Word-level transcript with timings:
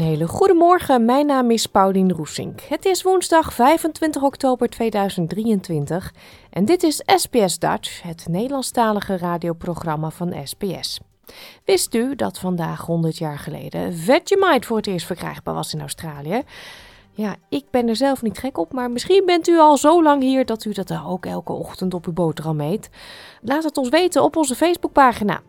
Een 0.00 0.06
hele 0.06 0.28
goede 0.28 0.54
morgen, 0.54 1.04
mijn 1.04 1.26
naam 1.26 1.50
is 1.50 1.66
Paulien 1.66 2.12
Roesink. 2.12 2.60
Het 2.60 2.84
is 2.84 3.02
woensdag 3.02 3.52
25 3.52 4.22
oktober 4.22 4.68
2023 4.68 6.12
en 6.50 6.64
dit 6.64 6.82
is 6.82 7.02
SBS 7.06 7.58
Dutch, 7.58 8.02
het 8.02 8.26
Nederlandstalige 8.28 9.16
radioprogramma 9.16 10.10
van 10.10 10.34
SBS. 10.44 11.00
Wist 11.64 11.94
u 11.94 12.14
dat 12.14 12.38
vandaag 12.38 12.80
100 12.80 13.18
jaar 13.18 13.38
geleden 13.38 13.94
Vegemite 13.94 14.66
voor 14.66 14.76
het 14.76 14.86
eerst 14.86 15.06
verkrijgbaar 15.06 15.54
was 15.54 15.74
in 15.74 15.80
Australië? 15.80 16.42
Ja, 17.12 17.36
ik 17.48 17.64
ben 17.70 17.88
er 17.88 17.96
zelf 17.96 18.22
niet 18.22 18.38
gek 18.38 18.58
op, 18.58 18.72
maar 18.72 18.90
misschien 18.90 19.22
bent 19.26 19.48
u 19.48 19.58
al 19.58 19.76
zo 19.76 20.02
lang 20.02 20.22
hier 20.22 20.46
dat 20.46 20.64
u 20.64 20.72
dat 20.72 20.92
ook 21.06 21.26
elke 21.26 21.52
ochtend 21.52 21.94
op 21.94 22.06
uw 22.06 22.12
boterham 22.12 22.60
eet. 22.60 22.90
Laat 23.42 23.64
het 23.64 23.76
ons 23.76 23.88
weten 23.88 24.22
op 24.22 24.36
onze 24.36 24.54
Facebookpagina. 24.54 25.40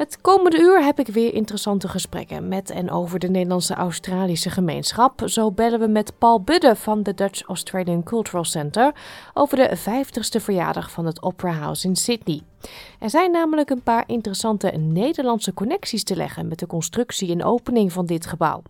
Het 0.00 0.20
komende 0.20 0.60
uur 0.60 0.84
heb 0.84 0.98
ik 0.98 1.06
weer 1.06 1.34
interessante 1.34 1.88
gesprekken 1.88 2.48
met 2.48 2.70
en 2.70 2.90
over 2.90 3.18
de 3.18 3.28
Nederlandse 3.28 3.74
Australische 3.74 4.50
gemeenschap. 4.50 5.22
Zo 5.24 5.52
bellen 5.52 5.80
we 5.80 5.86
met 5.86 6.18
Paul 6.18 6.40
Budde 6.40 6.76
van 6.76 7.02
de 7.02 7.14
Dutch 7.14 7.42
Australian 7.42 8.02
Cultural 8.02 8.44
Center 8.44 8.94
over 9.34 9.56
de 9.56 9.78
50ste 9.78 10.42
verjaardag 10.42 10.90
van 10.90 11.06
het 11.06 11.22
Opera 11.22 11.52
House 11.52 11.86
in 11.86 11.96
Sydney. 11.96 12.40
Er 12.98 13.10
zijn 13.10 13.30
namelijk 13.30 13.70
een 13.70 13.82
paar 13.82 14.04
interessante 14.06 14.68
Nederlandse 14.70 15.54
connecties 15.54 16.04
te 16.04 16.16
leggen 16.16 16.48
met 16.48 16.58
de 16.58 16.66
constructie 16.66 17.30
en 17.30 17.44
opening 17.44 17.92
van 17.92 18.06
dit 18.06 18.26
gebouw. 18.26 18.62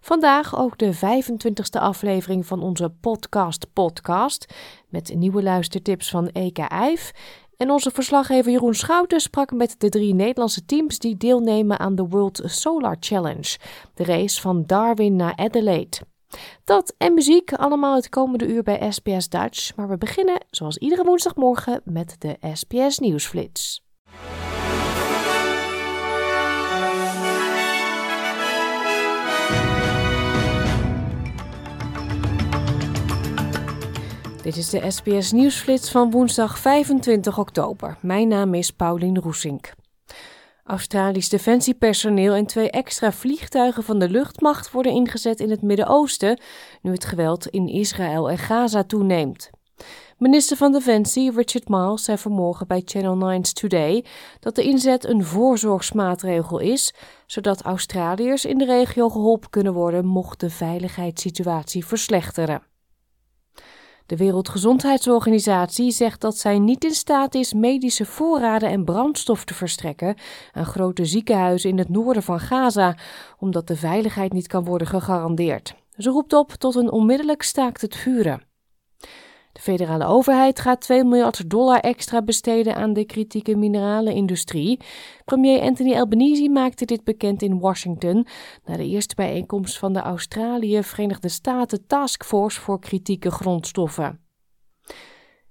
Vandaag 0.00 0.58
ook 0.58 0.78
de 0.78 0.94
25e 0.94 1.80
aflevering 1.80 2.46
van 2.46 2.62
onze 2.62 2.92
podcast 3.00 3.66
Podcast 3.72 4.54
met 4.88 5.14
nieuwe 5.14 5.42
luistertips 5.42 6.10
van 6.10 6.28
EK 6.28 6.58
IJf 6.58 7.12
en 7.56 7.70
onze 7.70 7.90
verslaggever 7.90 8.52
Jeroen 8.52 8.74
Schouten 8.74 9.20
sprak 9.20 9.52
met 9.52 9.74
de 9.78 9.88
drie 9.88 10.14
Nederlandse 10.14 10.64
teams 10.64 10.98
die 10.98 11.16
deelnemen 11.16 11.78
aan 11.78 11.94
de 11.94 12.06
World 12.08 12.40
Solar 12.44 12.96
Challenge, 13.00 13.58
de 13.94 14.04
race 14.04 14.40
van 14.40 14.64
Darwin 14.66 15.16
naar 15.16 15.36
Adelaide. 15.36 15.96
Dat 16.64 16.94
en 16.98 17.14
muziek 17.14 17.52
allemaal 17.52 17.94
het 17.94 18.08
komende 18.08 18.46
uur 18.46 18.62
bij 18.62 18.92
SBS 18.92 19.28
Dutch, 19.28 19.76
maar 19.76 19.88
we 19.88 19.98
beginnen 19.98 20.44
zoals 20.50 20.78
iedere 20.78 21.04
woensdagmorgen 21.04 21.80
met 21.84 22.16
de 22.18 22.36
SBS 22.52 22.98
Nieuwsflits. 22.98 23.82
Dit 34.44 34.56
is 34.56 34.70
de 34.70 34.90
SBS 34.90 35.32
Nieuwsflits 35.32 35.90
van 35.90 36.10
woensdag 36.10 36.58
25 36.58 37.38
oktober. 37.38 37.96
Mijn 38.00 38.28
naam 38.28 38.54
is 38.54 38.70
Paulien 38.70 39.18
Roesink. 39.18 39.72
Australisch 40.64 41.28
defensiepersoneel 41.28 42.34
en 42.34 42.46
twee 42.46 42.70
extra 42.70 43.12
vliegtuigen 43.12 43.82
van 43.82 43.98
de 43.98 44.08
luchtmacht 44.08 44.70
worden 44.70 44.92
ingezet 44.92 45.40
in 45.40 45.50
het 45.50 45.62
Midden-Oosten, 45.62 46.40
nu 46.82 46.92
het 46.92 47.04
geweld 47.04 47.46
in 47.46 47.68
Israël 47.68 48.30
en 48.30 48.38
Gaza 48.38 48.82
toeneemt. 48.82 49.50
Minister 50.18 50.56
van 50.56 50.72
Defensie 50.72 51.30
Richard 51.30 51.68
Miles 51.68 52.04
zei 52.04 52.18
vanmorgen 52.18 52.66
bij 52.66 52.82
Channel 52.84 53.38
9's 53.40 53.52
Today 53.52 54.04
dat 54.40 54.54
de 54.54 54.62
inzet 54.62 55.04
een 55.04 55.24
voorzorgsmaatregel 55.24 56.58
is, 56.58 56.94
zodat 57.26 57.62
Australiërs 57.62 58.44
in 58.44 58.58
de 58.58 58.64
regio 58.64 59.08
geholpen 59.08 59.50
kunnen 59.50 59.72
worden 59.72 60.06
mocht 60.06 60.40
de 60.40 60.50
veiligheidssituatie 60.50 61.86
verslechteren. 61.86 62.73
De 64.14 64.24
Wereldgezondheidsorganisatie 64.24 65.90
zegt 65.90 66.20
dat 66.20 66.36
zij 66.38 66.58
niet 66.58 66.84
in 66.84 66.94
staat 66.94 67.34
is 67.34 67.52
medische 67.52 68.04
voorraden 68.04 68.68
en 68.68 68.84
brandstof 68.84 69.44
te 69.44 69.54
verstrekken 69.54 70.16
aan 70.52 70.64
grote 70.64 71.04
ziekenhuizen 71.04 71.70
in 71.70 71.78
het 71.78 71.88
noorden 71.88 72.22
van 72.22 72.40
Gaza, 72.40 72.96
omdat 73.38 73.66
de 73.66 73.76
veiligheid 73.76 74.32
niet 74.32 74.46
kan 74.46 74.64
worden 74.64 74.86
gegarandeerd. 74.86 75.74
Ze 75.96 76.10
roept 76.10 76.32
op 76.32 76.52
tot 76.52 76.74
een 76.74 76.90
onmiddellijk 76.90 77.42
staakt 77.42 77.80
het 77.80 77.96
vuren. 77.96 78.42
De 79.54 79.60
federale 79.60 80.06
overheid 80.06 80.60
gaat 80.60 80.80
2 80.80 81.04
miljard 81.04 81.50
dollar 81.50 81.80
extra 81.80 82.22
besteden 82.22 82.74
aan 82.74 82.92
de 82.92 83.04
kritieke 83.04 83.56
mineralenindustrie. 83.56 84.80
Premier 85.24 85.60
Anthony 85.60 85.94
Albanese 85.94 86.48
maakte 86.48 86.84
dit 86.84 87.04
bekend 87.04 87.42
in 87.42 87.58
Washington 87.58 88.26
na 88.64 88.76
de 88.76 88.86
eerste 88.86 89.14
bijeenkomst 89.14 89.78
van 89.78 89.92
de 89.92 90.00
Australië-Verenigde 90.00 91.28
Staten 91.28 91.86
Taskforce 91.86 92.60
voor 92.60 92.80
kritieke 92.80 93.30
grondstoffen. 93.30 94.24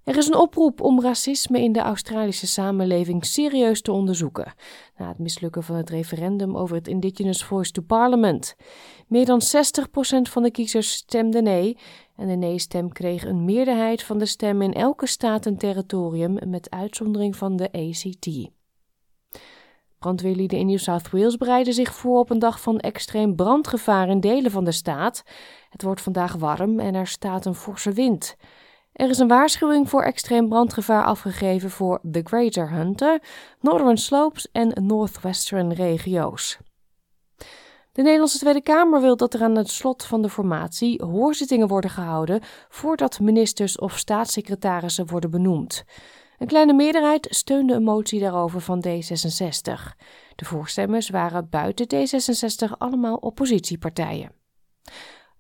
Er 0.04 0.18
is 0.18 0.28
een 0.28 0.36
oproep 0.36 0.82
om 0.82 1.02
racisme 1.02 1.62
in 1.62 1.72
de 1.72 1.80
Australische 1.80 2.48
samenleving 2.48 3.26
serieus 3.26 3.82
te 3.82 3.92
onderzoeken. 3.92 4.54
Na 4.98 5.08
het 5.08 5.20
mislukken 5.20 5.64
van 5.64 5.76
het 5.76 5.90
referendum 5.90 6.58
over 6.58 6.76
het 6.76 6.88
Indigenous 6.88 7.44
Voice 7.44 7.72
to 7.72 7.82
Parliament. 7.82 8.56
Meer 9.08 9.26
dan 9.26 9.42
60% 9.42 9.42
van 10.22 10.44
de 10.44 10.52
kiezers 10.52 10.92
stemde 10.92 11.42
nee. 11.42 11.78
En 12.16 12.28
de 12.28 12.36
nee-stem 12.36 12.92
kreeg 12.92 13.26
een 13.26 13.46
meerderheid 13.46 14.04
van 14.04 14.18
de 14.18 14.26
stemmen 14.26 14.66
in 14.66 14.74
elke 14.74 15.08
staat 15.08 15.46
en 15.46 15.58
territorium, 15.58 16.38
met 16.50 16.70
uitzondering 16.70 17.36
van 17.36 17.56
de 17.56 17.72
ACT. 17.72 18.52
Brandweerlieden 20.00 20.60
in 20.60 20.66
New 20.66 20.78
South 20.78 21.10
Wales 21.10 21.38
bereiden 21.38 21.74
zich 21.74 21.94
voor 21.94 22.20
op 22.20 22.30
een 22.30 22.40
dag 22.40 22.62
van 22.62 22.80
extreem 22.80 23.36
brandgevaar 23.36 24.10
in 24.10 24.20
delen 24.20 24.52
van 24.52 24.64
de 24.64 24.72
staat. 24.72 25.24
Het 25.70 25.84
wordt 25.84 26.02
vandaag 26.02 26.34
warm 26.34 26.80
en 26.80 26.96
er 26.96 27.08
staat 27.08 27.46
een 27.46 27.56
forse 27.56 27.92
wind. 27.92 28.36
Er 28.94 29.10
is 29.10 29.18
een 29.18 29.28
waarschuwing 29.28 29.90
voor 29.90 30.04
extreem 30.04 30.50
brandgevaar 30.50 31.04
afgegeven 31.04 31.70
voor 31.70 32.00
de 32.02 32.22
Greater 32.24 32.72
Hunter, 32.72 33.22
Northern 33.60 33.98
Slopes 33.98 34.52
en 34.52 34.86
Northwestern 34.86 35.74
regio's. 35.74 36.58
De 37.94 38.02
Nederlandse 38.02 38.38
Tweede 38.38 38.62
Kamer 38.62 39.02
wil 39.02 39.16
dat 39.16 39.34
er 39.34 39.42
aan 39.42 39.56
het 39.56 39.70
slot 39.70 40.06
van 40.06 40.22
de 40.22 40.30
formatie 40.30 41.04
hoorzittingen 41.04 41.68
worden 41.68 41.90
gehouden 41.90 42.42
voordat 42.70 43.20
ministers 43.20 43.80
of 43.80 43.98
staatssecretarissen 43.98 45.08
worden 45.08 45.32
benoemd. 45.32 45.84
Een 46.38 46.48
kleine 46.48 46.74
meerderheid 46.74 47.28
steunde 47.30 47.74
een 47.74 47.84
motie 47.84 48.20
daarover 48.20 48.62
van 48.62 48.86
D66. 48.88 49.72
De 50.36 50.46
voorstemmers 50.46 51.10
waren 51.10 51.50
buiten 51.50 51.88
D66 51.96 52.78
allemaal 52.78 53.16
oppositiepartijen. 53.16 54.32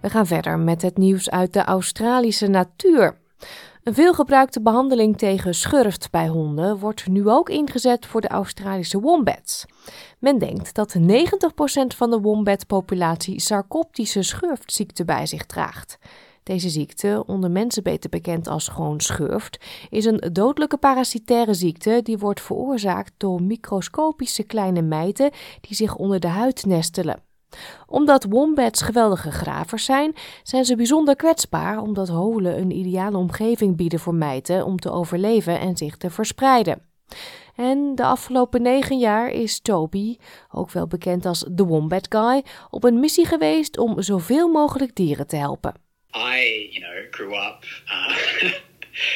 We 0.00 0.10
gaan 0.10 0.26
verder 0.26 0.58
met 0.58 0.82
het 0.82 0.96
nieuws 0.96 1.30
uit 1.30 1.52
de 1.52 1.64
Australische 1.64 2.46
natuur. 2.46 3.18
Een 3.82 3.94
veelgebruikte 3.94 4.60
behandeling 4.60 5.18
tegen 5.18 5.54
schurft 5.54 6.10
bij 6.10 6.28
honden 6.28 6.78
wordt 6.78 7.08
nu 7.08 7.28
ook 7.28 7.48
ingezet 7.48 8.06
voor 8.06 8.20
de 8.20 8.28
Australische 8.28 9.00
wombats. 9.00 9.66
Men 10.18 10.38
denkt 10.38 10.74
dat 10.74 10.96
90% 10.98 11.02
van 11.96 12.10
de 12.10 12.20
wombat-populatie 12.20 13.40
sarcoptische 13.40 14.22
schurftziekte 14.22 15.04
bij 15.04 15.26
zich 15.26 15.46
draagt. 15.46 15.98
Deze 16.42 16.68
ziekte, 16.68 17.24
onder 17.26 17.50
mensen 17.50 17.82
beter 17.82 18.10
bekend 18.10 18.48
als 18.48 18.68
gewoon 18.68 19.00
schurft, 19.00 19.64
is 19.90 20.04
een 20.04 20.30
dodelijke 20.32 20.76
parasitaire 20.76 21.54
ziekte 21.54 22.00
die 22.02 22.18
wordt 22.18 22.40
veroorzaakt 22.40 23.12
door 23.16 23.42
microscopische 23.42 24.42
kleine 24.42 24.82
mijten 24.82 25.30
die 25.60 25.76
zich 25.76 25.96
onder 25.96 26.20
de 26.20 26.28
huid 26.28 26.66
nestelen 26.66 27.26
omdat 27.86 28.26
wombats 28.28 28.82
geweldige 28.82 29.30
gravers 29.30 29.84
zijn, 29.84 30.14
zijn 30.42 30.64
ze 30.64 30.76
bijzonder 30.76 31.16
kwetsbaar 31.16 31.78
omdat 31.78 32.08
holen 32.08 32.58
een 32.58 32.70
ideale 32.70 33.16
omgeving 33.16 33.76
bieden 33.76 33.98
voor 33.98 34.14
mijten 34.14 34.64
om 34.64 34.78
te 34.78 34.90
overleven 34.90 35.60
en 35.60 35.76
zich 35.76 35.96
te 35.96 36.10
verspreiden. 36.10 36.82
En 37.56 37.94
de 37.94 38.04
afgelopen 38.04 38.62
negen 38.62 38.98
jaar 38.98 39.30
is 39.30 39.60
Toby, 39.60 40.16
ook 40.52 40.70
wel 40.70 40.86
bekend 40.86 41.26
als 41.26 41.44
The 41.54 41.64
Wombat 41.66 42.06
Guy, 42.08 42.44
op 42.70 42.84
een 42.84 43.00
missie 43.00 43.26
geweest 43.26 43.78
om 43.78 44.02
zoveel 44.02 44.48
mogelijk 44.48 44.94
dieren 44.94 45.26
te 45.26 45.36
helpen. 45.36 45.74
I, 46.16 46.68
you 46.70 46.80
know, 46.80 47.12
grew 47.12 47.32
up 47.32 47.64
uh, 47.86 48.52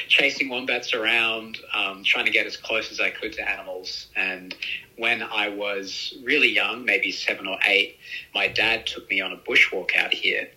chasing 0.08 0.48
wombats 0.48 0.94
around, 0.94 1.58
um, 1.74 2.04
trying 2.04 2.26
to 2.26 2.30
get 2.30 2.46
as 2.46 2.56
close 2.56 2.90
as 2.90 3.00
I 3.00 3.10
could 3.10 3.32
to 3.34 3.48
animals. 3.48 4.08
And 4.16 4.54
when 4.96 5.22
I 5.22 5.48
was 5.48 6.14
really 6.22 6.48
young, 6.48 6.84
maybe 6.84 7.10
seven 7.10 7.46
or 7.46 7.58
eight, 7.66 7.98
my 8.34 8.48
dad 8.48 8.86
took 8.86 9.08
me 9.10 9.20
on 9.20 9.32
a 9.32 9.36
bushwalk 9.36 9.96
out 9.96 10.12
here. 10.12 10.48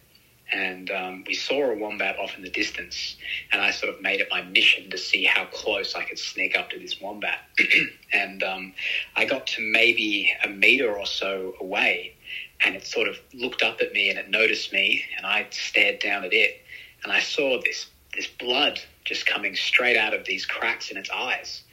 And 0.51 0.91
um, 0.91 1.23
we 1.25 1.33
saw 1.33 1.71
a 1.71 1.77
wombat 1.77 2.19
off 2.19 2.37
in 2.37 2.43
the 2.43 2.49
distance. 2.49 3.15
And 3.51 3.61
I 3.61 3.71
sort 3.71 3.93
of 3.93 4.01
made 4.01 4.21
it 4.21 4.27
my 4.29 4.43
mission 4.43 4.89
to 4.91 4.97
see 4.97 5.23
how 5.23 5.45
close 5.45 5.95
I 5.95 6.03
could 6.03 6.19
sneak 6.19 6.55
up 6.55 6.69
to 6.69 6.79
this 6.79 7.01
wombat. 7.01 7.39
and 8.13 8.43
um, 8.43 8.73
I 9.15 9.25
got 9.25 9.47
to 9.47 9.61
maybe 9.61 10.31
a 10.43 10.47
meter 10.47 10.95
or 10.95 11.05
so 11.05 11.55
away. 11.59 12.15
And 12.63 12.75
it 12.75 12.85
sort 12.85 13.07
of 13.07 13.17
looked 13.33 13.63
up 13.63 13.81
at 13.81 13.91
me 13.91 14.09
and 14.09 14.19
it 14.19 14.29
noticed 14.29 14.71
me. 14.71 15.03
And 15.17 15.25
I 15.25 15.47
stared 15.49 15.99
down 15.99 16.23
at 16.23 16.33
it. 16.33 16.61
And 17.03 17.11
I 17.11 17.19
saw 17.21 17.59
this, 17.61 17.87
this 18.15 18.27
blood 18.27 18.79
just 19.05 19.25
coming 19.25 19.55
straight 19.55 19.97
out 19.97 20.13
of 20.13 20.25
these 20.25 20.45
cracks 20.45 20.91
in 20.91 20.97
its 20.97 21.09
eyes. 21.09 21.63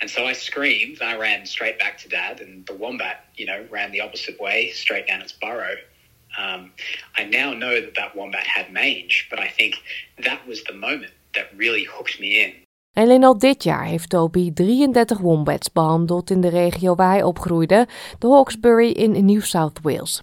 And 0.00 0.10
so 0.10 0.26
I 0.26 0.32
screamed 0.32 0.98
and 1.00 1.10
I 1.10 1.16
ran 1.16 1.46
straight 1.46 1.78
back 1.78 1.98
to 1.98 2.08
dad, 2.08 2.40
and 2.40 2.66
the 2.66 2.74
wombat, 2.74 3.24
you 3.36 3.46
know, 3.46 3.64
ran 3.70 3.92
the 3.92 4.00
opposite 4.00 4.40
way, 4.40 4.70
straight 4.70 5.06
down 5.06 5.20
its 5.20 5.32
burrow. 5.32 5.74
Um, 6.38 6.72
I 7.16 7.24
now 7.24 7.52
know 7.52 7.80
that 7.80 7.94
that 7.94 8.16
wombat 8.16 8.46
had 8.46 8.72
mange, 8.72 9.26
but 9.30 9.38
I 9.38 9.48
think 9.48 9.74
that 10.24 10.46
was 10.46 10.64
the 10.64 10.72
moment 10.72 11.12
that 11.34 11.46
really 11.56 11.84
hooked 11.84 12.20
me 12.20 12.42
in. 12.44 12.52
Alleen 12.94 13.24
al 13.24 13.38
dit 13.38 13.62
jaar 13.62 13.84
heeft 13.84 14.08
Toby 14.08 14.50
33 14.54 15.18
wombats 15.18 15.72
behandeld 15.72 16.30
in 16.30 16.40
de 16.40 16.48
regio 16.48 16.94
waar 16.94 17.10
hij 17.10 17.22
opgroeide, 17.22 17.88
de 18.18 18.26
Hawkesbury 18.26 18.90
in 18.90 19.24
New 19.24 19.42
South 19.42 19.78
Wales. 19.82 20.22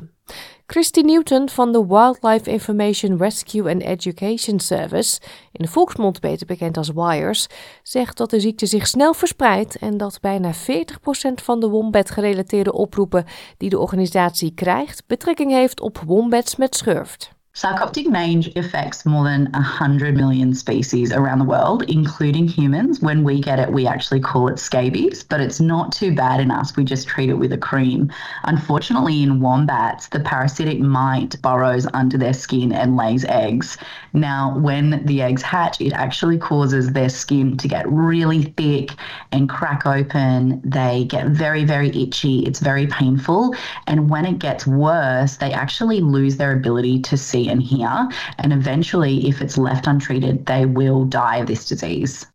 Christy 0.71 1.01
Newton 1.01 1.50
van 1.50 1.71
de 1.71 1.86
Wildlife 1.88 2.51
Information 2.51 3.18
Rescue 3.18 3.71
and 3.71 3.81
Education 3.81 4.60
Service, 4.60 5.19
in 5.51 5.66
de 5.66 5.71
volksmond 5.71 6.19
beter 6.19 6.45
bekend 6.45 6.77
als 6.77 6.92
WIRES, 6.92 7.48
zegt 7.83 8.18
dat 8.18 8.30
de 8.30 8.39
ziekte 8.39 8.66
zich 8.66 8.88
snel 8.88 9.13
verspreidt 9.13 9.77
en 9.77 9.98
dat 9.98 10.19
bijna 10.21 10.54
40% 10.54 10.57
van 11.33 11.60
de 11.60 11.69
wombat-gerelateerde 11.69 12.74
oproepen 12.74 13.25
die 13.57 13.69
de 13.69 13.80
organisatie 13.80 14.54
krijgt 14.54 15.04
betrekking 15.07 15.51
heeft 15.51 15.81
op 15.81 15.98
wombats 16.06 16.56
met 16.56 16.75
schurft. 16.75 17.38
Sarcoptic 17.59 18.07
mange 18.07 18.50
affects 18.56 19.06
more 19.06 19.25
than 19.25 19.51
100 19.51 20.15
million 20.15 20.53
species 20.53 21.11
around 21.11 21.39
the 21.39 21.44
world, 21.44 21.83
including 21.89 22.47
humans. 22.47 23.01
When 23.01 23.25
we 23.25 23.41
get 23.41 23.59
it, 23.59 23.73
we 23.73 23.85
actually 23.85 24.21
call 24.21 24.47
it 24.47 24.59
scabies, 24.59 25.25
but 25.25 25.41
it's 25.41 25.59
not 25.59 25.91
too 25.91 26.15
bad 26.15 26.39
in 26.39 26.51
us. 26.51 26.77
We 26.77 26.85
just 26.85 27.09
treat 27.09 27.29
it 27.29 27.33
with 27.33 27.51
a 27.51 27.57
cream. 27.57 28.13
Unfortunately, 28.45 29.23
in 29.23 29.41
wombats, 29.41 30.07
the 30.07 30.21
parasitic 30.21 30.79
mite 30.79 31.35
burrows 31.41 31.85
under 31.94 32.17
their 32.17 32.31
skin 32.31 32.71
and 32.71 32.95
lays 32.95 33.25
eggs. 33.25 33.77
Now, 34.13 34.57
when 34.57 35.06
the 35.06 35.21
eggs 35.21 35.41
hatch, 35.41 35.81
it 35.81 35.91
actually 35.91 36.38
causes 36.38 36.94
their 36.94 37.09
skin 37.09 37.57
to 37.57 37.67
get 37.67 37.85
really 37.91 38.44
thick 38.56 38.91
and 39.33 39.50
crack 39.50 39.85
open. 39.85 40.61
They 40.63 41.03
get 41.03 41.27
very, 41.27 41.65
very 41.65 41.89
itchy. 41.89 42.39
It's 42.45 42.61
very 42.61 42.88
painful. 42.88 43.53
And 43.85 44.09
when 44.09 44.25
it 44.25 44.39
gets 44.39 44.65
worse, 44.65 45.35
they 45.35 45.51
actually 45.51 46.00
lose 46.00 46.38
their 46.38 46.53
ability 46.53 47.01
to 47.01 47.17
see 47.17 47.49
and 47.50 47.62
hear. 47.62 48.07
And 48.36 48.51
eventually, 48.51 49.28
if 49.28 49.42
it's 49.42 49.57
left 49.57 49.88
untreated, 49.88 50.46
they 50.46 50.66
will 50.66 51.07
die 51.07 51.38
of 51.42 51.46
this 51.46 51.68
disease. 51.68 52.28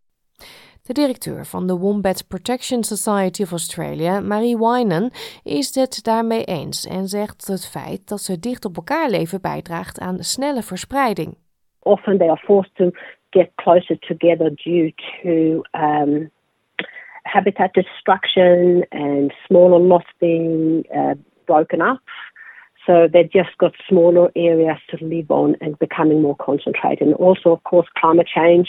De 0.83 0.93
directeur 0.93 1.45
van 1.47 1.67
de 1.67 1.77
Wombat 1.77 2.29
Protection 2.29 2.85
Society 2.85 3.43
of 3.43 3.51
Australia, 3.51 4.21
Marie 4.21 4.57
Wynan, 4.57 5.11
is 5.43 5.75
het 5.75 6.05
daarmee 6.05 6.45
eens 6.45 6.87
en 6.87 7.09
zegt 7.09 7.47
het 7.47 7.69
feit 7.69 8.09
dat 8.09 8.21
ze 8.21 8.39
dicht 8.39 8.65
op 8.65 8.77
elkaar 8.77 9.11
leven 9.11 9.41
bijdraagt 9.41 10.01
aan 10.01 10.19
snelle 10.19 10.63
verspreiding. 10.63 11.37
Often 11.79 12.19
they 12.19 12.29
are 12.29 12.41
forced 12.45 12.75
to 12.75 12.91
get 13.31 13.51
closer 13.55 13.99
together 13.99 14.55
due 14.55 14.95
to 15.23 15.63
um, 15.81 16.31
habitat 17.23 17.73
destruction 17.73 18.87
and 18.89 19.33
smaller 19.47 19.81
lots 19.81 20.13
being 20.19 20.87
uh, 20.95 21.11
broken 21.45 21.81
up. 21.81 22.01
So 22.87 23.09
they've 23.13 23.31
just 23.31 23.57
got 23.59 23.73
smaller 23.89 24.31
areas 24.37 24.79
to 24.91 25.05
live 25.05 25.31
on 25.31 25.57
and 25.61 25.79
becoming 25.79 26.21
more 26.23 26.37
concentrated. 26.37 27.09
And 27.09 27.15
also, 27.15 27.51
of 27.51 27.65
course, 27.65 27.89
climate 27.97 28.29
change, 28.33 28.69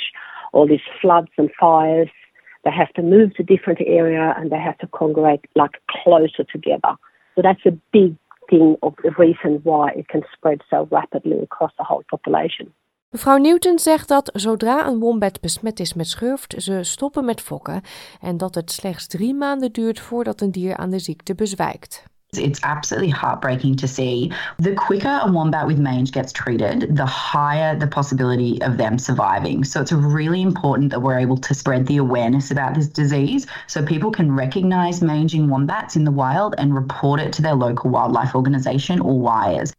all 0.54 0.68
these 0.68 0.88
floods 1.02 1.32
and 1.38 1.50
fires, 1.60 2.10
they 2.64 2.72
have 2.72 2.94
to 2.94 3.02
move 3.02 3.36
to 3.36 3.44
different 3.44 3.80
area 3.86 4.34
and 4.38 4.52
they 4.52 4.60
have 4.60 4.78
to 4.80 4.88
congregate 4.88 5.46
like 5.56 5.82
closer 5.88 6.44
together. 6.44 6.96
So 7.36 7.42
that's 7.42 7.66
a 7.66 7.78
big 7.92 8.16
thing 8.50 8.78
of 8.82 8.94
the 9.04 9.12
reason 9.18 9.60
why 9.64 9.92
it 9.92 10.08
can 10.08 10.24
spread 10.34 10.62
so 10.70 10.88
rapidly 10.92 11.40
across 11.42 11.74
the 11.78 11.84
whole 11.84 12.04
population. 12.10 12.74
Mevrouw 13.10 13.38
Newton 13.38 13.80
zegt 13.80 14.08
dat 14.08 14.30
zodra 14.34 14.88
een 14.88 15.00
wombat 15.00 15.42
besmet 15.42 15.80
is 15.80 15.94
met 15.94 16.08
schurft, 16.08 16.64
ze 16.64 16.84
stoppen 16.84 17.26
met 17.26 17.42
fokken 17.42 17.82
en 18.22 18.38
dat 18.38 18.56
het 18.56 18.72
slechts 18.72 19.08
drie 19.08 19.34
maanden 19.34 19.72
duurt 19.72 20.00
voordat 20.00 20.42
een 20.42 20.52
dier 20.52 20.78
aan 20.78 20.90
de 20.90 21.00
ziekte 21.00 21.36
bezwijkt. 21.36 22.15
It's 22.38 22.60
absolutely 22.64 23.10
heartbreaking 23.10 23.76
to 23.78 23.88
see. 23.88 24.32
The 24.60 24.74
quicker 24.76 25.20
a 25.22 25.32
wombat 25.32 25.68
with 25.68 25.80
mange 25.80 26.12
gets 26.12 26.32
treated, 26.32 26.96
the 26.96 27.06
higher 27.06 27.76
the 27.78 27.88
possibility 27.88 28.62
of 28.62 28.78
them 28.78 28.98
surviving. 28.98 29.64
So 29.64 29.82
it's 29.82 29.92
really 29.92 30.42
important 30.42 30.92
that 30.92 31.02
we're 31.02 31.20
able 31.20 31.38
to 31.38 31.54
spread 31.54 31.88
the 31.88 31.98
awareness 31.98 32.52
about 32.52 32.74
this 32.76 32.88
disease 32.88 33.48
so 33.68 33.84
people 33.84 34.12
can 34.12 34.36
recognize 34.36 35.02
manging 35.02 35.50
wombats 35.50 35.96
in 35.96 36.04
the 36.04 36.12
wild 36.12 36.56
and 36.58 36.74
report 36.76 37.20
it 37.20 37.34
to 37.34 37.42
their 37.42 37.56
local 37.56 37.90
wildlife 37.90 38.36
organization 38.36 39.00
or 39.00 39.20
WIRES. 39.20 39.74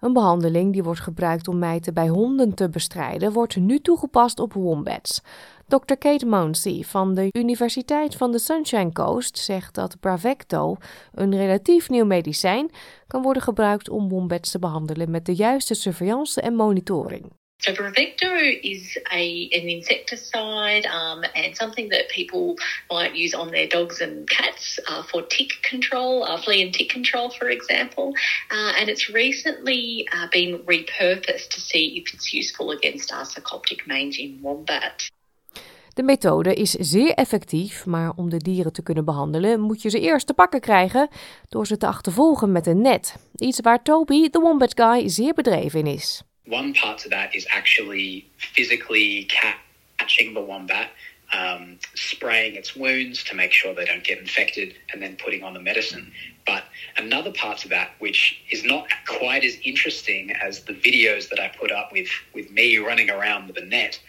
Een 0.00 0.12
behandeling 0.12 0.72
die 0.72 0.82
wordt 0.82 1.00
gebruikt 1.00 1.48
om 1.48 1.58
mijten 1.58 1.94
bij 1.94 2.08
honden 2.08 2.54
te 2.54 2.68
bestrijden, 2.68 3.32
wordt 3.32 3.56
nu 3.56 3.78
toegepast 3.78 4.40
op 4.40 4.52
wombats. 4.52 5.22
Dr. 5.68 5.96
Kate 5.98 6.26
Mounsey 6.26 6.82
van 6.82 7.14
de 7.14 7.28
Universiteit 7.32 8.14
van 8.14 8.32
de 8.32 8.38
Sunshine 8.38 8.92
Coast 8.92 9.38
zegt 9.38 9.74
dat 9.74 10.00
Bravecto, 10.00 10.76
een 11.14 11.36
relatief 11.36 11.88
nieuw 11.88 12.04
medicijn, 12.04 12.70
kan 13.06 13.22
worden 13.22 13.42
gebruikt 13.42 13.88
om 13.88 14.08
wombats 14.08 14.50
te 14.50 14.58
behandelen 14.58 15.10
met 15.10 15.26
de 15.26 15.34
juiste 15.34 15.74
surveillance 15.74 16.40
en 16.40 16.54
monitoring. 16.54 17.32
So 17.58 17.72
Bravecto 17.72 18.34
is 18.60 18.98
a 19.12 19.48
an 19.52 19.68
insecticide 19.68 20.86
um, 20.86 21.24
and 21.34 21.56
something 21.56 21.90
that 21.90 22.08
people 22.08 22.54
might 22.90 23.16
use 23.16 23.38
on 23.38 23.50
their 23.50 23.68
dogs 23.68 24.00
and 24.00 24.28
cats 24.28 24.78
uh, 24.88 25.02
for 25.02 25.26
tick 25.26 25.58
control, 25.70 26.24
uh, 26.24 26.38
flea 26.38 26.62
and 26.62 26.72
tick 26.72 26.92
control, 26.92 27.30
for 27.30 27.48
example. 27.48 28.12
Uh, 28.50 28.72
and 28.78 28.88
it's 28.88 29.08
recently 29.08 30.06
uh, 30.12 30.28
been 30.30 30.58
repurposed 30.66 31.48
to 31.48 31.60
see 31.60 31.96
if 31.96 32.14
it's 32.14 32.32
useful 32.32 32.70
against 32.70 33.10
sarcoptic 33.10 33.86
mange 33.86 34.18
in 34.18 34.38
wombat. 34.42 35.08
De 35.96 36.02
methode 36.02 36.54
is 36.54 36.70
zeer 36.70 37.10
effectief, 37.10 37.86
maar 37.86 38.10
om 38.16 38.30
de 38.30 38.36
dieren 38.36 38.72
te 38.72 38.82
kunnen 38.82 39.04
behandelen 39.04 39.60
moet 39.60 39.82
je 39.82 39.90
ze 39.90 40.00
eerst 40.00 40.26
te 40.26 40.34
pakken 40.34 40.60
krijgen 40.60 41.08
door 41.48 41.66
ze 41.66 41.76
te 41.76 41.86
achtervolgen 41.86 42.52
met 42.52 42.66
een 42.66 42.80
net. 42.80 43.16
Iets 43.36 43.60
waar 43.60 43.82
Toby, 43.82 44.28
de 44.28 44.38
Wombat 44.38 44.72
Guy, 44.80 45.08
zeer 45.08 45.34
bedreven 45.34 45.78
in 45.78 45.86
is. 45.86 46.22
One 46.48 46.70
part 46.80 47.06
of 47.06 47.10
that 47.10 47.34
is 47.34 47.48
actually 47.48 48.24
physically 48.36 49.26
catching 49.96 50.34
the 50.34 50.44
wombat, 50.44 50.88
um, 51.34 51.78
spraying 51.92 52.56
its 52.56 52.74
wounds 52.74 53.24
to 53.24 53.34
make 53.34 53.52
sure 53.52 53.74
they 53.74 53.84
don't 53.84 54.06
get 54.06 54.18
infected, 54.18 54.74
and 54.86 55.02
then 55.02 55.16
putting 55.16 55.44
on 55.44 55.52
the 55.52 55.62
medicine. 55.62 56.12
But 56.44 56.62
another 56.94 57.32
part 57.32 57.64
of 57.64 57.70
that, 57.70 57.88
which 57.98 58.42
is 58.50 58.64
not 58.64 58.84
quite 59.18 59.46
as 59.46 59.56
interesting 59.62 60.32
as 60.46 60.60
the 60.60 60.74
videos 60.74 61.28
that 61.28 61.40
I 61.40 61.48
put 61.60 61.70
up 61.70 61.90
with, 61.92 62.10
with 62.32 62.50
me 62.50 62.76
running 62.76 63.10
around 63.10 63.46
with 63.46 63.56
a 63.56 63.66
net, 63.66 64.00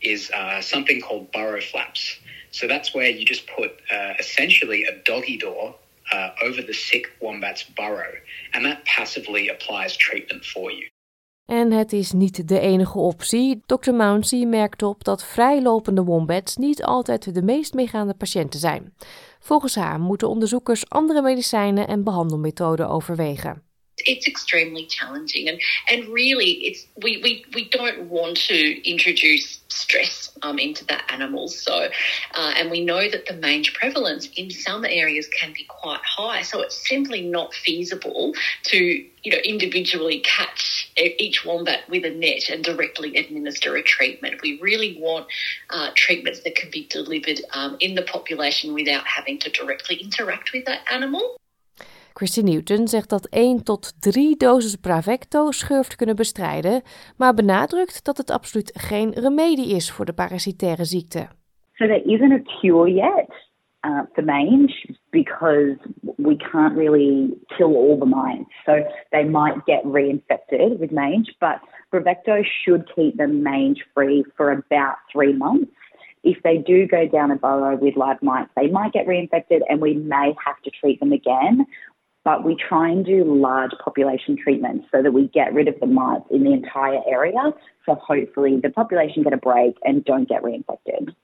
is 0.00 0.30
uh, 0.30 0.60
something 0.60 1.00
called 1.00 1.30
burrow 1.30 1.60
flaps. 1.60 2.20
So 2.50 2.66
that's 2.66 2.92
where 2.94 3.10
you 3.10 3.24
just 3.24 3.46
put 3.56 3.70
uh, 3.92 4.14
essentially 4.18 4.84
a 4.84 5.02
doggy 5.02 5.36
door 5.38 5.74
uh, 6.12 6.30
over 6.42 6.64
the 6.64 6.72
sick 6.72 7.06
wombat's 7.20 7.64
burrow, 7.64 8.14
and 8.52 8.64
that 8.64 8.84
passively 8.84 9.48
applies 9.48 9.96
treatment 9.96 10.44
for 10.44 10.70
you. 10.70 10.88
En 11.46 11.72
het 11.72 11.92
is 11.92 12.12
niet 12.12 12.48
de 12.48 12.60
enige 12.60 12.98
optie. 12.98 13.62
Dr. 13.66 13.92
Mounsey 13.92 14.44
merkt 14.44 14.82
op 14.82 15.04
dat 15.04 15.24
vrijlopende 15.24 16.02
wombats 16.02 16.56
niet 16.56 16.82
altijd 16.82 17.34
de 17.34 17.42
meest 17.42 17.74
meegaande 17.74 18.14
patiënten 18.14 18.60
zijn. 18.60 18.94
Volgens 19.40 19.74
haar 19.74 20.00
moeten 20.00 20.28
onderzoekers 20.28 20.88
andere 20.88 21.22
medicijnen 21.22 21.88
en 21.88 22.04
behandelmethoden 22.04 22.88
overwegen. 22.88 23.62
It's 24.06 24.26
extremely 24.26 24.86
challenging, 24.86 25.48
and 25.48 25.60
and 25.88 26.08
really, 26.08 26.50
it's 26.66 26.86
we 27.02 27.20
we, 27.22 27.44
we 27.54 27.68
don't 27.68 28.08
want 28.08 28.36
to 28.48 28.88
introduce 28.88 29.60
stress 29.68 30.32
um, 30.42 30.58
into 30.58 30.84
the 30.84 31.12
animals. 31.12 31.58
So, 31.60 31.88
uh, 32.34 32.54
and 32.56 32.70
we 32.70 32.84
know 32.84 33.08
that 33.10 33.26
the 33.26 33.34
mange 33.34 33.74
prevalence 33.74 34.28
in 34.36 34.50
some 34.50 34.84
areas 34.84 35.28
can 35.28 35.52
be 35.52 35.64
quite 35.64 36.00
high. 36.02 36.42
So 36.42 36.60
it's 36.60 36.88
simply 36.88 37.22
not 37.22 37.52
feasible 37.54 38.32
to, 38.64 38.78
you 38.78 39.32
know, 39.32 39.38
individually 39.38 40.20
catch 40.20 40.90
each 40.96 41.44
wombat 41.44 41.88
with 41.88 42.04
a 42.04 42.10
net 42.10 42.48
and 42.48 42.64
directly 42.64 43.16
administer 43.16 43.76
a 43.76 43.82
treatment. 43.82 44.40
We 44.42 44.58
really 44.60 44.98
want 44.98 45.26
uh, 45.70 45.90
treatments 45.94 46.40
that 46.44 46.54
can 46.54 46.70
be 46.70 46.86
delivered 46.86 47.42
um, 47.52 47.76
in 47.80 47.94
the 47.94 48.02
population 48.02 48.72
without 48.72 49.06
having 49.06 49.38
to 49.40 49.50
directly 49.50 49.96
interact 49.96 50.52
with 50.52 50.64
that 50.66 50.80
animal. 50.90 51.36
Christy 52.16 52.42
Newton 52.42 52.88
zegt 52.88 53.10
dat 53.10 53.28
1 53.28 53.64
tot 53.64 54.02
3 54.02 54.36
doses 54.36 54.76
Pravecto 54.76 55.50
schurft 55.50 55.96
kunnen 55.96 56.16
bestrijden, 56.16 56.82
maar 57.16 57.34
benadrukt 57.34 58.04
dat 58.04 58.16
het 58.16 58.30
absoluut 58.30 58.70
geen 58.74 59.10
remedie 59.12 59.74
is 59.74 59.92
voor 59.92 60.04
de 60.04 60.12
parasitaire 60.12 60.84
ziekte. 60.84 61.28
So 61.72 61.86
there 61.86 62.02
isn't 62.04 62.32
a 62.32 62.42
cure 62.60 62.92
yet 62.92 63.28
uh, 63.84 64.00
for 64.12 64.24
mange 64.24 64.96
because 65.10 65.76
we 66.16 66.36
can't 66.36 66.76
really 66.76 67.36
kill 67.56 67.74
all 67.74 67.98
the 67.98 68.06
mites. 68.06 68.50
So 68.64 68.72
they 69.10 69.24
might 69.24 69.64
get 69.64 69.84
reinfected 69.84 70.78
with 70.78 70.90
mange, 70.90 71.34
but 71.38 71.58
Pravecto 71.90 72.42
should 72.62 72.92
keep 72.94 73.16
them 73.16 73.42
mange 73.42 73.84
free 73.94 74.24
for 74.36 74.50
about 74.50 74.96
three 75.12 75.32
months. 75.36 75.70
If 76.22 76.42
they 76.42 76.58
do 76.58 76.86
go 76.86 77.06
down 77.06 77.30
a 77.30 77.36
burrow 77.36 77.76
with 77.76 77.96
live 77.96 78.22
mites, 78.22 78.50
they 78.54 78.68
might 78.68 78.92
get 78.92 79.06
reinfected 79.06 79.60
and 79.68 79.80
we 79.80 79.94
may 79.94 80.34
have 80.44 80.60
to 80.64 80.70
treat 80.70 80.98
them 80.98 81.12
again. 81.12 81.66
But 82.28 82.38
we 82.48 82.54
try 82.68 82.86
and 82.94 83.04
do 83.04 83.18
large 83.48 83.74
population 83.84 84.36
treatments 84.44 84.84
so 84.92 84.98
that 85.02 85.12
we 85.12 85.22
get 85.38 85.48
rid 85.58 85.68
of 85.68 85.76
the 85.82 85.86
mites 85.86 86.28
in 86.36 86.42
the 86.46 86.52
entire 86.60 87.00
area. 87.16 87.42
So 87.84 87.94
hopefully 88.10 88.52
the 88.60 88.70
population 88.70 89.22
get 89.22 89.32
a 89.32 89.42
break 89.48 89.74
and 89.86 90.04
don't 90.04 90.28
get 90.28 90.42
reinfected. 90.42 91.14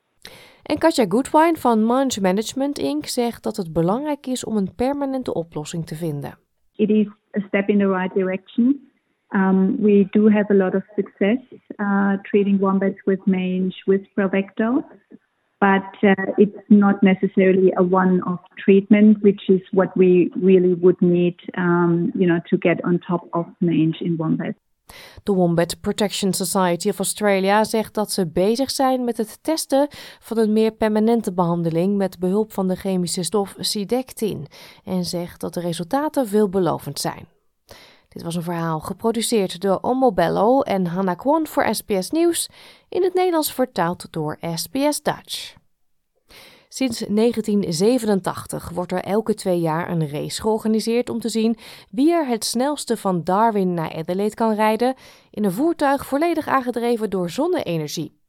En 0.63 0.79
Katja 0.79 1.05
Goodwine 1.09 1.57
van 1.57 1.85
Mange 1.85 2.21
Management 2.21 2.79
Inc. 2.79 3.07
zegt 3.07 3.43
dat 3.43 3.57
het 3.57 3.73
belangrijk 3.73 4.27
is 4.27 4.45
om 4.45 4.57
een 4.57 4.75
permanente 4.75 5.35
oplossing 5.35 5.87
te 5.87 5.95
vinden. 5.95 6.39
It 6.77 6.89
is 6.89 7.07
a 7.37 7.41
step 7.47 7.69
in 7.69 7.79
the 7.79 7.89
right 7.89 8.15
direction. 8.15 8.91
Um, 9.29 9.77
we 9.81 10.07
do 10.11 10.31
have 10.31 10.51
a 10.51 10.55
lot 10.55 10.75
of 10.75 10.83
success 10.95 11.39
uh, 11.77 12.13
treating 12.23 12.61
wombats 12.61 13.03
with 13.05 13.27
mange 13.27 13.83
with 13.85 14.03
Provecto 14.15 14.85
but 15.63 15.95
uh, 16.03 16.15
it's 16.37 16.59
not 16.69 17.03
necessarily 17.03 17.73
a 17.77 17.83
one-off 17.83 18.41
treatment, 18.65 19.23
which 19.23 19.49
is 19.49 19.63
what 19.71 19.91
we 19.95 20.33
really 20.43 20.75
would 20.81 21.01
need, 21.01 21.37
um, 21.57 22.11
you 22.19 22.27
know, 22.27 22.41
to 22.51 22.57
get 22.59 22.85
on 22.85 22.99
top 22.99 23.29
of 23.31 23.47
mange 23.59 24.01
in 24.01 24.17
wombats. 24.17 24.59
De 25.23 25.33
Wombat 25.33 25.81
Protection 25.81 26.33
Society 26.33 26.89
of 26.89 26.99
Australia 26.99 27.65
zegt 27.65 27.95
dat 27.95 28.11
ze 28.11 28.31
bezig 28.33 28.71
zijn 28.71 29.05
met 29.05 29.17
het 29.17 29.43
testen 29.43 29.87
van 30.21 30.39
een 30.39 30.53
meer 30.53 30.73
permanente 30.73 31.33
behandeling 31.33 31.97
met 31.97 32.19
behulp 32.19 32.53
van 32.53 32.69
de 32.69 32.77
chemische 32.77 33.23
stof 33.23 33.55
Sidectin 33.59 34.47
en 34.85 35.05
zegt 35.05 35.41
dat 35.41 35.55
de 35.55 35.61
resultaten 35.61 36.27
veelbelovend 36.27 36.99
zijn. 36.99 37.27
Dit 38.13 38.23
was 38.23 38.35
een 38.35 38.43
verhaal 38.43 38.81
geproduceerd 38.81 39.61
door 39.61 39.79
Omo 39.81 40.13
Bello 40.13 40.61
en 40.61 40.87
Hannah 40.87 41.19
Kwon 41.19 41.47
voor 41.47 41.75
SBS 41.75 42.11
Nieuws, 42.11 42.49
in 42.89 43.03
het 43.03 43.15
Nederlands 43.15 43.53
vertaald 43.53 44.07
door 44.11 44.39
SBS 44.55 45.03
Dutch. 45.03 45.55
Sinds 46.69 46.99
1987 46.99 48.71
wordt 48.71 48.93
er 48.93 49.05
elke 49.05 49.35
twee 49.35 49.61
jaar 49.61 49.91
een 49.91 50.09
race 50.09 50.41
georganiseerd 50.41 51.09
om 51.11 51.21
te 51.21 51.29
zien 51.29 51.59
wie 51.91 52.13
er 52.13 52.27
het 52.27 52.45
snelste 52.45 52.97
van 52.97 53.25
Darwin 53.25 53.75
naar 53.75 53.95
Adelaide 53.95 54.35
kan 54.35 54.55
rijden 54.55 54.95
in 55.31 55.45
een 55.45 55.53
voertuig 55.53 56.07
volledig 56.07 56.47
aangedreven 56.47 57.11
door 57.11 57.31
zonne-energie. 57.31 58.21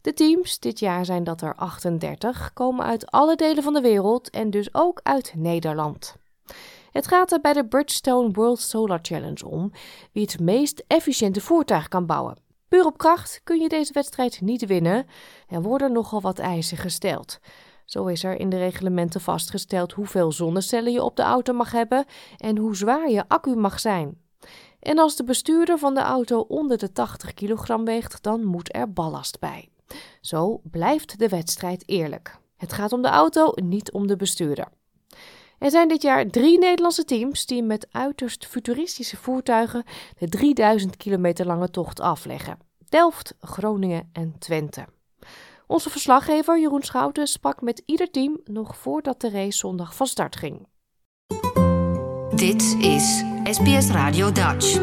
De 0.00 0.12
teams, 0.12 0.58
dit 0.58 0.78
jaar 0.78 1.04
zijn 1.04 1.24
dat 1.24 1.42
er 1.42 1.54
38, 1.54 2.52
komen 2.52 2.84
uit 2.84 3.10
alle 3.10 3.36
delen 3.36 3.62
van 3.62 3.72
de 3.72 3.80
wereld 3.80 4.30
en 4.30 4.50
dus 4.50 4.74
ook 4.74 5.00
uit 5.02 5.32
Nederland. 5.36 6.19
Het 6.90 7.06
gaat 7.06 7.32
er 7.32 7.40
bij 7.40 7.52
de 7.52 7.66
Bridgestone 7.66 8.30
World 8.30 8.60
Solar 8.60 8.98
Challenge 9.02 9.48
om 9.48 9.72
wie 10.12 10.22
het 10.22 10.40
meest 10.40 10.84
efficiënte 10.86 11.40
voertuig 11.40 11.88
kan 11.88 12.06
bouwen. 12.06 12.36
Puur 12.68 12.84
op 12.84 12.98
kracht 12.98 13.40
kun 13.44 13.60
je 13.60 13.68
deze 13.68 13.92
wedstrijd 13.92 14.40
niet 14.40 14.66
winnen. 14.66 15.06
Er 15.48 15.62
worden 15.62 15.92
nogal 15.92 16.20
wat 16.20 16.38
eisen 16.38 16.76
gesteld. 16.76 17.38
Zo 17.84 18.06
is 18.06 18.24
er 18.24 18.40
in 18.40 18.48
de 18.48 18.58
reglementen 18.58 19.20
vastgesteld 19.20 19.92
hoeveel 19.92 20.32
zonnecellen 20.32 20.92
je 20.92 21.02
op 21.02 21.16
de 21.16 21.22
auto 21.22 21.52
mag 21.52 21.72
hebben 21.72 22.04
en 22.36 22.58
hoe 22.58 22.76
zwaar 22.76 23.10
je 23.10 23.28
accu 23.28 23.56
mag 23.56 23.80
zijn. 23.80 24.20
En 24.80 24.98
als 24.98 25.16
de 25.16 25.24
bestuurder 25.24 25.78
van 25.78 25.94
de 25.94 26.00
auto 26.00 26.40
onder 26.40 26.78
de 26.78 26.92
80 26.92 27.34
kilogram 27.34 27.84
weegt, 27.84 28.22
dan 28.22 28.44
moet 28.44 28.74
er 28.74 28.92
ballast 28.92 29.38
bij. 29.38 29.68
Zo 30.20 30.60
blijft 30.70 31.18
de 31.18 31.28
wedstrijd 31.28 31.82
eerlijk. 31.86 32.38
Het 32.56 32.72
gaat 32.72 32.92
om 32.92 33.02
de 33.02 33.08
auto, 33.08 33.52
niet 33.54 33.92
om 33.92 34.06
de 34.06 34.16
bestuurder. 34.16 34.68
Er 35.60 35.70
zijn 35.70 35.88
dit 35.88 36.02
jaar 36.02 36.26
drie 36.26 36.58
Nederlandse 36.58 37.04
teams 37.04 37.46
die 37.46 37.62
met 37.62 37.86
uiterst 37.90 38.46
futuristische 38.46 39.16
voertuigen 39.16 39.84
de 40.18 40.28
3000 40.28 40.96
kilometer 40.96 41.46
lange 41.46 41.70
tocht 41.70 42.00
afleggen. 42.00 42.58
Delft, 42.88 43.34
Groningen 43.40 44.10
en 44.12 44.34
Twente. 44.38 44.84
Onze 45.66 45.90
verslaggever 45.90 46.60
Jeroen 46.60 46.82
Schouten 46.82 47.26
sprak 47.26 47.60
met 47.60 47.82
ieder 47.86 48.10
team 48.10 48.40
nog 48.44 48.76
voordat 48.76 49.20
de 49.20 49.30
race 49.30 49.58
zondag 49.58 49.94
van 49.94 50.06
start 50.06 50.36
ging. 50.36 50.66
Dit 52.34 52.76
is 52.78 53.24
SBS 53.44 53.90
Radio 53.90 54.32
Dutch. 54.32 54.78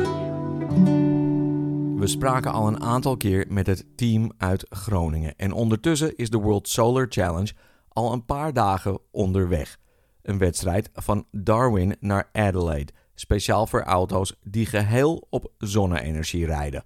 We 1.96 2.08
spraken 2.08 2.52
al 2.52 2.68
een 2.68 2.82
aantal 2.82 3.18
keer 3.18 3.46
met 3.50 3.68
het 3.68 3.86
team 3.96 4.32
uit 4.38 4.66
Groningen 4.70 5.36
en 5.38 5.52
ondertussen 5.52 6.16
is 6.16 6.30
de 6.30 6.38
World 6.38 6.70
Solar 6.70 7.06
Challenge 7.10 7.54
al 7.88 8.14
een 8.14 8.26
paar 8.26 8.54
dagen 8.54 9.00
onderweg. 9.12 9.78
Een 10.28 10.38
wedstrijd 10.38 10.90
van 10.94 11.28
Darwin 11.32 11.96
naar 12.00 12.30
Adelaide, 12.34 12.94
speciaal 13.16 13.68
voor 13.68 13.84
auto's 13.84 14.36
die 14.44 14.66
geheel 14.66 15.28
op 15.30 15.52
zonne-energie 15.58 16.46
rijden. 16.46 16.84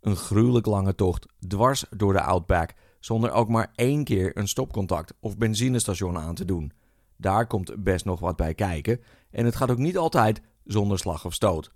Een 0.00 0.16
gruwelijk 0.16 0.66
lange 0.66 0.94
tocht 0.94 1.26
dwars 1.48 1.84
door 1.90 2.12
de 2.12 2.20
Outback 2.20 2.72
zonder 3.00 3.30
ook 3.30 3.48
maar 3.48 3.72
één 3.74 4.04
keer 4.04 4.36
een 4.36 4.48
stopcontact 4.48 5.14
of 5.20 5.36
benzinestation 5.36 6.18
aan 6.18 6.34
te 6.34 6.44
doen. 6.44 6.72
Daar 7.16 7.46
komt 7.46 7.82
best 7.84 8.04
nog 8.04 8.20
wat 8.20 8.36
bij 8.36 8.54
kijken 8.54 9.00
en 9.30 9.44
het 9.44 9.56
gaat 9.56 9.70
ook 9.70 9.78
niet 9.78 9.96
altijd 9.96 10.40
zonder 10.64 10.98
slag 10.98 11.24
of 11.24 11.34
stoot. 11.34 11.72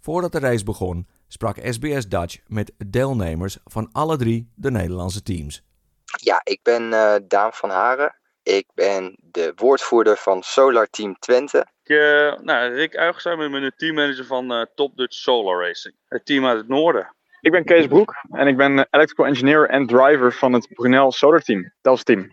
Voordat 0.00 0.32
de 0.32 0.38
race 0.38 0.64
begon, 0.64 1.08
sprak 1.28 1.58
SBS 1.70 2.08
Dutch 2.08 2.38
met 2.46 2.72
deelnemers 2.86 3.58
van 3.64 3.88
alle 3.92 4.16
drie 4.16 4.52
de 4.54 4.70
Nederlandse 4.70 5.22
teams. 5.22 5.62
Ja, 6.04 6.40
ik 6.44 6.60
ben 6.62 6.82
uh, 6.82 7.14
Daan 7.28 7.52
van 7.52 7.70
Haren. 7.70 8.19
Ik 8.56 8.66
ben 8.74 9.16
de 9.20 9.52
woordvoerder 9.56 10.16
van 10.16 10.42
Solar 10.42 10.86
Team 10.90 11.16
Twente. 11.18 11.66
Ik, 11.82 11.88
uh, 11.88 12.38
nou, 12.38 12.74
Rick 12.74 12.96
Uigzaam, 12.96 13.40
ik 13.40 13.50
ben 13.50 13.60
de 13.60 13.72
teammanager 13.76 14.24
van 14.24 14.52
uh, 14.52 14.64
Top 14.74 14.96
Dutch 14.96 15.14
Solar 15.14 15.66
Racing. 15.66 15.94
Het 16.08 16.26
team 16.26 16.46
uit 16.46 16.58
het 16.58 16.68
noorden. 16.68 17.14
Ik 17.40 17.50
ben 17.50 17.64
Kees 17.64 17.86
Broek 17.86 18.14
en 18.30 18.46
ik 18.46 18.56
ben 18.56 18.86
electrical 18.90 19.26
engineer 19.26 19.68
en 19.68 19.86
driver 19.86 20.32
van 20.32 20.52
het 20.52 20.68
Brunel 20.74 21.12
Solar 21.12 21.40
Team, 21.40 21.72
Delft 21.80 22.06
Team. 22.06 22.32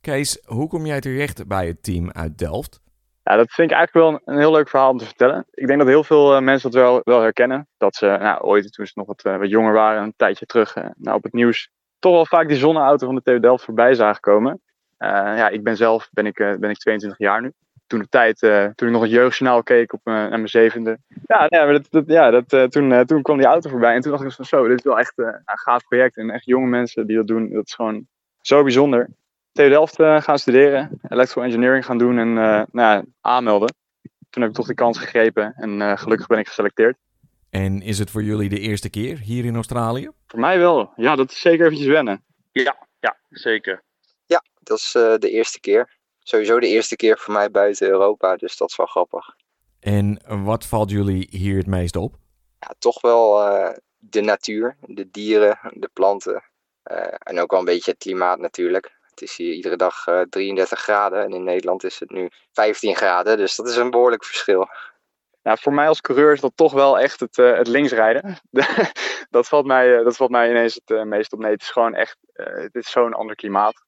Kees, 0.00 0.42
hoe 0.44 0.68
kom 0.68 0.86
jij 0.86 1.00
terecht 1.00 1.46
bij 1.46 1.66
het 1.66 1.82
team 1.82 2.10
uit 2.12 2.38
Delft? 2.38 2.80
Ja, 3.22 3.36
dat 3.36 3.50
vind 3.50 3.70
ik 3.70 3.76
eigenlijk 3.76 3.92
wel 3.92 4.34
een, 4.34 4.40
heel 4.40 4.52
leuk 4.52 4.68
verhaal 4.68 4.90
om 4.90 4.98
te 4.98 5.04
vertellen. 5.04 5.46
Ik 5.50 5.66
denk 5.66 5.78
dat 5.78 5.88
heel 5.88 6.04
veel 6.04 6.36
uh, 6.36 6.40
mensen 6.40 6.70
dat 6.70 6.80
wel, 6.80 7.00
wel 7.04 7.20
herkennen. 7.20 7.68
Dat 7.76 7.96
ze 7.96 8.06
nou, 8.06 8.42
ooit, 8.42 8.72
toen 8.72 8.86
ze 8.86 8.92
nog 8.94 9.06
wat, 9.06 9.24
uh, 9.24 9.36
wat 9.38 9.50
jonger 9.50 9.72
waren, 9.72 10.02
een 10.02 10.14
tijdje 10.16 10.46
terug 10.46 10.76
uh, 10.76 10.84
nou, 10.96 11.16
op 11.16 11.22
het 11.22 11.32
nieuws, 11.32 11.70
toch 11.98 12.12
wel 12.12 12.26
vaak 12.26 12.48
die 12.48 12.56
zonneauto 12.56 13.06
van 13.06 13.14
de 13.14 13.22
TU 13.22 13.40
Delft 13.40 13.64
voorbij 13.64 13.94
zagen 13.94 14.20
komen. 14.20 14.60
Ja, 14.98 15.48
ik 15.48 15.62
ben 15.62 15.76
zelf 15.76 16.08
ben 16.12 16.26
ik, 16.26 16.34
ben 16.34 16.70
ik 16.70 16.78
22 16.78 17.18
jaar 17.18 17.40
nu 17.40 17.52
toen 17.88 17.98
de 17.98 18.08
tijd, 18.08 18.42
uh, 18.42 18.64
toen 18.74 18.88
ik 18.88 18.94
nog 18.94 19.02
het 19.02 19.10
jeugdjournaal 19.10 19.62
keek 19.62 19.92
op, 19.92 20.00
uh, 20.04 20.14
naar 20.14 20.30
mijn 20.30 20.48
zevende. 20.48 20.98
Ja, 21.26 21.46
nee, 21.48 21.64
maar 21.64 21.72
dat, 21.72 21.86
dat, 21.90 22.04
ja 22.06 22.30
dat, 22.30 22.52
uh, 22.52 22.64
toen, 22.64 23.06
toen 23.06 23.22
kwam 23.22 23.36
die 23.36 23.46
auto 23.46 23.70
voorbij 23.70 23.94
en 23.94 24.00
toen 24.00 24.10
dacht 24.10 24.24
ik 24.24 24.32
van 24.32 24.44
zo, 24.44 24.68
dit 24.68 24.78
is 24.78 24.84
wel 24.84 24.98
echt 24.98 25.12
een 25.16 25.42
gaaf 25.44 25.84
project. 25.88 26.16
En 26.16 26.30
echt 26.30 26.44
jonge 26.44 26.66
mensen 26.66 27.06
die 27.06 27.16
dat 27.16 27.26
doen, 27.26 27.52
dat 27.52 27.66
is 27.66 27.74
gewoon 27.74 28.06
zo 28.40 28.62
bijzonder. 28.62 29.10
TU 29.52 29.68
Delft 29.68 29.94
gaan 29.96 30.38
studeren, 30.38 31.00
electrical 31.08 31.44
engineering 31.44 31.84
gaan 31.84 31.98
doen 31.98 32.18
en 32.18 32.32
nou 32.32 32.66
ja, 32.72 33.04
aanmelden. 33.20 33.74
Toen 34.30 34.42
heb 34.42 34.50
ik 34.50 34.56
toch 34.56 34.66
de 34.66 34.74
kans 34.74 34.98
gegrepen 34.98 35.54
en 35.56 35.98
gelukkig 35.98 36.26
ben 36.26 36.38
ik 36.38 36.46
geselecteerd. 36.46 36.96
En 37.50 37.82
is 37.82 37.98
het 37.98 38.10
voor 38.10 38.22
jullie 38.22 38.48
de 38.48 38.60
eerste 38.60 38.90
keer 38.90 39.18
hier 39.18 39.44
in 39.44 39.54
Australië? 39.54 40.10
Voor 40.26 40.40
mij 40.40 40.58
wel. 40.58 40.92
Ja, 40.96 41.16
dat 41.16 41.30
is 41.30 41.40
zeker 41.40 41.66
eventjes 41.66 41.88
wennen. 41.88 42.22
Ja, 42.52 42.76
ja 43.00 43.16
zeker. 43.30 43.82
Dat 44.68 44.78
is 44.78 44.92
de 44.92 45.30
eerste 45.30 45.60
keer 45.60 45.98
sowieso 46.28 46.60
de 46.60 46.68
eerste 46.68 46.96
keer 46.96 47.18
voor 47.18 47.34
mij 47.34 47.50
buiten 47.50 47.88
Europa, 47.88 48.36
dus 48.36 48.56
dat 48.56 48.70
is 48.70 48.76
wel 48.76 48.86
grappig. 48.86 49.36
En 49.80 50.20
wat 50.44 50.66
valt 50.66 50.90
jullie 50.90 51.26
hier 51.30 51.56
het 51.56 51.66
meest 51.66 51.96
op? 51.96 52.14
Ja, 52.60 52.74
toch 52.78 53.00
wel 53.00 53.48
uh, 53.48 53.70
de 53.96 54.20
natuur, 54.20 54.76
de 54.80 55.10
dieren, 55.10 55.58
de 55.72 55.90
planten 55.92 56.42
uh, 56.84 57.14
en 57.18 57.40
ook 57.40 57.50
wel 57.50 57.60
een 57.60 57.64
beetje 57.64 57.90
het 57.90 58.00
klimaat 58.00 58.38
natuurlijk. 58.38 58.96
Het 59.00 59.22
is 59.22 59.36
hier 59.36 59.52
iedere 59.52 59.76
dag 59.76 60.06
uh, 60.06 60.20
33 60.20 60.80
graden 60.80 61.22
en 61.22 61.32
in 61.32 61.44
Nederland 61.44 61.84
is 61.84 61.98
het 61.98 62.10
nu 62.10 62.28
15 62.52 62.96
graden, 62.96 63.36
dus 63.36 63.56
dat 63.56 63.68
is 63.68 63.76
een 63.76 63.90
behoorlijk 63.90 64.24
verschil. 64.24 64.68
Nou, 65.42 65.58
voor 65.60 65.72
mij 65.72 65.88
als 65.88 66.00
coureur 66.00 66.32
is 66.32 66.40
dat 66.40 66.52
toch 66.54 66.72
wel 66.72 66.98
echt 66.98 67.20
het, 67.20 67.38
uh, 67.38 67.56
het 67.56 67.66
linksrijden. 67.66 68.38
dat, 69.30 69.48
valt 69.48 69.66
mij, 69.66 70.02
dat 70.02 70.16
valt 70.16 70.30
mij 70.30 70.50
ineens 70.50 70.80
het 70.84 71.04
meest 71.04 71.32
op. 71.32 71.38
Nee, 71.38 71.52
het 71.52 71.62
is 71.62 71.70
gewoon 71.70 71.94
echt, 71.94 72.16
het 72.32 72.74
is 72.74 72.90
zo'n 72.90 73.14
ander 73.14 73.36
klimaat. 73.36 73.84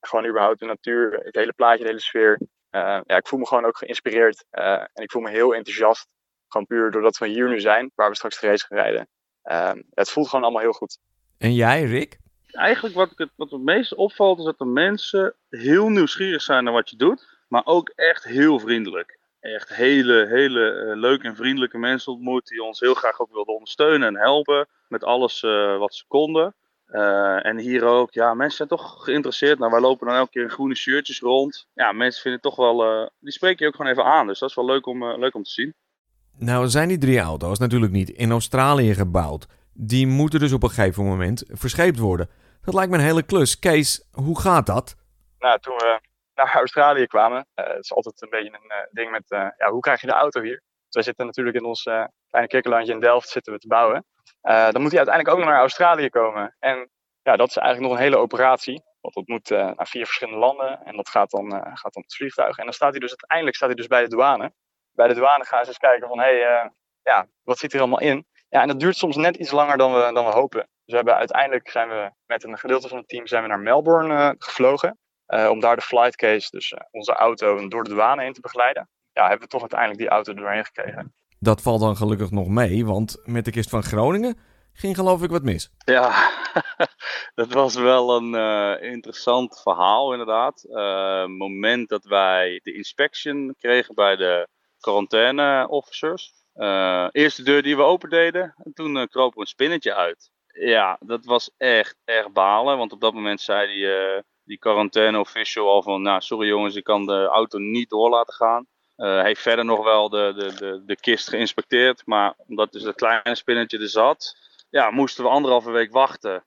Gewoon 0.00 0.26
überhaupt 0.26 0.58
de 0.58 0.66
natuur, 0.66 1.12
het 1.12 1.34
hele 1.34 1.52
plaatje, 1.52 1.82
de 1.82 1.88
hele 1.88 2.00
sfeer. 2.00 2.40
ja, 2.70 3.02
ik 3.06 3.28
voel 3.28 3.38
me 3.38 3.46
gewoon 3.46 3.64
ook 3.64 3.78
geïnspireerd. 3.78 4.44
en 4.50 5.02
ik 5.02 5.10
voel 5.10 5.22
me 5.22 5.30
heel 5.30 5.54
enthousiast. 5.54 6.06
Gewoon 6.48 6.66
puur 6.66 6.90
doordat 6.90 7.18
we 7.18 7.26
hier 7.26 7.48
nu 7.48 7.60
zijn, 7.60 7.90
waar 7.94 8.08
we 8.08 8.16
straks 8.16 8.40
de 8.40 8.46
race 8.46 8.66
gaan 8.66 8.78
rijden. 8.78 9.08
het 9.94 10.10
voelt 10.10 10.28
gewoon 10.28 10.44
allemaal 10.44 10.62
heel 10.62 10.72
goed. 10.72 10.98
En 11.38 11.54
jij, 11.54 11.82
Rick? 11.82 12.18
Eigenlijk 12.50 12.94
wat, 12.94 13.12
het, 13.14 13.30
wat 13.36 13.50
het 13.50 13.62
meest 13.62 13.94
opvalt 13.94 14.38
is 14.38 14.44
dat 14.44 14.58
de 14.58 14.64
mensen 14.64 15.34
heel 15.48 15.88
nieuwsgierig 15.88 16.42
zijn 16.42 16.64
naar 16.64 16.72
wat 16.72 16.90
je 16.90 16.96
doet, 16.96 17.38
maar 17.48 17.66
ook 17.66 17.88
echt 17.88 18.24
heel 18.24 18.58
vriendelijk. 18.58 19.18
Echt 19.40 19.74
hele, 19.74 20.26
hele 20.26 20.72
uh, 20.72 20.96
leuke 20.96 21.26
en 21.26 21.36
vriendelijke 21.36 21.78
mensen 21.78 22.12
ontmoet 22.12 22.46
die 22.46 22.62
ons 22.62 22.80
heel 22.80 22.94
graag 22.94 23.20
ook 23.20 23.32
wilden 23.32 23.54
ondersteunen 23.54 24.08
en 24.08 24.16
helpen 24.16 24.68
met 24.88 25.04
alles 25.04 25.42
uh, 25.42 25.78
wat 25.78 25.94
ze 25.94 26.04
konden. 26.08 26.54
Uh, 26.90 27.46
en 27.46 27.58
hier 27.58 27.84
ook, 27.84 28.12
ja, 28.12 28.34
mensen 28.34 28.56
zijn 28.56 28.68
toch 28.68 29.04
geïnteresseerd. 29.04 29.58
Nou, 29.58 29.70
wij 29.70 29.80
lopen 29.80 30.06
dan 30.06 30.16
elke 30.16 30.30
keer 30.30 30.42
in 30.42 30.50
groene 30.50 30.74
shirtjes 30.74 31.20
rond. 31.20 31.66
Ja, 31.74 31.92
mensen 31.92 32.22
vinden 32.22 32.40
het 32.42 32.54
toch 32.54 32.66
wel, 32.66 33.10
die 33.18 33.32
spreken 33.32 33.64
je 33.64 33.66
ook 33.70 33.76
gewoon 33.76 33.92
even 33.92 34.04
aan. 34.04 34.26
Dus 34.26 34.38
dat 34.38 34.48
is 34.48 34.54
wel 34.54 34.64
leuk 34.64 34.86
om, 34.86 35.04
leuk 35.04 35.34
om 35.34 35.42
te 35.42 35.50
zien. 35.50 35.74
Nou, 36.38 36.68
zijn 36.68 36.88
die 36.88 36.98
drie 36.98 37.18
auto's 37.18 37.58
natuurlijk 37.58 37.92
niet 37.92 38.10
in 38.10 38.30
Australië 38.30 38.94
gebouwd. 38.94 39.46
Die 39.72 40.06
moeten 40.06 40.40
dus 40.40 40.52
op 40.52 40.62
een 40.62 40.70
gegeven 40.70 41.04
moment 41.04 41.44
verscheept 41.48 41.98
worden. 41.98 42.28
Dat 42.62 42.74
lijkt 42.74 42.90
me 42.90 42.96
een 42.96 43.04
hele 43.04 43.22
klus. 43.22 43.58
Kees, 43.58 44.08
hoe 44.12 44.40
gaat 44.40 44.66
dat? 44.66 44.96
Nou, 45.38 45.60
toen 45.60 45.76
we 45.76 46.00
naar 46.34 46.54
Australië 46.54 47.06
kwamen, 47.06 47.46
uh, 47.54 47.66
het 47.66 47.84
is 47.84 47.92
altijd 47.92 48.22
een 48.22 48.30
beetje 48.30 48.48
een 48.48 48.70
uh, 48.70 48.76
ding 48.90 49.10
met, 49.10 49.30
uh, 49.30 49.38
ja, 49.58 49.70
hoe 49.70 49.80
krijg 49.80 50.00
je 50.00 50.06
de 50.06 50.12
auto 50.12 50.42
hier? 50.42 50.62
Dus 50.84 50.94
wij 50.94 51.02
zitten 51.02 51.26
natuurlijk 51.26 51.56
in 51.56 51.64
ons 51.64 51.82
kleine 51.82 52.50
kikkerlandje 52.50 52.92
in 52.92 53.00
Delft 53.00 53.28
zitten 53.28 53.52
we 53.52 53.58
te 53.58 53.68
bouwen. 53.68 54.04
Dan 54.40 54.82
moet 54.82 54.90
hij 54.90 54.98
uiteindelijk 54.98 55.28
ook 55.28 55.38
nog 55.38 55.48
naar 55.48 55.58
Australië 55.58 56.08
komen. 56.08 56.56
En 56.58 56.90
ja, 57.22 57.36
dat 57.36 57.48
is 57.48 57.56
eigenlijk 57.56 57.88
nog 57.88 57.98
een 57.98 58.04
hele 58.04 58.22
operatie. 58.22 58.82
Want 59.00 59.14
dat 59.14 59.26
moet 59.26 59.50
naar 59.50 59.86
vier 59.86 60.04
verschillende 60.04 60.40
landen 60.40 60.80
en 60.84 60.96
dat 60.96 61.08
gaat 61.08 61.30
dan, 61.30 61.50
gaat 61.52 61.92
dan 61.92 62.02
het 62.02 62.14
vliegtuig. 62.14 62.58
En 62.58 62.64
dan 62.64 62.72
staat 62.72 62.90
hij 62.90 63.00
dus 63.00 63.10
uiteindelijk 63.10 63.56
staat 63.56 63.68
hij 63.68 63.76
dus 63.76 63.86
bij 63.86 64.02
de 64.02 64.08
douane. 64.08 64.52
Bij 64.92 65.08
de 65.08 65.14
douane 65.14 65.44
gaan 65.44 65.62
ze 65.62 65.68
eens 65.68 65.78
kijken 65.78 66.08
van, 66.08 66.18
hé, 66.18 66.40
hey, 66.40 66.72
ja, 67.02 67.26
wat 67.42 67.58
zit 67.58 67.72
er 67.72 67.78
allemaal 67.78 68.00
in? 68.00 68.26
Ja, 68.48 68.62
en 68.62 68.68
dat 68.68 68.80
duurt 68.80 68.96
soms 68.96 69.16
net 69.16 69.36
iets 69.36 69.50
langer 69.50 69.76
dan 69.76 69.92
we, 69.92 70.10
dan 70.12 70.24
we 70.24 70.30
hopen. 70.30 70.60
Dus 70.60 70.68
we 70.84 70.96
hebben 70.96 71.14
uiteindelijk 71.14 71.70
zijn 71.70 71.88
we 71.88 72.10
met 72.26 72.44
een 72.44 72.58
gedeelte 72.58 72.88
van 72.88 72.98
het 72.98 73.08
team 73.08 73.26
zijn 73.26 73.42
we 73.42 73.48
naar 73.48 73.60
Melbourne 73.60 74.34
gevlogen. 74.38 74.98
Om 75.26 75.60
daar 75.60 75.76
de 75.76 75.82
flight 75.82 76.16
case, 76.16 76.50
dus 76.50 76.74
onze 76.90 77.12
auto, 77.12 77.68
door 77.68 77.84
de 77.84 77.90
douane 77.90 78.22
heen 78.22 78.32
te 78.32 78.40
begeleiden. 78.40 78.88
Ja, 79.12 79.22
hebben 79.22 79.40
we 79.40 79.46
toch 79.46 79.60
uiteindelijk 79.60 80.00
die 80.00 80.08
auto 80.08 80.34
doorheen 80.34 80.64
gekregen. 80.64 81.14
Dat 81.40 81.62
valt 81.62 81.80
dan 81.80 81.96
gelukkig 81.96 82.30
nog 82.30 82.48
mee, 82.48 82.86
want 82.86 83.20
met 83.24 83.44
de 83.44 83.50
kist 83.50 83.70
van 83.70 83.82
Groningen 83.82 84.38
ging 84.72 84.96
geloof 84.96 85.22
ik 85.22 85.30
wat 85.30 85.42
mis. 85.42 85.70
Ja, 85.84 86.30
dat 87.34 87.52
was 87.52 87.74
wel 87.74 88.16
een 88.16 88.34
interessant 88.82 89.60
verhaal 89.60 90.12
inderdaad. 90.12 90.62
Het 90.68 91.28
moment 91.28 91.88
dat 91.88 92.04
wij 92.04 92.60
de 92.62 92.74
inspection 92.74 93.54
kregen 93.58 93.94
bij 93.94 94.16
de 94.16 94.48
quarantaine 94.80 95.68
officers, 95.68 96.32
uh, 96.58 97.08
eerst 97.10 97.36
de 97.36 97.42
deur 97.42 97.62
die 97.62 97.76
we 97.76 97.82
open 97.82 98.10
deden 98.10 98.54
en 98.64 98.72
toen 98.72 98.96
uh, 98.96 99.02
kroop 99.06 99.34
er 99.34 99.40
een 99.40 99.46
spinnetje 99.46 99.94
uit. 99.94 100.30
Ja, 100.46 100.96
dat 101.00 101.24
was 101.24 101.50
echt 101.56 101.96
erg 102.04 102.32
balen, 102.32 102.78
want 102.78 102.92
op 102.92 103.00
dat 103.00 103.14
moment 103.14 103.40
zei 103.40 103.66
die, 103.66 103.84
uh, 103.84 104.20
die 104.44 104.58
quarantaine 104.58 105.18
official 105.18 105.68
al 105.68 105.82
van, 105.82 106.02
nou 106.02 106.20
sorry 106.20 106.48
jongens, 106.48 106.74
ik 106.74 106.84
kan 106.84 107.06
de 107.06 107.24
auto 107.24 107.58
niet 107.58 107.88
door 107.88 108.10
laten 108.10 108.34
gaan. 108.34 108.66
Hij 108.98 109.24
heeft 109.24 109.42
verder 109.42 109.64
nog 109.64 109.84
wel 109.84 110.08
de, 110.08 110.32
de, 110.36 110.54
de, 110.54 110.82
de 110.86 110.96
kist 110.96 111.28
geïnspecteerd, 111.28 112.02
maar 112.04 112.34
omdat 112.36 112.72
dus 112.72 112.82
dat 112.82 112.94
kleine 112.94 113.34
spinnetje 113.34 113.78
er 113.78 113.88
zat, 113.88 114.36
ja, 114.70 114.90
moesten 114.90 115.24
we 115.24 115.30
anderhalve 115.30 115.70
week 115.70 115.92
wachten. 115.92 116.44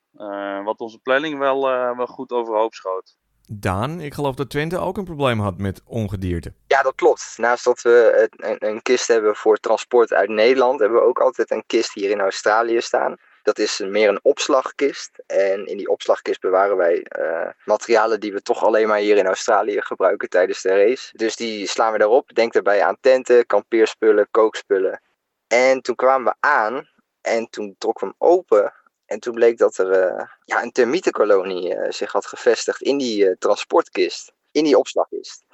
wat 0.64 0.80
onze 0.80 0.98
planning 0.98 1.38
wel, 1.38 1.62
wel 1.96 2.06
goed 2.06 2.30
overhoop 2.30 2.74
schoot. 2.74 3.16
Daan, 3.46 4.00
ik 4.00 4.14
geloof 4.14 4.34
dat 4.34 4.50
Twente 4.50 4.78
ook 4.78 4.96
een 4.96 5.04
probleem 5.04 5.40
had 5.40 5.58
met 5.58 5.82
ongedierte. 5.84 6.52
Ja, 6.66 6.82
dat 6.82 6.94
klopt. 6.94 7.34
Naast 7.36 7.64
dat 7.64 7.82
we 7.82 8.28
een, 8.36 8.68
een, 8.68 8.82
kist 8.82 9.08
hebben 9.08 9.36
voor 9.36 9.56
transport 9.56 10.12
uit 10.12 10.28
Nederland, 10.28 10.80
hebben 10.80 10.98
we 10.98 11.06
ook 11.06 11.20
altijd 11.20 11.50
een 11.50 11.64
kist 11.66 11.94
hier 11.94 12.10
in 12.10 12.20
Australië 12.20 12.80
staan. 12.80 13.16
Dat 13.42 13.58
is 13.58 13.78
meer 13.78 14.08
een 14.08 14.20
opslagkist. 14.22 15.10
En 15.26 15.66
in 15.66 15.76
die 15.76 15.88
opslagkist 15.88 16.40
bewaren 16.40 16.76
wij 16.76 17.06
uh, 17.18 17.48
materialen 17.64 18.20
die 18.20 18.32
we 18.32 18.42
toch 18.42 18.64
alleen 18.64 18.88
maar 18.88 18.98
hier 18.98 19.16
in 19.16 19.26
Australië 19.26 19.80
gebruiken 19.80 20.28
tijdens 20.28 20.62
de 20.62 20.68
race. 20.68 21.16
Dus 21.16 21.36
die 21.36 21.66
slaan 21.66 21.92
we 21.92 21.98
daarop. 21.98 22.34
Denk 22.34 22.52
daarbij 22.52 22.82
aan 22.82 22.96
tenten, 23.00 23.46
kampeerspullen, 23.46 24.28
kookspullen. 24.30 25.02
En 25.46 25.80
toen 25.80 25.94
kwamen 25.94 26.32
we 26.32 26.48
aan 26.48 26.88
en 27.20 27.50
toen 27.50 27.74
trokken 27.78 28.08
we 28.08 28.14
hem 28.18 28.30
open. 28.30 28.72
En 29.06 29.20
toen 29.20 29.34
bleek 29.34 29.58
dat 29.58 29.78
er 29.78 30.12
uh, 30.12 30.26
ja, 30.44 30.62
een 30.62 30.72
termietenkolonie 30.72 31.74
uh, 31.74 31.90
zich 31.90 32.12
had 32.12 32.26
gevestigd 32.26 32.82
in 32.82 32.98
die 32.98 33.38
transportkist, 33.38 34.32
in 34.52 34.64
die 34.64 34.78
opslagkist. 34.78 35.44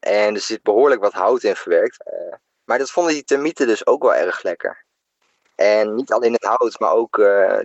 En 0.00 0.34
er 0.34 0.40
zit 0.40 0.62
behoorlijk 0.62 1.00
wat 1.00 1.12
hout 1.12 1.42
in 1.42 1.56
verwerkt. 1.56 2.04
maar 2.64 2.78
dat 2.78 2.90
vonden 2.90 3.12
die 3.12 3.24
termieten 3.24 3.66
dus 3.66 3.86
ook 3.86 4.02
wel 4.02 4.14
erg 4.14 4.42
lekker. 4.42 4.84
En 5.62 5.94
niet 5.94 6.12
alleen 6.12 6.32
het 6.32 6.44
hout, 6.44 6.78
maar 6.78 6.92
ook 6.92 7.22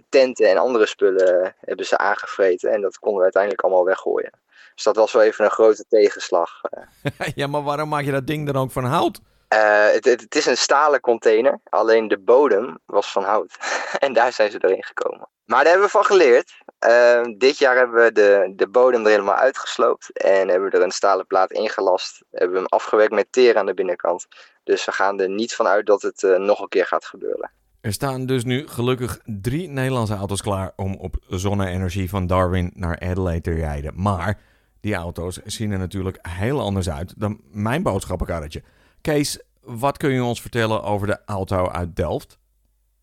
tenten 0.09 0.49
en 0.49 0.57
andere 0.57 0.85
spullen 0.85 1.55
hebben 1.59 1.85
ze 1.85 1.97
aangevreten. 1.97 2.71
En 2.71 2.81
dat 2.81 2.99
konden 2.99 3.17
we 3.17 3.23
uiteindelijk 3.23 3.63
allemaal 3.63 3.85
weggooien. 3.85 4.31
Dus 4.77 4.83
dat 4.83 4.95
was 4.95 5.11
wel 5.11 5.21
even 5.21 5.45
een 5.45 5.51
grote 5.51 5.85
tegenslag. 5.89 6.61
ja, 7.35 7.47
maar 7.47 7.63
waarom 7.63 7.89
maak 7.89 8.03
je 8.03 8.11
dat 8.11 8.27
ding 8.27 8.45
dan 8.45 8.61
ook 8.61 8.71
van 8.71 8.83
hout? 8.83 9.19
Uh, 9.53 9.85
het, 9.91 10.05
het, 10.05 10.21
het, 10.21 10.35
is 10.35 10.45
een 10.45 10.57
stalen 10.57 10.99
container, 10.99 11.59
alleen 11.69 12.07
de 12.07 12.19
bodem 12.19 12.79
was 12.85 13.11
van 13.11 13.23
hout. 13.23 13.57
en 13.99 14.13
daar 14.13 14.33
zijn 14.33 14.51
ze 14.51 14.59
doorheen 14.59 14.83
gekomen. 14.83 15.27
Maar 15.45 15.63
daar 15.63 15.71
hebben 15.71 15.85
we 15.85 15.91
van 15.91 16.05
geleerd. 16.05 16.53
Uh, 16.87 17.21
dit 17.37 17.57
jaar 17.57 17.75
hebben 17.75 18.03
we 18.03 18.11
de, 18.11 18.53
de 18.55 18.67
bodem 18.67 19.03
er 19.03 19.09
helemaal 19.09 19.35
uitgesloopt. 19.35 20.11
En 20.11 20.47
hebben 20.47 20.69
we 20.69 20.77
er 20.77 20.83
een 20.83 20.91
stalen 20.91 21.27
plaat 21.27 21.51
ingelast. 21.51 22.23
Hebben 22.31 22.51
we 22.51 22.57
hem 22.57 22.67
afgewerkt 22.69 23.13
met 23.13 23.31
teer 23.31 23.57
aan 23.57 23.65
de 23.65 23.73
binnenkant. 23.73 24.27
Dus 24.63 24.85
we 24.85 24.91
gaan 24.91 25.19
er 25.19 25.29
niet 25.29 25.55
van 25.55 25.67
uit 25.67 25.85
dat 25.85 26.01
het 26.01 26.21
uh, 26.21 26.37
nog 26.37 26.59
een 26.59 26.67
keer 26.67 26.85
gaat 26.85 27.05
gebeuren. 27.05 27.51
Er 27.81 27.93
staan 27.93 28.25
dus 28.25 28.43
nu 28.43 28.67
gelukkig 28.67 29.19
drie 29.25 29.67
Nederlandse 29.67 30.15
auto's 30.15 30.41
klaar 30.41 30.73
om 30.75 30.95
op 30.95 31.15
zonne-energie 31.27 32.09
van 32.09 32.27
Darwin 32.27 32.71
naar 32.75 32.99
Adelaide 32.99 33.41
te 33.41 33.53
rijden. 33.53 34.01
Maar 34.01 34.39
die 34.81 34.95
auto's 34.95 35.35
zien 35.43 35.71
er 35.71 35.77
natuurlijk 35.77 36.27
heel 36.29 36.59
anders 36.59 36.89
uit 36.89 37.19
dan 37.19 37.41
mijn 37.43 37.83
boodschappenkarretje. 37.83 38.63
Kees, 39.01 39.43
wat 39.61 39.97
kun 39.97 40.11
je 40.11 40.23
ons 40.23 40.41
vertellen 40.41 40.83
over 40.83 41.07
de 41.07 41.19
auto 41.25 41.69
uit 41.69 41.95
Delft? 41.95 42.39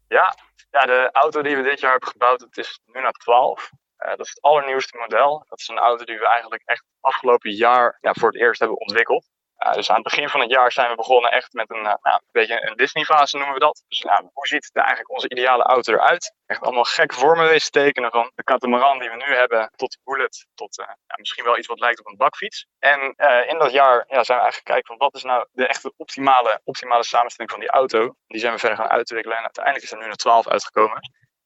Ja, 0.09 0.37
ja 0.71 0.81
de 0.81 1.09
auto 1.13 1.43
die 1.43 1.57
we 1.57 1.63
dit 1.63 1.81
jaar 1.81 1.91
hebben 1.91 2.09
gebouwd, 2.09 2.41
het 2.41 2.57
is 2.57 2.81
nu 2.87 3.01
naar 3.01 3.13
12. 3.13 3.71
Uh, 3.99 4.09
dat 4.09 4.21
is 4.21 4.29
het 4.29 4.43
allernieuwste 4.43 4.99
model. 4.99 5.45
Dat 5.49 5.61
is 5.61 5.69
een 5.69 5.79
auto 5.79 6.05
die 6.05 6.19
we 6.19 6.29
eigenlijk 6.29 6.63
echt 6.65 6.85
afgelopen 7.01 7.51
jaar 7.51 7.99
ja, 8.01 8.13
voor 8.13 8.29
het 8.29 8.41
eerst 8.41 8.61
hebben 8.61 8.81
ontwikkeld. 8.81 9.31
Dus 9.73 9.89
aan 9.89 9.95
het 9.95 10.05
begin 10.05 10.29
van 10.29 10.41
het 10.41 10.51
jaar 10.51 10.73
zijn 10.73 10.91
we 10.91 10.95
begonnen 10.95 11.31
echt 11.31 11.53
met 11.53 11.71
een, 11.71 11.77
uh, 11.77 11.83
nou, 11.83 12.17
een 12.17 12.29
beetje 12.31 12.67
een 12.69 12.77
Disney-fase 12.77 13.37
noemen 13.37 13.55
we 13.55 13.61
dat. 13.61 13.85
Dus 13.89 14.01
nou, 14.01 14.31
hoe 14.33 14.47
ziet 14.47 14.71
eigenlijk 14.73 15.11
onze 15.11 15.29
ideale 15.29 15.63
auto 15.63 15.93
eruit? 15.93 16.35
Echt 16.47 16.61
allemaal 16.61 16.85
gekke 16.85 17.15
vormen 17.15 17.47
wezen 17.47 17.71
tekenen 17.71 18.11
van 18.11 18.31
de 18.35 18.45
catamaran 18.45 18.99
die 18.99 19.11
we 19.11 19.17
nu 19.17 19.35
hebben 19.35 19.71
tot 19.77 19.93
de 19.93 19.99
bullet, 20.05 20.47
tot 20.55 20.79
uh, 20.79 20.87
ja, 20.87 21.15
misschien 21.17 21.45
wel 21.45 21.59
iets 21.59 21.67
wat 21.67 21.81
lijkt 21.81 22.01
op 22.01 22.07
een 22.07 22.17
bakfiets. 22.17 22.67
En 22.79 23.01
in 23.47 23.59
dat 23.59 23.73
jaar 23.73 24.05
ja, 24.09 24.25
zijn 24.25 24.39
we 24.39 24.45
eigenlijk 24.45 24.65
kijken 24.65 24.87
van 24.87 24.97
wat 24.97 25.15
is 25.15 25.23
nou 25.23 25.47
de 25.53 25.67
echte 25.67 25.93
optimale, 25.97 26.61
optimale 26.65 27.05
samenstelling 27.05 27.53
van 27.53 27.61
die 27.61 27.71
auto. 27.71 28.15
Die 28.27 28.41
zijn 28.41 28.53
we 28.53 28.59
verder 28.59 28.79
gaan 28.79 28.89
uitwikkelen 28.89 29.37
en 29.37 29.43
uiteindelijk 29.43 29.85
is 29.85 29.93
er 29.93 29.99
nu 29.99 30.05
een 30.05 30.17
12 30.17 30.49
uitgekomen. 30.49 30.99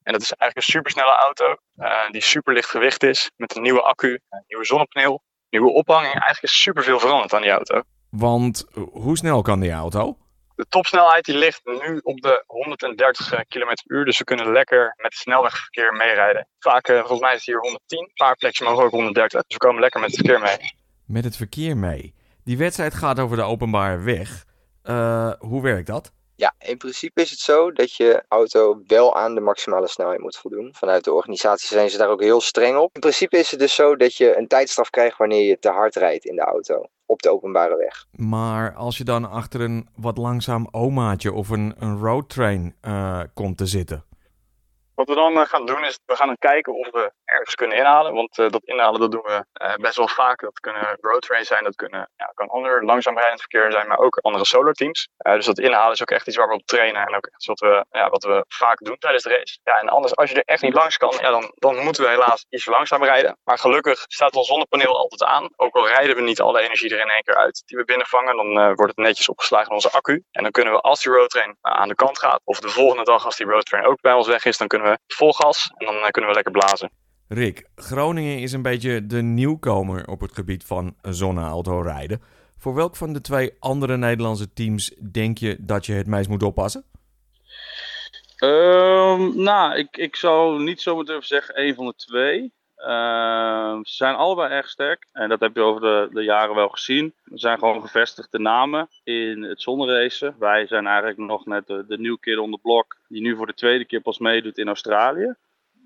En 0.02 0.12
dat 0.12 0.22
is 0.22 0.32
eigenlijk 0.32 0.56
een 0.56 0.74
supersnelle 0.74 1.14
auto 1.14 1.56
die 2.10 2.22
super 2.22 2.52
licht 2.52 2.70
gewicht 2.70 3.02
is 3.02 3.30
met 3.36 3.56
een 3.56 3.62
nieuwe 3.62 3.82
accu, 3.82 4.20
een 4.28 4.44
nieuwe 4.46 4.64
zonnepaneel, 4.64 5.22
nieuwe 5.50 5.72
ophanging. 5.72 6.12
Eigenlijk 6.12 6.42
is 6.42 6.62
super 6.62 6.82
veel 6.82 6.98
veranderd 6.98 7.32
aan 7.32 7.42
die 7.42 7.50
auto. 7.50 7.82
Want 8.18 8.66
hoe 8.90 9.16
snel 9.16 9.42
kan 9.42 9.60
die 9.60 9.72
auto? 9.72 10.18
De 10.54 10.66
topsnelheid 10.68 11.24
die 11.24 11.38
ligt 11.38 11.60
nu 11.64 12.00
op 12.02 12.20
de 12.20 12.44
130 12.46 13.28
km 13.48 13.64
per 13.64 13.96
uur. 13.96 14.04
Dus 14.04 14.18
we 14.18 14.24
kunnen 14.24 14.52
lekker 14.52 14.94
met 14.96 15.06
het 15.06 15.14
snelwegverkeer 15.14 15.92
meerijden. 15.92 16.48
Vaak, 16.58 16.88
uh, 16.88 16.98
volgens 16.98 17.20
mij 17.20 17.30
is 17.30 17.36
het 17.36 17.46
hier 17.46 17.60
110. 17.60 17.98
Een 17.98 18.10
paar 18.14 18.36
plekjes 18.36 18.68
mogen 18.68 18.84
ook 18.84 18.90
130. 18.90 19.42
Dus 19.42 19.56
we 19.56 19.66
komen 19.66 19.80
lekker 19.80 20.00
met 20.00 20.10
het 20.10 20.18
verkeer 20.18 20.40
mee. 20.40 20.72
Met 21.06 21.24
het 21.24 21.36
verkeer 21.36 21.76
mee. 21.76 22.14
Die 22.44 22.58
wedstrijd 22.58 22.94
gaat 22.94 23.18
over 23.18 23.36
de 23.36 23.42
openbare 23.42 23.98
weg. 23.98 24.44
Uh, 24.84 25.32
hoe 25.38 25.62
werkt 25.62 25.86
dat? 25.86 26.12
Ja, 26.40 26.54
in 26.58 26.76
principe 26.76 27.20
is 27.20 27.30
het 27.30 27.38
zo 27.38 27.72
dat 27.72 27.94
je 27.94 28.24
auto 28.28 28.80
wel 28.86 29.16
aan 29.16 29.34
de 29.34 29.40
maximale 29.40 29.88
snelheid 29.88 30.20
moet 30.20 30.36
voldoen. 30.36 30.74
Vanuit 30.74 31.04
de 31.04 31.12
organisatie 31.12 31.68
zijn 31.68 31.90
ze 31.90 31.98
daar 31.98 32.08
ook 32.08 32.22
heel 32.22 32.40
streng 32.40 32.76
op. 32.76 32.94
In 32.94 33.00
principe 33.00 33.38
is 33.38 33.50
het 33.50 33.60
dus 33.60 33.74
zo 33.74 33.96
dat 33.96 34.14
je 34.14 34.36
een 34.36 34.46
tijdstraf 34.46 34.90
krijgt 34.90 35.16
wanneer 35.16 35.48
je 35.48 35.58
te 35.58 35.70
hard 35.70 35.96
rijdt 35.96 36.24
in 36.24 36.36
de 36.36 36.42
auto. 36.42 36.84
Op 37.06 37.22
de 37.22 37.30
openbare 37.30 37.76
weg. 37.76 38.06
Maar 38.10 38.74
als 38.74 38.98
je 38.98 39.04
dan 39.04 39.30
achter 39.30 39.60
een 39.60 39.88
wat 39.96 40.18
langzaam 40.18 40.68
omaatje 40.70 41.32
of 41.32 41.48
een, 41.48 41.74
een 41.78 41.98
roadtrain 41.98 42.76
uh, 42.82 43.20
komt 43.34 43.56
te 43.56 43.66
zitten? 43.66 44.04
Wat 44.98 45.08
we 45.08 45.14
dan 45.14 45.40
eh, 45.40 45.46
gaan 45.46 45.66
doen 45.66 45.84
is, 45.84 45.98
we 46.04 46.16
gaan 46.16 46.26
dan 46.26 46.38
kijken 46.38 46.74
of 46.74 46.90
we 46.90 47.12
ergens 47.24 47.54
kunnen 47.54 47.76
inhalen. 47.76 48.14
Want 48.14 48.38
uh, 48.38 48.50
dat 48.50 48.64
inhalen 48.64 49.00
dat 49.00 49.10
doen 49.10 49.22
we 49.22 49.44
uh, 49.62 49.74
best 49.74 49.96
wel 49.96 50.08
vaak. 50.08 50.40
Dat 50.40 50.60
kunnen 50.60 50.98
road 51.00 51.22
trains 51.22 51.48
zijn, 51.48 51.64
dat 51.64 51.76
kunnen, 51.76 52.10
ja, 52.16 52.32
kan 52.34 52.48
ander 52.48 52.84
langzaam 52.84 53.18
rijdend 53.18 53.40
verkeer 53.40 53.72
zijn, 53.72 53.88
maar 53.88 53.98
ook 53.98 54.18
andere 54.18 54.44
solar 54.44 54.72
teams. 54.72 55.08
dus 55.18 55.46
dat 55.46 55.58
inhalen 55.58 55.92
is 55.92 56.02
ook 56.02 56.10
echt 56.10 56.26
iets 56.26 56.36
waar 56.36 56.48
we 56.48 56.54
op 56.54 56.66
trainen 56.66 57.06
en 57.06 57.16
ook 57.16 57.26
echt 57.26 57.46
wat 57.46 57.60
we, 57.60 57.84
ja, 57.90 58.08
wat 58.08 58.24
we 58.24 58.44
vaak 58.48 58.78
doen 58.78 58.98
tijdens 58.98 59.22
de 59.22 59.30
race. 59.30 59.58
Ja, 59.62 59.80
en 59.80 59.88
anders, 59.88 60.16
als 60.16 60.30
je 60.30 60.36
er 60.36 60.52
echt 60.52 60.62
niet 60.62 60.74
langs 60.74 60.96
kan, 60.96 61.14
ja, 61.20 61.30
dan, 61.30 61.52
dan 61.54 61.84
moeten 61.84 62.02
we 62.02 62.08
helaas 62.08 62.46
iets 62.48 62.66
langzaam 62.66 63.04
rijden. 63.04 63.36
Maar 63.44 63.58
gelukkig 63.58 64.04
staat 64.08 64.34
ons 64.34 64.46
zonnepaneel 64.46 64.96
altijd 64.96 65.24
aan. 65.24 65.48
Ook 65.56 65.74
al 65.74 65.88
rijden 65.88 66.16
we 66.16 66.22
niet 66.22 66.40
alle 66.40 66.60
energie 66.60 66.90
er 66.90 67.00
in 67.00 67.10
één 67.10 67.22
keer 67.22 67.36
uit 67.36 67.62
die 67.66 67.78
we 67.78 67.84
binnenvangen, 67.84 68.36
dan 68.36 68.74
wordt 68.74 68.96
het 68.96 69.06
netjes 69.06 69.28
opgeslagen 69.28 69.68
in 69.68 69.74
onze 69.74 69.90
accu. 69.90 70.22
En 70.30 70.42
dan 70.42 70.52
kunnen 70.52 70.72
we 70.72 70.80
als 70.80 71.02
die 71.02 71.12
roadtrain 71.12 71.56
aan 71.60 71.88
de 71.88 71.94
kant 71.94 72.18
gaat, 72.18 72.40
of 72.44 72.60
de 72.60 72.68
volgende 72.68 73.04
dag 73.04 73.24
als 73.24 73.36
die 73.36 73.46
roadtrain 73.46 73.86
ook 73.86 74.00
bij 74.00 74.12
ons 74.12 74.26
weg 74.26 74.44
is, 74.44 74.58
dan 74.58 74.66
kunnen 74.66 74.86
we 74.86 74.87
vol 75.06 75.32
gas 75.32 75.70
en 75.76 75.86
dan 75.86 75.94
eh, 75.94 76.08
kunnen 76.08 76.30
we 76.30 76.36
lekker 76.36 76.52
blazen. 76.52 76.90
Rick, 77.28 77.68
Groningen 77.74 78.38
is 78.38 78.52
een 78.52 78.62
beetje 78.62 79.06
de 79.06 79.22
nieuwkomer 79.22 80.06
op 80.06 80.20
het 80.20 80.32
gebied 80.32 80.64
van 80.64 80.96
zonneauto 81.02 81.80
rijden. 81.80 82.22
Voor 82.58 82.74
welk 82.74 82.96
van 82.96 83.12
de 83.12 83.20
twee 83.20 83.52
andere 83.58 83.96
Nederlandse 83.96 84.52
teams 84.52 84.94
denk 85.12 85.38
je 85.38 85.56
dat 85.60 85.86
je 85.86 85.92
het 85.92 86.06
meest 86.06 86.28
moet 86.28 86.42
oppassen? 86.42 86.84
Um, 88.44 89.42
nou, 89.42 89.78
ik, 89.78 89.96
ik 89.96 90.16
zou 90.16 90.62
niet 90.62 90.80
zo 90.80 91.02
durven 91.02 91.26
zeggen 91.26 91.54
één 91.54 91.74
van 91.74 91.86
de 91.86 91.94
twee. 91.94 92.52
Uh, 92.78 93.78
ze 93.82 93.94
zijn 93.94 94.14
allebei 94.14 94.52
erg 94.52 94.68
sterk. 94.68 95.08
En 95.12 95.28
dat 95.28 95.40
heb 95.40 95.54
je 95.54 95.62
over 95.62 95.80
de, 95.80 96.08
de 96.12 96.22
jaren 96.22 96.54
wel 96.54 96.68
gezien. 96.68 97.14
Er 97.24 97.38
zijn 97.38 97.58
gewoon 97.58 97.80
gevestigde 97.80 98.38
namen 98.38 98.88
in 99.04 99.42
het 99.42 99.62
zonneracen. 99.62 100.34
Wij 100.38 100.66
zijn 100.66 100.86
eigenlijk 100.86 101.18
nog 101.18 101.46
net 101.46 101.66
de, 101.66 101.84
de 101.86 101.98
nieuwe 101.98 102.18
kid 102.18 102.38
on 102.38 102.50
the 102.50 102.58
block. 102.62 102.96
Die 103.08 103.22
nu 103.22 103.36
voor 103.36 103.46
de 103.46 103.54
tweede 103.54 103.84
keer 103.84 104.00
pas 104.00 104.18
meedoet 104.18 104.58
in 104.58 104.66
Australië. 104.66 105.34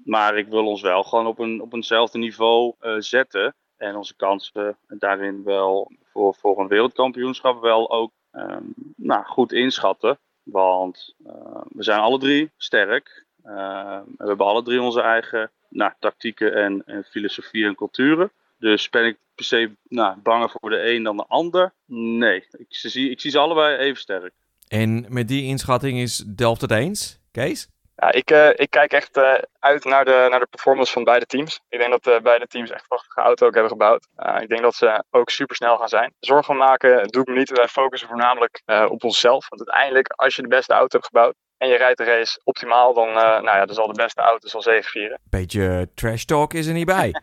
Maar 0.05 0.37
ik 0.37 0.48
wil 0.48 0.66
ons 0.66 0.83
wel 0.83 1.02
gewoon 1.02 1.26
op, 1.26 1.38
een, 1.38 1.61
op 1.61 1.72
eenzelfde 1.72 2.18
niveau 2.18 2.74
uh, 2.81 2.94
zetten. 2.98 3.55
En 3.76 3.96
onze 3.96 4.16
kansen 4.16 4.76
daarin 4.88 5.44
wel 5.44 5.92
voor, 6.12 6.35
voor 6.35 6.61
een 6.61 6.68
wereldkampioenschap 6.68 7.61
wel 7.61 7.90
ook 7.90 8.12
um, 8.33 8.74
nou, 8.96 9.24
goed 9.24 9.52
inschatten. 9.52 10.18
Want 10.42 11.14
uh, 11.26 11.61
we 11.68 11.83
zijn 11.83 12.00
alle 12.00 12.18
drie 12.18 12.50
sterk. 12.57 13.24
Uh, 13.44 14.00
we 14.16 14.26
hebben 14.26 14.46
alle 14.46 14.62
drie 14.62 14.83
onze 14.83 15.00
eigen 15.00 15.50
nou, 15.72 15.92
tactieken 15.98 16.54
en, 16.54 16.82
en 16.87 17.04
filosofie 17.04 17.64
en 17.64 17.74
culturen. 17.74 18.30
Dus 18.58 18.90
ben 18.90 19.06
ik 19.06 19.16
per 19.35 19.44
se 19.44 19.70
nou, 19.88 20.16
banger 20.22 20.50
voor 20.50 20.70
de 20.70 20.92
een 20.92 21.02
dan 21.02 21.16
de 21.16 21.24
ander? 21.28 21.72
Nee, 21.87 22.46
ik 22.52 22.66
zie, 22.68 23.11
ik 23.11 23.20
zie 23.20 23.30
ze 23.30 23.38
allebei 23.38 23.76
even 23.76 24.00
sterk. 24.00 24.32
En 24.68 25.06
met 25.08 25.28
die 25.28 25.42
inschatting 25.42 25.98
is 25.98 26.16
Delft 26.16 26.61
het 26.61 26.70
eens, 26.70 27.18
Kees? 27.30 27.68
Ja, 27.96 28.12
ik, 28.12 28.30
uh, 28.30 28.48
ik 28.48 28.70
kijk 28.70 28.92
echt 28.92 29.16
uh, 29.16 29.35
uit 29.58 29.85
naar 29.85 30.04
de, 30.04 30.26
naar 30.30 30.40
de 30.40 30.46
performance 30.50 30.92
van 30.92 31.04
beide 31.04 31.26
teams. 31.26 31.61
Ik 31.68 31.78
denk 31.78 31.90
dat 31.90 32.06
uh, 32.06 32.22
beide 32.22 32.46
teams 32.46 32.70
echt 32.70 32.88
prachtige 32.88 33.20
auto 33.20 33.46
ook 33.46 33.52
hebben 33.54 33.72
gebouwd. 33.72 34.08
ik 34.40 34.48
denk 34.48 34.62
dat 34.62 34.74
ze 34.74 35.04
ook 35.11 35.30
super 35.30 35.56
snel 35.56 35.76
gaan 35.76 35.88
zijn. 35.88 36.12
Zorgen 36.20 36.56
maken 36.56 37.08
doe 37.08 37.22
ik 37.22 37.28
me 37.28 37.35
niet. 37.35 37.50
Wij 37.50 37.68
focussen 37.68 38.08
voornamelijk 38.08 38.62
op 38.88 39.04
onszelf. 39.04 39.48
Want 39.48 39.68
uiteindelijk, 39.68 40.12
als 40.12 40.37
je 40.37 40.42
de 40.42 40.48
beste 40.48 40.72
auto 40.72 40.96
hebt 40.98 41.06
gebouwd, 41.06 41.35
en 41.62 41.68
je 41.68 41.77
rijdt 41.77 41.98
de 41.98 42.05
race 42.05 42.40
optimaal, 42.44 42.94
dan, 42.94 43.09
uh, 43.09 43.14
nou 43.14 43.44
ja, 43.44 43.66
dan 43.66 43.75
zal 43.75 43.87
de 43.87 44.03
beste 44.03 44.20
auto 44.20 44.48
zal 44.48 44.62
zegevieren. 44.62 45.18
Beetje 45.31 45.88
trash 45.94 46.25
talk 46.25 46.55
is 46.55 46.66
er 46.66 46.72
niet 46.72 46.87
bij. 46.87 47.14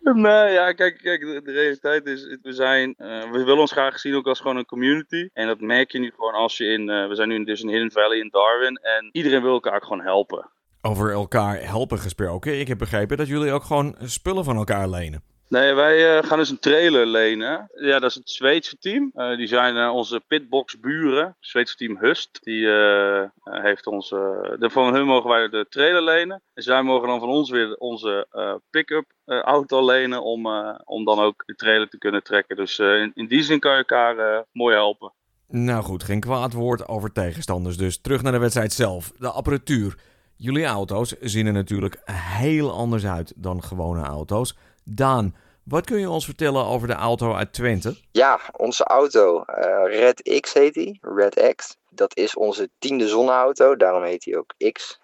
nee, 0.26 0.52
ja, 0.52 0.72
kijk, 0.72 0.98
kijk 1.02 1.20
de, 1.20 1.42
de, 1.44 1.52
realiteit 1.52 2.06
is, 2.06 2.38
we 2.42 2.52
zijn, 2.52 2.94
uh, 2.98 3.22
we 3.30 3.44
willen 3.44 3.58
ons 3.58 3.72
graag 3.72 3.98
zien 3.98 4.14
ook 4.14 4.26
als 4.26 4.40
gewoon 4.40 4.56
een 4.56 4.64
community. 4.64 5.28
En 5.32 5.46
dat 5.46 5.60
merk 5.60 5.90
je 5.90 5.98
nu 5.98 6.12
gewoon 6.16 6.34
als 6.34 6.56
je 6.56 6.64
in, 6.64 6.88
uh, 6.88 7.08
we 7.08 7.14
zijn 7.14 7.28
nu 7.28 7.44
dus 7.44 7.62
in 7.62 7.68
Hidden 7.68 7.92
Valley 7.92 8.18
in 8.18 8.28
Darwin 8.30 8.76
en 8.76 9.08
iedereen 9.12 9.42
wil 9.42 9.52
elkaar 9.52 9.82
gewoon 9.82 10.02
helpen. 10.02 10.50
Over 10.80 11.12
elkaar 11.12 11.60
helpen 11.60 11.98
gesproken, 11.98 12.60
ik 12.60 12.68
heb 12.68 12.78
begrepen 12.78 13.16
dat 13.16 13.28
jullie 13.28 13.52
ook 13.52 13.64
gewoon 13.64 13.96
spullen 14.00 14.44
van 14.44 14.56
elkaar 14.56 14.88
lenen. 14.88 15.31
Nee, 15.52 15.74
wij 15.74 16.16
uh, 16.16 16.28
gaan 16.28 16.38
dus 16.38 16.50
een 16.50 16.58
trailer 16.58 17.06
lenen. 17.06 17.70
Ja, 17.74 17.98
dat 17.98 18.10
is 18.10 18.14
het 18.14 18.30
Zweedse 18.30 18.78
team. 18.78 19.10
Uh, 19.14 19.36
die 19.36 19.46
zijn 19.46 19.76
uh, 19.76 19.94
onze 19.94 20.22
pitbox 20.26 20.80
buren. 20.80 21.24
Het 21.24 21.34
Zweedse 21.40 21.76
team 21.76 21.96
Hust. 21.98 22.38
Die 22.42 22.68
heeft 23.44 23.86
ons. 23.86 24.08
de, 24.08 24.68
van 24.70 24.94
hun 24.94 25.06
mogen 25.06 25.30
wij 25.30 25.48
de 25.48 25.66
trailer 25.68 26.02
lenen. 26.02 26.42
En 26.54 26.62
zij 26.62 26.82
mogen 26.82 27.08
dan 27.08 27.20
van 27.20 27.28
ons 27.28 27.50
weer 27.50 27.76
onze 27.76 28.26
pick-up 28.70 29.04
auto 29.26 29.84
lenen. 29.84 30.22
Om, 30.22 30.46
om 30.84 31.04
dan 31.04 31.18
ook 31.18 31.42
de 31.46 31.54
trailer 31.54 31.88
te 31.88 31.98
kunnen 31.98 32.22
trekken. 32.22 32.56
Dus 32.56 32.78
in, 32.78 33.10
in, 33.14 33.26
die 33.26 33.42
zin 33.42 33.60
kan 33.60 33.72
je 33.72 33.78
elkaar 33.78 34.44
mooi 34.52 34.74
helpen. 34.74 35.12
Nou 35.48 35.82
goed, 35.82 36.02
geen 36.02 36.20
kwaad 36.20 36.52
woord 36.52 36.88
over 36.88 37.12
tegenstanders. 37.12 37.76
Dus 37.76 38.00
terug 38.00 38.22
naar 38.22 38.32
de 38.32 38.38
wedstrijd 38.38 38.72
zelf. 38.72 39.12
De 39.18 39.30
apparatuur. 39.30 39.94
Jullie 40.36 40.64
auto's 40.64 41.14
zien 41.20 41.46
er 41.46 41.52
natuurlijk 41.52 42.00
heel 42.10 42.72
anders 42.72 43.06
uit 43.06 43.32
dan 43.36 43.62
gewone 43.62 44.02
auto's. 44.02 44.56
Daan, 44.84 45.34
wat 45.64 45.86
kun 45.86 45.98
je 45.98 46.10
ons 46.10 46.24
vertellen 46.24 46.64
over 46.64 46.88
de 46.88 46.94
auto 46.94 47.34
uit 47.34 47.52
Twente? 47.52 47.96
Ja, 48.12 48.40
onze 48.56 48.84
auto, 48.84 49.44
uh, 49.48 49.82
Red 49.84 50.40
X 50.40 50.52
heet 50.52 50.74
die, 50.74 50.98
Red 51.00 51.54
X. 51.56 51.76
Dat 51.90 52.16
is 52.16 52.36
onze 52.36 52.70
tiende 52.78 53.08
zonneauto, 53.08 53.76
daarom 53.76 54.02
heet 54.02 54.24
hij 54.24 54.36
ook 54.36 54.72
X. 54.72 55.00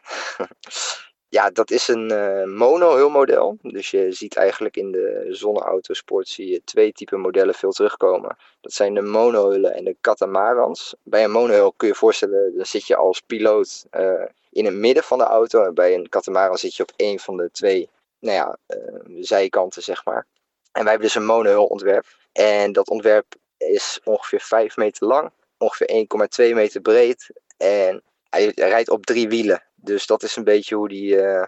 ja, 1.28 1.50
dat 1.50 1.70
is 1.70 1.88
een 1.88 2.12
uh, 2.12 2.44
mono-hulmodel. 2.44 3.58
Dus 3.62 3.90
je 3.90 4.12
ziet 4.12 4.36
eigenlijk 4.36 4.76
in 4.76 4.92
de 4.92 5.26
zonneautosport 5.28 6.28
zie 6.28 6.48
je 6.50 6.64
twee 6.64 6.92
typen 6.92 7.20
modellen 7.20 7.54
veel 7.54 7.72
terugkomen. 7.72 8.36
Dat 8.60 8.72
zijn 8.72 8.94
de 8.94 9.02
monohullen 9.02 9.74
en 9.74 9.84
de 9.84 9.96
catamarans. 10.00 10.94
Bij 11.02 11.24
een 11.24 11.30
monohul 11.30 11.72
kun 11.76 11.86
je 11.86 11.92
je 11.92 11.98
voorstellen, 11.98 12.52
dan 12.56 12.66
zit 12.66 12.86
je 12.86 12.96
als 12.96 13.20
piloot 13.20 13.86
uh, 13.96 14.24
in 14.50 14.64
het 14.64 14.74
midden 14.74 15.04
van 15.04 15.18
de 15.18 15.24
auto. 15.24 15.64
En 15.64 15.74
bij 15.74 15.94
een 15.94 16.08
catamaran 16.08 16.58
zit 16.58 16.74
je 16.74 16.82
op 16.82 16.92
een 16.96 17.18
van 17.18 17.36
de 17.36 17.50
twee 17.52 17.88
nou 18.20 18.36
ja, 18.36 18.58
uh, 18.76 19.16
zijkanten, 19.24 19.82
zeg 19.82 20.04
maar. 20.04 20.26
En 20.72 20.82
wij 20.82 20.92
hebben 20.92 21.08
dus 21.08 21.14
een 21.14 21.26
monohull 21.26 21.66
ontwerp. 21.66 22.06
En 22.32 22.72
dat 22.72 22.88
ontwerp 22.88 23.34
is 23.56 24.00
ongeveer 24.04 24.40
5 24.40 24.76
meter 24.76 25.06
lang, 25.06 25.30
ongeveer 25.58 26.06
1,2 26.48 26.54
meter 26.54 26.80
breed. 26.80 27.30
En 27.56 28.02
hij 28.30 28.52
rijdt 28.54 28.90
op 28.90 29.06
drie 29.06 29.28
wielen. 29.28 29.62
Dus 29.74 30.06
dat 30.06 30.22
is 30.22 30.36
een 30.36 30.44
beetje 30.44 30.74
hoe 30.74 30.88
die, 30.88 31.14
uh, 31.14 31.44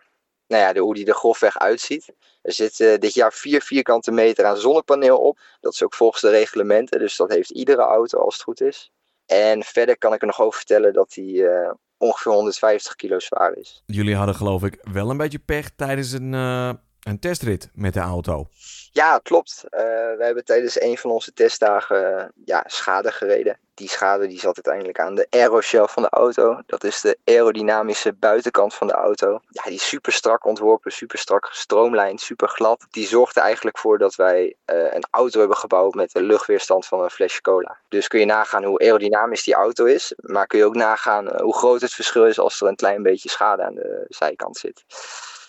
nou 0.46 0.62
ja, 0.62 0.72
de, 0.72 0.80
hoe 0.80 0.94
die 0.94 1.06
er 1.06 1.14
grofweg 1.14 1.58
uitziet. 1.58 2.12
Er 2.42 2.52
zit 2.52 2.78
uh, 2.78 2.98
dit 2.98 3.14
jaar 3.14 3.32
4 3.32 3.62
vierkante 3.62 4.12
meter 4.12 4.44
aan 4.44 4.56
zonnepaneel 4.56 5.18
op. 5.18 5.38
Dat 5.60 5.72
is 5.72 5.82
ook 5.82 5.94
volgens 5.94 6.22
de 6.22 6.30
reglementen. 6.30 6.98
Dus 6.98 7.16
dat 7.16 7.30
heeft 7.30 7.50
iedere 7.50 7.82
auto 7.82 8.18
als 8.18 8.34
het 8.34 8.42
goed 8.42 8.60
is. 8.60 8.92
En 9.26 9.62
verder 9.62 9.98
kan 9.98 10.12
ik 10.12 10.20
er 10.20 10.26
nog 10.26 10.40
over 10.40 10.58
vertellen 10.58 10.92
dat 10.92 11.14
hij 11.14 11.24
uh, 11.24 11.70
ongeveer 12.00 12.32
150 12.32 12.96
kilo 12.96 13.18
zwaar 13.18 13.56
is. 13.56 13.82
Jullie 13.86 14.16
hadden 14.16 14.34
geloof 14.34 14.64
ik 14.64 14.78
wel 14.92 15.10
een 15.10 15.16
beetje 15.16 15.38
pech 15.38 15.70
tijdens 15.76 16.12
een, 16.12 16.32
uh, 16.32 16.72
een 17.02 17.18
testrit 17.18 17.70
met 17.74 17.94
de 17.94 18.00
auto. 18.00 18.46
Ja, 18.92 19.18
klopt. 19.18 19.64
Uh, 19.64 19.80
we 19.80 20.18
hebben 20.18 20.44
tijdens 20.44 20.80
een 20.80 20.98
van 20.98 21.10
onze 21.10 21.32
testdagen 21.32 22.18
uh, 22.18 22.24
ja, 22.44 22.64
schade 22.66 23.12
gereden. 23.12 23.58
Die 23.74 23.88
schade 23.88 24.26
die 24.26 24.38
zat 24.38 24.54
uiteindelijk 24.54 25.00
aan 25.00 25.14
de 25.14 25.26
aeroshell 25.30 25.86
van 25.86 26.02
de 26.02 26.08
auto. 26.08 26.62
Dat 26.66 26.84
is 26.84 27.00
de 27.00 27.18
aerodynamische 27.24 28.12
buitenkant 28.12 28.74
van 28.74 28.86
de 28.86 28.92
auto. 28.92 29.40
Ja, 29.48 29.62
die 29.62 29.74
is 29.74 29.88
super 29.88 30.12
strak 30.12 30.44
ontworpen, 30.44 30.92
super 30.92 31.18
strak 31.18 31.46
gestroomlijnd, 31.46 32.20
super 32.20 32.48
glad. 32.48 32.86
Die 32.90 33.06
zorgt 33.06 33.36
er 33.36 33.42
eigenlijk 33.42 33.78
voor 33.78 33.98
dat 33.98 34.14
wij 34.14 34.56
uh, 34.66 34.92
een 34.92 35.06
auto 35.10 35.38
hebben 35.38 35.56
gebouwd 35.56 35.94
met 35.94 36.14
een 36.14 36.24
luchtweerstand 36.24 36.86
van 36.86 37.02
een 37.02 37.10
flesje 37.10 37.40
cola. 37.40 37.78
Dus 37.88 38.08
kun 38.08 38.20
je 38.20 38.26
nagaan 38.26 38.64
hoe 38.64 38.80
aerodynamisch 38.80 39.44
die 39.44 39.54
auto 39.54 39.84
is. 39.84 40.12
Maar 40.16 40.46
kun 40.46 40.58
je 40.58 40.64
ook 40.64 40.74
nagaan 40.74 41.40
hoe 41.40 41.56
groot 41.56 41.80
het 41.80 41.92
verschil 41.92 42.26
is 42.26 42.38
als 42.38 42.60
er 42.60 42.68
een 42.68 42.76
klein 42.76 43.02
beetje 43.02 43.28
schade 43.28 43.62
aan 43.62 43.74
de 43.74 44.04
zijkant 44.08 44.56
zit. 44.56 44.84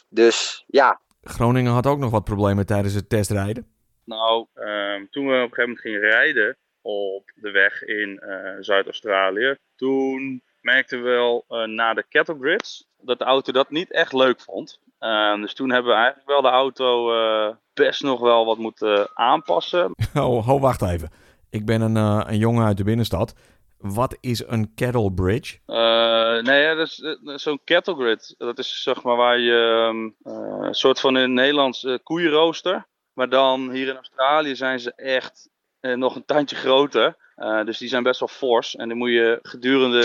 Dus 0.10 0.64
ja, 0.68 1.00
Groningen 1.22 1.72
had 1.72 1.88
ook 1.88 2.00
nog 2.00 2.12
wat 2.12 2.24
problemen 2.24 2.66
tijdens 2.66 2.94
het 2.94 3.10
testrijden. 3.10 3.68
Nou, 4.04 4.46
um, 4.56 5.10
toen 5.10 5.28
we 5.28 5.34
op 5.34 5.38
een 5.38 5.54
gegeven 5.54 5.64
moment 5.64 5.80
gingen 5.80 6.00
rijden 6.00 6.58
op 6.82 7.32
de 7.36 7.52
weg 7.52 7.84
in 7.84 8.20
uh, 8.24 8.52
Zuid-Australië, 8.60 9.56
toen 9.76 10.42
merkten 10.62 11.04
we 11.04 11.10
wel 11.10 11.46
uh, 11.50 11.68
na 11.68 11.94
de 11.94 12.06
grids 12.40 12.88
dat 13.02 13.20
de 13.20 13.26
auto 13.26 13.52
dat 13.52 13.70
niet 13.70 13.92
echt 13.92 14.14
leuk 14.14 14.42
vond. 14.42 14.80
Uh, 15.00 15.42
dus 15.42 15.54
toen 15.54 15.72
hebben 15.72 15.92
we 15.92 15.98
eigenlijk 15.98 16.28
wel 16.28 16.42
de 16.42 16.48
auto 16.48 17.14
uh, 17.14 17.56
best 17.74 18.04
nog 18.04 18.20
wel 18.20 18.46
wat 18.46 18.58
moeten 18.58 19.10
aanpassen. 19.14 19.92
Oh, 20.14 20.46
ho, 20.46 20.60
wacht 20.60 20.82
even. 20.82 21.10
Ik 21.50 21.66
ben 21.66 21.82
een, 21.82 21.96
een 21.96 22.38
jongen 22.38 22.66
uit 22.66 22.78
de 22.78 22.84
binnenstad. 22.84 23.36
Wat 23.82 24.18
is 24.20 24.48
een 24.48 24.74
kettle 24.74 25.14
bridge? 25.14 25.58
Uh, 25.68 26.44
nee, 26.44 26.62
ja, 26.62 26.74
dat 26.74 26.88
is 26.88 27.00
uh, 27.00 27.38
zo'n 27.38 27.62
kettle 27.64 27.96
grid. 27.96 28.36
Dat 28.38 28.60
is 28.60 28.84
zeg 28.84 29.04
maar 29.04 29.16
waar 29.16 29.40
je 29.40 29.90
uh, 30.24 30.34
een 30.62 30.74
soort 30.74 31.00
van 31.00 31.18
in 31.18 31.34
Nederlands 31.34 31.88
koeienrooster. 32.04 32.88
Maar 33.14 33.30
dan 33.30 33.72
hier 33.72 33.88
in 33.88 33.96
Australië 33.96 34.56
zijn 34.56 34.80
ze 34.80 34.94
echt 34.96 35.50
nog 35.82 36.16
een 36.16 36.26
tandje 36.26 36.56
groter. 36.56 37.18
dus 37.66 37.78
die 37.78 37.90
zijn 37.90 38.04
best 38.04 38.20
wel 38.20 38.30
fors. 38.30 38.76
En 38.76 38.88
dan 38.88 38.98
moet 38.98 39.10
je 39.10 39.40
gedurende 39.42 40.02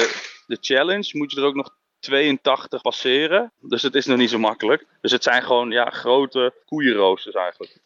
de 0.46 0.58
challenge 0.60 1.10
moet 1.12 1.32
je 1.32 1.40
er 1.40 1.46
ook 1.46 1.54
nog 1.54 1.76
82 1.98 2.82
passeren. 2.82 3.52
Dus 3.60 3.82
het 3.82 3.94
is 3.94 4.06
nog 4.06 4.18
niet 4.18 4.30
zo 4.30 4.38
makkelijk. 4.38 4.86
Dus 5.00 5.12
het 5.12 5.22
zijn 5.22 5.42
gewoon 5.42 5.70
ja, 5.70 5.90
grote 5.90 6.54
koeienroosters 6.64 7.34
eigenlijk. 7.34 7.80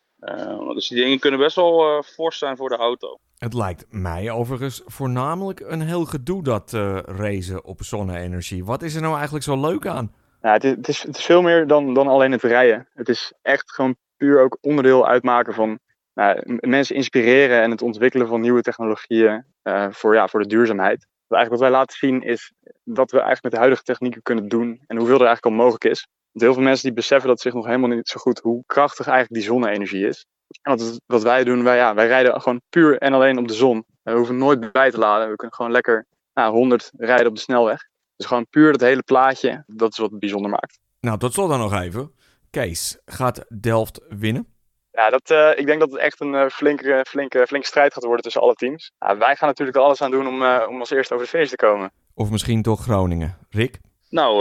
dus 0.74 0.88
die 0.88 1.02
dingen 1.02 1.18
kunnen 1.18 1.40
best 1.40 1.56
wel 1.56 2.02
fors 2.02 2.38
zijn 2.38 2.56
voor 2.56 2.68
de 2.68 2.76
auto. 2.76 3.18
Het 3.40 3.54
lijkt 3.54 3.86
mij 3.90 4.30
overigens 4.30 4.82
voornamelijk 4.86 5.60
een 5.60 5.80
heel 5.80 6.04
gedoe 6.04 6.42
dat 6.42 6.72
uh, 6.72 6.98
racen 7.02 7.64
op 7.64 7.82
zonne-energie. 7.82 8.64
Wat 8.64 8.82
is 8.82 8.94
er 8.94 9.00
nou 9.00 9.14
eigenlijk 9.14 9.44
zo 9.44 9.60
leuk 9.60 9.86
aan? 9.86 10.12
Ja, 10.42 10.52
het, 10.52 10.88
is, 10.88 11.02
het, 11.02 11.16
is, 11.16 11.24
veel 11.24 11.42
meer 11.42 11.66
dan, 11.66 11.94
dan 11.94 12.08
alleen 12.08 12.32
het 12.32 12.42
rijden. 12.42 12.88
Het 12.94 13.08
is 13.08 13.32
echt 13.42 13.72
gewoon 13.72 13.96
puur 14.16 14.40
ook 14.40 14.58
onderdeel 14.60 15.06
uitmaken 15.06 15.54
van 15.54 15.78
nou, 16.14 16.58
mensen 16.60 16.96
inspireren 16.96 17.62
en 17.62 17.70
het 17.70 17.82
ontwikkelen 17.82 18.28
van 18.28 18.40
nieuwe 18.40 18.62
technologieën 18.62 19.44
uh, 19.64 19.86
voor, 19.90 20.14
ja, 20.14 20.28
voor 20.28 20.40
de 20.40 20.48
duurzaamheid. 20.48 21.06
Wat, 21.26 21.38
eigenlijk 21.38 21.50
wat 21.50 21.70
wij 21.70 21.78
laten 21.78 21.96
zien 21.96 22.22
is 22.22 22.52
wat 22.82 23.10
we 23.10 23.16
eigenlijk 23.16 23.42
met 23.42 23.52
de 23.52 23.58
huidige 23.58 23.82
technieken 23.82 24.22
kunnen 24.22 24.48
doen 24.48 24.80
en 24.86 24.96
hoeveel 24.96 25.20
er 25.20 25.26
eigenlijk 25.26 25.56
al 25.56 25.62
mogelijk 25.62 25.84
is. 25.84 26.06
Want 26.32 26.44
heel 26.44 26.54
veel 26.54 26.62
mensen 26.62 26.84
die 26.84 26.96
beseffen 26.96 27.28
dat 27.28 27.40
zich 27.40 27.52
nog 27.52 27.66
helemaal 27.66 27.88
niet 27.88 28.08
zo 28.08 28.20
goed 28.20 28.38
hoe 28.38 28.62
krachtig 28.66 29.06
eigenlijk 29.06 29.40
die 29.40 29.50
zonne-energie 29.50 30.06
is. 30.06 30.26
En 30.62 30.76
wat, 30.76 31.00
wat 31.06 31.22
wij 31.22 31.44
doen, 31.44 31.62
wij, 31.62 31.76
ja, 31.76 31.94
wij 31.94 32.06
rijden 32.06 32.40
gewoon 32.40 32.60
puur 32.70 32.98
en 32.98 33.12
alleen 33.12 33.38
op 33.38 33.48
de 33.48 33.54
zon. 33.54 33.84
We 34.02 34.12
hoeven 34.12 34.38
nooit 34.38 34.72
bij 34.72 34.90
te 34.90 34.98
laden. 34.98 35.30
We 35.30 35.36
kunnen 35.36 35.56
gewoon 35.56 35.72
lekker 35.72 36.06
nou, 36.34 36.52
100 36.52 36.90
rijden 36.96 37.26
op 37.26 37.34
de 37.34 37.40
snelweg. 37.40 37.88
Dus 38.16 38.26
gewoon 38.26 38.46
puur 38.50 38.72
dat 38.72 38.80
hele 38.80 39.02
plaatje, 39.02 39.64
dat 39.66 39.92
is 39.92 39.98
wat 39.98 40.10
het 40.10 40.20
bijzonder 40.20 40.50
maakt. 40.50 40.78
Nou, 41.00 41.18
tot 41.18 41.32
slot 41.32 41.48
dan 41.48 41.58
nog 41.58 41.74
even. 41.74 42.12
Kees, 42.50 42.98
gaat 43.04 43.44
Delft 43.60 44.00
winnen? 44.08 44.46
Ja, 44.92 45.10
dat, 45.10 45.30
uh, 45.30 45.50
ik 45.58 45.66
denk 45.66 45.80
dat 45.80 45.90
het 45.90 46.00
echt 46.00 46.20
een 46.20 46.32
uh, 46.32 46.46
flinke, 46.46 47.04
flinke, 47.08 47.46
flinke 47.46 47.66
strijd 47.66 47.92
gaat 47.92 48.04
worden 48.04 48.22
tussen 48.22 48.42
alle 48.42 48.54
teams. 48.54 48.92
Ja, 48.98 49.16
wij 49.16 49.36
gaan 49.36 49.48
natuurlijk 49.48 49.76
er 49.76 49.82
alles 49.82 50.02
aan 50.02 50.10
doen 50.10 50.26
om, 50.26 50.42
uh, 50.42 50.66
om 50.68 50.78
als 50.78 50.90
eerste 50.90 51.14
over 51.14 51.26
de 51.26 51.32
feest 51.32 51.50
te 51.50 51.56
komen. 51.56 51.90
Of 52.14 52.30
misschien 52.30 52.62
toch 52.62 52.82
Groningen. 52.82 53.38
Rick? 53.50 53.78
Nou, 54.08 54.40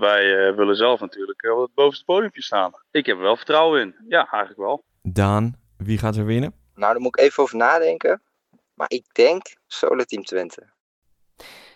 wij 0.00 0.54
willen 0.54 0.76
zelf 0.76 1.00
natuurlijk 1.00 1.52
op 1.52 1.60
het 1.60 1.74
bovenste 1.74 2.04
podiumpje 2.04 2.42
staan. 2.42 2.72
Ik 2.90 3.06
heb 3.06 3.16
er 3.16 3.22
wel 3.22 3.36
vertrouwen 3.36 3.80
in. 3.80 3.94
Ja, 4.08 4.28
eigenlijk 4.30 4.60
wel. 4.60 4.84
Daan, 5.02 5.56
wie 5.76 5.98
gaat 5.98 6.16
er 6.16 6.24
winnen? 6.24 6.54
Nou, 6.74 6.92
daar 6.92 7.02
moet 7.02 7.18
ik 7.18 7.24
even 7.24 7.42
over 7.42 7.56
nadenken. 7.56 8.22
Maar 8.74 8.90
ik 8.90 9.14
denk 9.14 9.56
Solar 9.66 10.04
Team 10.04 10.24
Twente. 10.24 10.70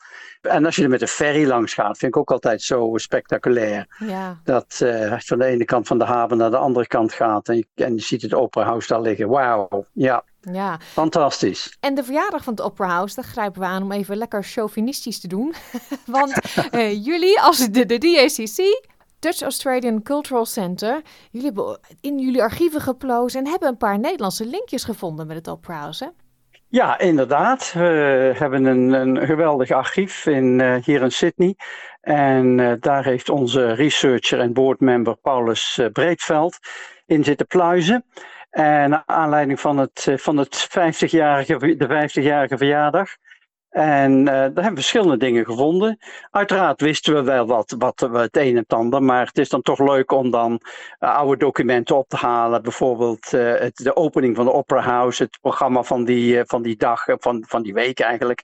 En 0.44 0.64
als 0.64 0.76
je 0.76 0.82
er 0.82 0.88
met 0.88 1.02
een 1.02 1.08
ferry 1.08 1.46
langs 1.46 1.74
gaat, 1.74 1.98
vind 1.98 2.14
ik 2.14 2.20
ook 2.20 2.30
altijd 2.30 2.62
zo 2.62 2.92
spectaculair. 2.94 3.86
Ja. 3.98 4.40
Dat 4.44 4.80
uh, 4.82 5.12
als 5.12 5.20
je 5.20 5.28
van 5.28 5.38
de 5.38 5.44
ene 5.44 5.64
kant 5.64 5.86
van 5.86 5.98
de 5.98 6.04
haven 6.04 6.36
naar 6.36 6.50
de 6.50 6.56
andere 6.56 6.86
kant 6.86 7.12
gaat 7.12 7.48
en 7.48 7.56
je, 7.56 7.66
en 7.74 7.94
je 7.94 8.00
ziet 8.00 8.22
het 8.22 8.34
Opera 8.34 8.64
House 8.64 8.88
daar 8.88 9.00
liggen. 9.00 9.28
Wauw, 9.28 9.84
ja. 9.92 10.24
Ja. 10.52 10.78
Fantastisch. 10.80 11.76
En 11.80 11.94
de 11.94 12.04
verjaardag 12.04 12.44
van 12.44 12.52
het 12.52 12.62
Opera 12.62 12.88
House, 12.88 13.14
daar 13.14 13.24
grijpen 13.24 13.60
we 13.60 13.66
aan 13.66 13.82
om 13.82 13.92
even 13.92 14.16
lekker 14.16 14.44
chauvinistisch 14.44 15.20
te 15.20 15.28
doen. 15.28 15.54
Want 16.06 16.40
uh, 16.72 17.04
jullie 17.04 17.40
als 17.40 17.58
de, 17.68 17.86
de 17.86 17.98
DACC, 17.98 18.86
Dutch 19.18 19.42
Australian 19.42 20.02
Cultural 20.02 20.44
Center, 20.44 21.02
jullie 21.30 21.46
hebben 21.46 21.78
in 22.00 22.18
jullie 22.18 22.42
archieven 22.42 22.80
geplozen 22.80 23.44
en 23.44 23.50
hebben 23.50 23.68
een 23.68 23.76
paar 23.76 23.98
Nederlandse 23.98 24.46
linkjes 24.46 24.84
gevonden 24.84 25.26
met 25.26 25.36
het 25.36 25.48
Opera 25.48 25.78
House, 25.78 26.04
hè? 26.04 26.10
Ja, 26.74 26.98
inderdaad. 26.98 27.72
We 27.72 28.34
hebben 28.38 28.64
een, 28.64 28.92
een 28.92 29.26
geweldig 29.26 29.70
archief 29.70 30.26
in, 30.26 30.58
uh, 30.58 30.74
hier 30.84 31.02
in 31.02 31.10
Sydney. 31.10 31.54
En 32.00 32.58
uh, 32.58 32.72
daar 32.80 33.04
heeft 33.04 33.28
onze 33.28 33.72
researcher 33.72 34.40
en 34.40 34.52
boardmember 34.52 35.16
Paulus 35.16 35.78
uh, 35.80 35.86
Breedveld 35.92 36.58
in 37.06 37.24
zitten 37.24 37.46
pluizen. 37.46 38.04
En 38.50 38.90
naar 38.90 39.02
aanleiding 39.06 39.60
van, 39.60 39.78
het, 39.78 40.08
van 40.16 40.36
het 40.36 40.68
50-jarige, 40.68 41.76
de 41.76 42.08
50-jarige 42.08 42.56
verjaardag 42.56 43.16
en 43.74 44.18
uh, 44.18 44.26
daar 44.26 44.42
hebben 44.42 44.64
we 44.64 44.74
verschillende 44.74 45.16
dingen 45.16 45.44
gevonden. 45.44 45.98
Uiteraard 46.30 46.80
wisten 46.80 47.14
we 47.14 47.22
wel 47.22 47.46
wat, 47.46 47.74
wat, 47.78 48.00
het 48.00 48.36
een 48.36 48.56
en 48.56 48.64
ander, 48.66 49.02
maar 49.02 49.26
het 49.26 49.38
is 49.38 49.48
dan 49.48 49.62
toch 49.62 49.78
leuk 49.78 50.12
om 50.12 50.30
dan 50.30 50.60
uh, 51.00 51.16
oude 51.16 51.36
documenten 51.36 51.96
op 51.96 52.08
te 52.08 52.16
halen. 52.16 52.62
Bijvoorbeeld 52.62 53.32
uh, 53.32 53.54
het, 53.54 53.76
de 53.76 53.96
opening 53.96 54.36
van 54.36 54.44
de 54.44 54.52
Opera 54.52 54.80
House, 54.80 55.22
het 55.22 55.38
programma 55.40 55.82
van 55.82 56.04
die, 56.04 56.44
van 56.44 56.62
die 56.62 56.76
dag, 56.76 57.04
van, 57.06 57.44
van 57.48 57.62
die 57.62 57.74
week 57.74 58.00
eigenlijk. 58.00 58.42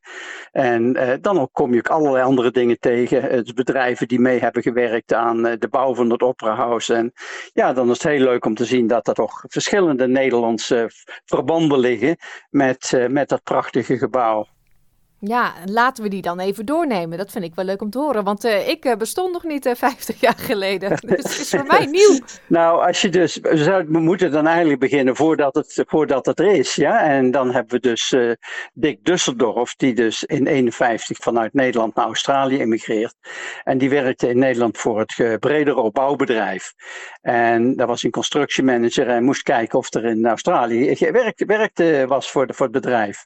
En 0.53 0.93
dan 1.21 1.40
ook 1.40 1.53
kom 1.53 1.73
je 1.73 1.79
ook 1.79 1.88
allerlei 1.88 2.25
andere 2.25 2.51
dingen 2.51 2.79
tegen. 2.79 3.23
Het 3.23 3.55
bedrijven 3.55 4.09
die 4.09 4.21
mee 4.21 4.40
hebben 4.40 4.62
gewerkt 4.62 5.12
aan 5.12 5.43
de 5.43 5.69
bouw 5.71 5.95
van 5.95 6.11
het 6.11 6.23
Opera 6.23 6.55
House. 6.55 6.95
En 6.95 7.12
ja, 7.53 7.73
dan 7.73 7.90
is 7.90 8.03
het 8.03 8.12
heel 8.12 8.25
leuk 8.25 8.45
om 8.45 8.55
te 8.55 8.64
zien 8.64 8.87
dat 8.87 9.09
er 9.09 9.14
toch 9.14 9.45
verschillende 9.49 10.09
Nederlandse 10.09 10.90
verbanden 11.25 11.79
liggen 11.79 12.16
met, 12.51 13.07
met 13.09 13.29
dat 13.29 13.43
prachtige 13.43 13.99
gebouw. 13.99 14.47
Ja, 15.22 15.54
laten 15.64 16.02
we 16.02 16.11
die 16.11 16.22
dan 16.22 16.38
even 16.38 16.66
doornemen. 16.66 17.18
Dat 17.18 17.30
vind 17.30 17.44
ik 17.44 17.54
wel 17.54 17.64
leuk 17.64 17.83
om 17.83 17.90
te 17.90 17.98
horen, 17.98 18.24
want 18.24 18.44
uh, 18.44 18.68
ik 18.68 18.85
uh, 18.85 18.96
bestond 18.96 19.33
nog 19.33 19.44
niet 19.44 19.66
uh, 19.66 19.72
eh, 19.72 19.78
50 19.88 20.20
jaar 20.20 20.38
geleden. 20.38 20.88
Dus 20.88 21.00
het 21.00 21.38
is 21.38 21.50
voor 21.50 21.66
mij 21.66 21.87
nieuw. 22.00 22.18
Nou, 22.46 22.87
als 22.87 23.00
je 23.00 23.09
dus, 23.09 23.38
we 23.40 23.85
moeten 23.88 24.30
dan 24.30 24.46
eigenlijk 24.46 24.80
beginnen 24.80 25.16
voordat 25.16 25.54
het, 25.54 25.85
voordat 25.87 26.26
het 26.26 26.38
er 26.38 26.46
is. 26.46 26.74
Ja? 26.74 27.02
En 27.02 27.30
dan 27.30 27.50
hebben 27.52 27.80
we 27.80 27.88
dus 27.88 28.14
Dick 28.72 29.04
Dusseldorf, 29.04 29.74
die 29.74 29.94
dus 29.94 30.24
in 30.24 30.46
51 30.46 31.18
vanuit 31.18 31.54
Nederland 31.54 31.94
naar 31.94 32.04
Australië 32.04 32.59
emigreert. 32.59 33.14
En 33.64 33.78
die 33.78 33.90
werkte 33.90 34.28
in 34.28 34.38
Nederland 34.38 34.78
voor 34.78 34.98
het 34.98 35.40
bredere 35.40 35.90
bouwbedrijf. 35.90 36.72
En 37.20 37.76
daar 37.76 37.87
was 37.87 38.02
een 38.02 38.11
constructiemanager 38.11 39.09
en 39.09 39.24
moest 39.24 39.42
kijken 39.42 39.78
of 39.78 39.94
er 39.94 40.04
in 40.04 40.26
Australië 40.26 40.94
werkte, 41.12 41.44
werkte 41.44 42.04
was 42.09 42.30
voor, 42.30 42.46
de, 42.46 42.52
voor 42.54 42.66
het 42.66 42.74
bedrijf. 42.74 43.24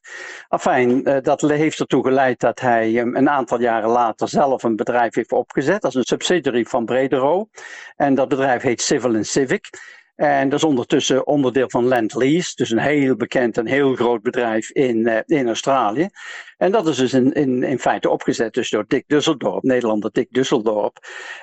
Afijn, 0.49 1.03
dat 1.23 1.41
heeft 1.41 1.84
ertoe 1.85 2.05
geleid 2.05 2.41
dat 2.41 2.61
hij 2.61 2.99
een 2.99 3.29
aantal 3.29 3.61
jaren 3.61 3.91
later 3.91 4.29
zelf 4.29 4.63
een 4.63 4.77
bedrijf 4.77 5.15
heeft 5.15 5.33
opgezet 5.33 5.85
als 5.85 5.95
een 5.95 6.05
subsidiary 6.05 6.65
van 6.65 6.85
Bredero. 6.85 7.49
En 7.97 8.15
dat 8.15 8.29
bedrijf 8.29 8.63
heet 8.63 8.83
Civil 8.83 9.15
and 9.15 9.27
Civic. 9.27 9.69
En 10.15 10.49
dat 10.49 10.59
is 10.59 10.65
ondertussen 10.65 11.27
onderdeel 11.27 11.71
van 11.71 11.85
Land 11.85 12.15
Lease, 12.15 12.53
dus 12.55 12.71
een 12.71 12.79
heel 12.79 13.17
bekend 13.17 13.59
en 13.59 13.67
heel 13.67 13.95
groot 13.95 14.23
bedrijf 14.23 14.71
in, 14.71 14.97
uh, 14.97 15.19
in 15.27 15.47
Australië. 15.47 16.09
En 16.57 16.73
dat 16.73 16.87
is 16.87 16.97
dus 16.97 17.13
in, 17.13 17.33
in, 17.33 17.63
in 17.63 17.79
feite 17.79 18.11
opgezet 18.11 18.55
dus 18.55 18.71
door 18.71 18.85
Dick 18.89 19.05
Dusseldorp, 19.07 19.63
Nederlander 19.63 20.11
Dick 20.13 20.29
Dusseldorp. 20.31 20.99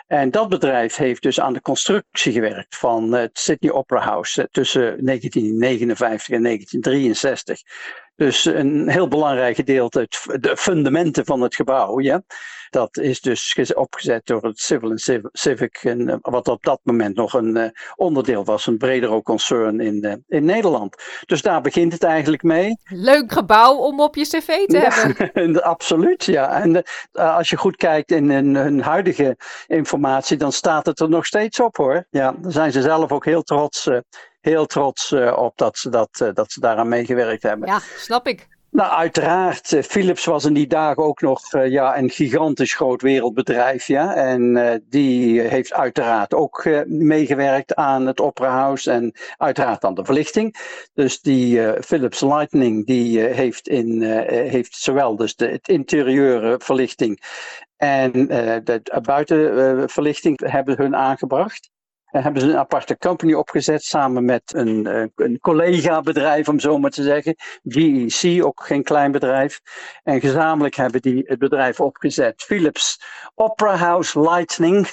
En 0.08 0.32
dat 0.32 0.50
bedrijf 0.50 0.96
heeft 0.96 1.22
dus 1.22 1.40
aan 1.40 1.54
de 1.54 1.62
constructie 1.62 2.32
gewerkt 2.32 2.76
van 2.76 3.12
het 3.12 3.40
Sydney 3.40 3.72
Opera 3.72 4.00
House 4.00 4.48
tussen 4.52 4.82
1959 4.82 6.36
en 6.36 6.44
1963. 6.44 7.62
Dus 8.22 8.46
een 8.46 8.90
heel 8.90 9.08
belangrijk 9.08 9.56
gedeelte, 9.56 10.08
de 10.40 10.58
fundamenten 10.58 11.26
van 11.26 11.42
het 11.42 11.56
gebouw, 11.56 12.00
ja. 12.00 12.22
Dat 12.70 12.98
is 12.98 13.22
dus 13.22 13.74
opgezet 13.74 14.26
door 14.26 14.44
het 14.44 14.60
Civil 14.60 14.90
and 14.90 15.10
Civic, 15.32 15.78
en, 15.82 16.10
eh, 16.10 16.16
wat 16.22 16.48
op 16.48 16.64
dat 16.64 16.80
moment 16.84 17.16
nog 17.16 17.34
een 17.34 17.58
uh, 17.58 17.66
onderdeel 17.96 18.44
was, 18.46 18.68
een 18.68 18.78
bredere 18.78 19.22
concern 19.22 19.80
in, 19.80 20.06
uh, 20.06 20.14
in 20.28 20.46
Nederland. 20.46 20.96
Dus 21.26 21.42
daar 21.42 21.62
begint 21.62 21.94
het 21.94 22.04
eigenlijk 22.04 22.44
mee. 22.44 22.78
Leuk 22.84 23.32
gebouw 23.32 23.76
om 23.76 24.00
op 24.00 24.16
je 24.16 24.24
cv 24.24 24.66
te 24.66 24.78
hebben. 24.78 25.64
Absoluut, 25.74 26.24
ja. 26.24 26.62
En 26.62 26.84
als 27.12 27.50
je 27.50 27.58
goed 27.58 27.76
kijkt 27.76 28.12
in 28.12 28.30
hun 28.30 28.82
huidige 28.82 29.38
informatie, 29.68 30.38
dan 30.38 30.52
staat 30.52 30.86
het 30.86 31.00
er 31.00 31.10
nog 31.10 31.26
steeds 31.26 31.60
op 31.60 31.78
hoor. 31.78 32.06
Ja, 32.10 32.36
daar 32.42 32.52
zijn 32.52 32.72
ze 32.72 32.82
zelf 32.82 33.12
ook 33.12 33.26
heel 33.26 33.44
trots 33.44 33.90
heel 34.42 34.66
trots 34.66 35.14
op 35.36 35.58
dat 35.58 35.78
ze, 35.78 35.90
dat, 35.90 36.32
dat 36.34 36.52
ze 36.52 36.60
daaraan 36.60 36.90
meegewerkt 36.90 37.44
hebben. 37.44 37.68
Ja, 37.68 37.80
snap 37.98 38.28
ik. 38.28 38.48
Nou, 38.72 38.92
uiteraard. 38.92 39.72
Uh, 39.72 39.82
Philips 39.82 40.26
was 40.26 40.46
in 40.46 40.54
die 40.54 40.68
dagen 40.68 41.04
ook 41.04 41.22
nog 41.22 41.54
uh, 41.54 41.68
ja, 41.68 41.98
een 41.98 42.10
gigantisch 42.10 42.74
groot 42.74 43.02
wereldbedrijf. 43.02 43.88
Ja? 43.88 44.16
En 44.16 44.42
uh, 44.42 44.74
die 44.84 45.42
heeft 45.42 45.74
uiteraard 45.74 46.34
ook 46.34 46.66
meegewerkt 46.86 47.76
aan 47.76 48.08
het 48.08 48.20
Opera 48.22 48.50
House 48.50 48.92
en 48.92 49.14
uiteraard 49.38 49.84
aan 49.84 49.94
de 49.94 50.06
verlichting. 50.06 50.56
Dus 50.94 51.22
die 51.22 51.82
Philips 51.82 52.22
Lightning 52.22 52.86
die 52.86 53.20
heeft, 53.20 53.68
in, 53.68 54.02
heeft 54.28 54.76
zowel 54.76 55.16
dus 55.16 55.36
de 55.36 55.48
het 55.48 55.68
interieure 55.68 56.60
verlichting 56.64 57.24
en 57.78 58.12
de 58.64 58.82
buitenverlichting 59.02 60.50
hebben 60.50 60.78
hun 60.78 60.96
aangebracht 60.96 61.70
hebben 62.12 62.42
ze 62.42 62.48
een 62.48 62.58
aparte 62.58 62.98
company 62.98 63.34
opgezet 63.34 63.84
samen 63.84 64.26
met 64.26 64.54
een, 64.56 64.88
eh, 64.88 65.06
een 65.16 65.40
collega-bedrijf, 65.40 66.48
om 66.48 66.60
zo 66.60 66.78
maar 66.78 66.92
te 66.92 67.04
zeggen. 67.04 67.36
GEC, 67.64 68.44
ook 68.46 68.66
geen 68.66 68.84
klein 68.84 69.12
bedrijf. 69.12 69.60
En 70.04 70.20
gezamenlijk 70.20 70.76
hebben 70.76 71.02
die 71.02 71.24
het 71.26 71.40
bedrijf 71.40 71.80
opgezet. 71.80 72.42
Philips 72.42 73.02
Opera 73.36 73.76
House 73.76 74.20
Lightning. 74.20 74.88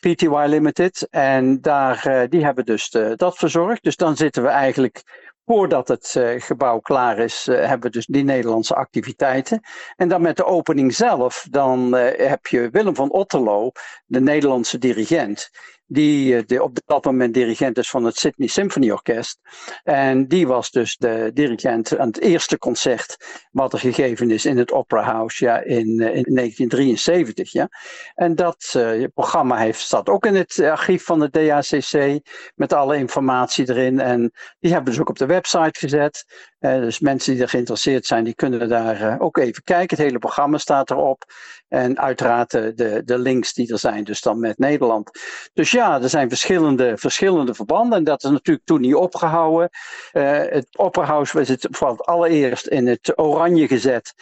PTY 0.00 0.44
Limited. 0.46 1.06
En 1.10 1.60
daar, 1.60 2.04
uh, 2.08 2.22
die 2.28 2.44
hebben 2.44 2.64
dus 2.64 2.90
de, 2.90 3.12
dat 3.16 3.36
verzorgd. 3.36 3.82
Dus 3.82 3.96
dan 3.96 4.16
zitten 4.16 4.42
we 4.42 4.48
eigenlijk 4.48 5.02
Voordat 5.46 5.88
het 5.88 6.20
gebouw 6.38 6.78
klaar 6.78 7.18
is, 7.18 7.46
hebben 7.46 7.80
we 7.80 7.90
dus 7.90 8.06
die 8.06 8.24
Nederlandse 8.24 8.74
activiteiten. 8.74 9.60
En 9.96 10.08
dan 10.08 10.22
met 10.22 10.36
de 10.36 10.44
opening 10.44 10.94
zelf, 10.94 11.46
dan 11.50 11.94
heb 12.16 12.46
je 12.46 12.70
Willem 12.70 12.94
van 12.94 13.10
Otterlo, 13.10 13.70
de 14.06 14.20
Nederlandse 14.20 14.78
dirigent 14.78 15.50
die, 15.86 16.44
eh, 16.44 16.62
op 16.62 16.78
dat 16.86 17.04
moment 17.04 17.34
dirigent 17.34 17.78
is 17.78 17.90
van 17.90 18.04
het 18.04 18.16
Sydney 18.16 18.48
Symphony 18.48 18.90
Orkest. 18.90 19.38
En 19.82 20.28
die 20.28 20.46
was 20.46 20.70
dus 20.70 20.96
de 20.96 21.30
dirigent 21.34 21.98
aan 21.98 22.06
het 22.06 22.20
eerste 22.20 22.58
concert 22.58 23.16
wat 23.50 23.72
er 23.72 23.78
gegeven 23.78 24.30
is 24.30 24.44
in 24.44 24.58
het 24.58 24.72
Opera 24.72 25.02
House 25.02 25.44
ja, 25.44 25.60
in, 25.60 26.00
eh, 26.00 26.16
in 26.16 26.34
1973. 26.34 27.52
Ja. 27.52 27.68
En 28.14 28.34
dat 28.34 28.74
uh, 28.76 29.04
programma 29.14 29.56
heeft, 29.56 29.80
staat 29.80 30.08
ook 30.08 30.26
in 30.26 30.34
het 30.34 30.60
archief 30.60 31.04
van 31.04 31.18
de 31.20 31.30
DACC 31.30 32.20
met 32.54 32.72
alle 32.72 32.96
informatie 32.96 33.68
erin. 33.68 34.00
En 34.00 34.32
die 34.60 34.72
hebben 34.72 34.94
ze 34.94 35.00
ook 35.00 35.08
op 35.08 35.18
de 35.18 35.26
website 35.26 35.78
gezet. 35.78 36.24
Dus 36.64 37.00
mensen 37.00 37.32
die 37.32 37.42
er 37.42 37.48
geïnteresseerd 37.48 38.06
zijn, 38.06 38.24
die 38.24 38.34
kunnen 38.34 38.68
daar 38.68 39.00
uh, 39.00 39.14
ook 39.18 39.36
even 39.36 39.62
kijken. 39.62 39.96
Het 39.96 40.06
hele 40.06 40.18
programma 40.18 40.58
staat 40.58 40.90
erop. 40.90 41.24
En 41.68 41.98
uiteraard 41.98 42.50
de, 42.50 43.02
de 43.04 43.18
links 43.18 43.52
die 43.52 43.72
er 43.72 43.78
zijn, 43.78 44.04
dus 44.04 44.20
dan 44.20 44.40
met 44.40 44.58
Nederland. 44.58 45.10
Dus 45.52 45.70
ja, 45.70 46.02
er 46.02 46.08
zijn 46.08 46.28
verschillende, 46.28 46.96
verschillende 46.96 47.54
verbanden. 47.54 47.98
En 47.98 48.04
dat 48.04 48.24
is 48.24 48.30
natuurlijk 48.30 48.66
toen 48.66 48.80
niet 48.80 48.94
opgehouden. 48.94 49.68
Uh, 50.12 50.38
het 50.38 50.76
Opperhouse 50.76 51.38
was 51.38 51.48
het 51.48 51.66
voor 51.70 51.88
het 51.88 52.04
allereerst 52.04 52.66
in 52.66 52.86
het 52.86 53.18
oranje 53.18 53.66
gezet 53.66 54.14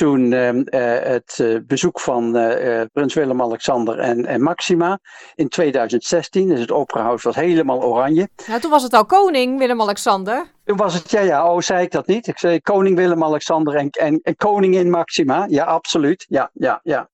toen 0.00 0.32
uh, 0.32 0.50
het 1.02 1.38
uh, 1.40 1.58
bezoek 1.66 2.00
van 2.00 2.36
uh, 2.36 2.82
prins 2.92 3.14
Willem-Alexander 3.14 3.98
en, 3.98 4.26
en, 4.26 4.42
Maxima 4.42 4.98
in 5.34 5.48
2016. 5.48 6.48
Dus 6.48 6.60
het 6.60 6.72
Operahuis 6.72 7.22
was 7.22 7.34
helemaal 7.34 7.82
oranje. 7.82 8.28
Nou, 8.46 8.60
toen 8.60 8.70
was 8.70 8.82
het 8.82 8.92
al 8.92 9.04
koning 9.04 9.58
Willem-Alexander. 9.58 10.46
Toen 10.64 10.76
was 10.76 10.94
het, 10.94 11.10
ja, 11.10 11.20
ja, 11.20 11.52
oh, 11.52 11.60
zei 11.60 11.82
ik 11.82 11.90
dat 11.90 12.06
niet? 12.06 12.26
Ik 12.26 12.38
zei 12.38 12.60
koning 12.60 12.96
Willem-Alexander 12.96 13.74
en, 13.74 13.90
en, 13.90 14.20
en 14.22 14.36
koningin 14.36 14.90
Maxima. 14.90 15.46
Ja, 15.48 15.64
absoluut. 15.64 16.26
Ja, 16.28 16.50
ja, 16.52 16.80
ja. 16.82 17.08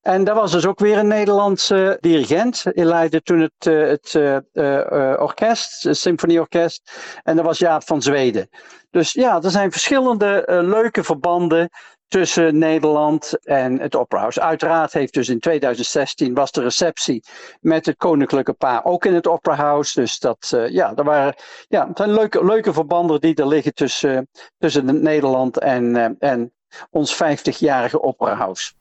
En 0.00 0.24
daar 0.24 0.34
was 0.34 0.52
dus 0.52 0.66
ook 0.66 0.78
weer 0.78 0.98
een 0.98 1.06
Nederlandse 1.06 1.96
dirigent. 2.00 2.62
Hij 2.64 2.84
leidde 2.84 3.22
toen 3.22 3.40
het, 3.40 3.64
het 3.64 4.14
uh, 4.52 5.14
orkest, 5.18 5.82
het 5.82 5.96
symfonieorkest. 5.96 6.92
En 7.22 7.36
dat 7.36 7.44
was 7.44 7.58
Jaap 7.58 7.86
van 7.86 8.02
Zweden. 8.02 8.48
Dus 8.90 9.12
ja, 9.12 9.42
er 9.42 9.50
zijn 9.50 9.72
verschillende 9.72 10.44
leuke 10.46 11.04
verbanden 11.04 11.70
tussen 12.12 12.58
Nederland 12.58 13.38
en 13.44 13.80
het 13.80 13.96
Operahuis. 13.96 14.40
Uiteraard 14.40 14.92
heeft 14.92 15.14
dus 15.14 15.28
in 15.28 15.40
2016 15.40 16.34
was 16.34 16.52
de 16.52 16.62
receptie 16.62 17.24
met 17.60 17.86
het 17.86 17.96
koninklijke 17.96 18.52
paar 18.52 18.84
ook 18.84 19.04
in 19.04 19.14
het 19.14 19.26
Operahuis. 19.26 19.92
Dus 19.92 20.18
dat, 20.18 20.50
uh, 20.54 20.68
ja, 20.68 20.92
er 20.96 21.04
waren, 21.04 21.34
ja, 21.68 21.88
het 21.88 21.96
zijn 21.96 22.12
leuke, 22.12 22.44
leuke 22.44 22.72
verbanden 22.72 23.20
die 23.20 23.34
er 23.34 23.46
liggen 23.46 23.74
tussen, 23.74 24.28
tussen 24.58 25.02
Nederland 25.02 25.58
en, 25.58 25.94
uh, 25.94 26.08
en 26.18 26.52
ons 26.90 27.14
50-jarige 27.14 28.02
Operahuis. 28.02 28.74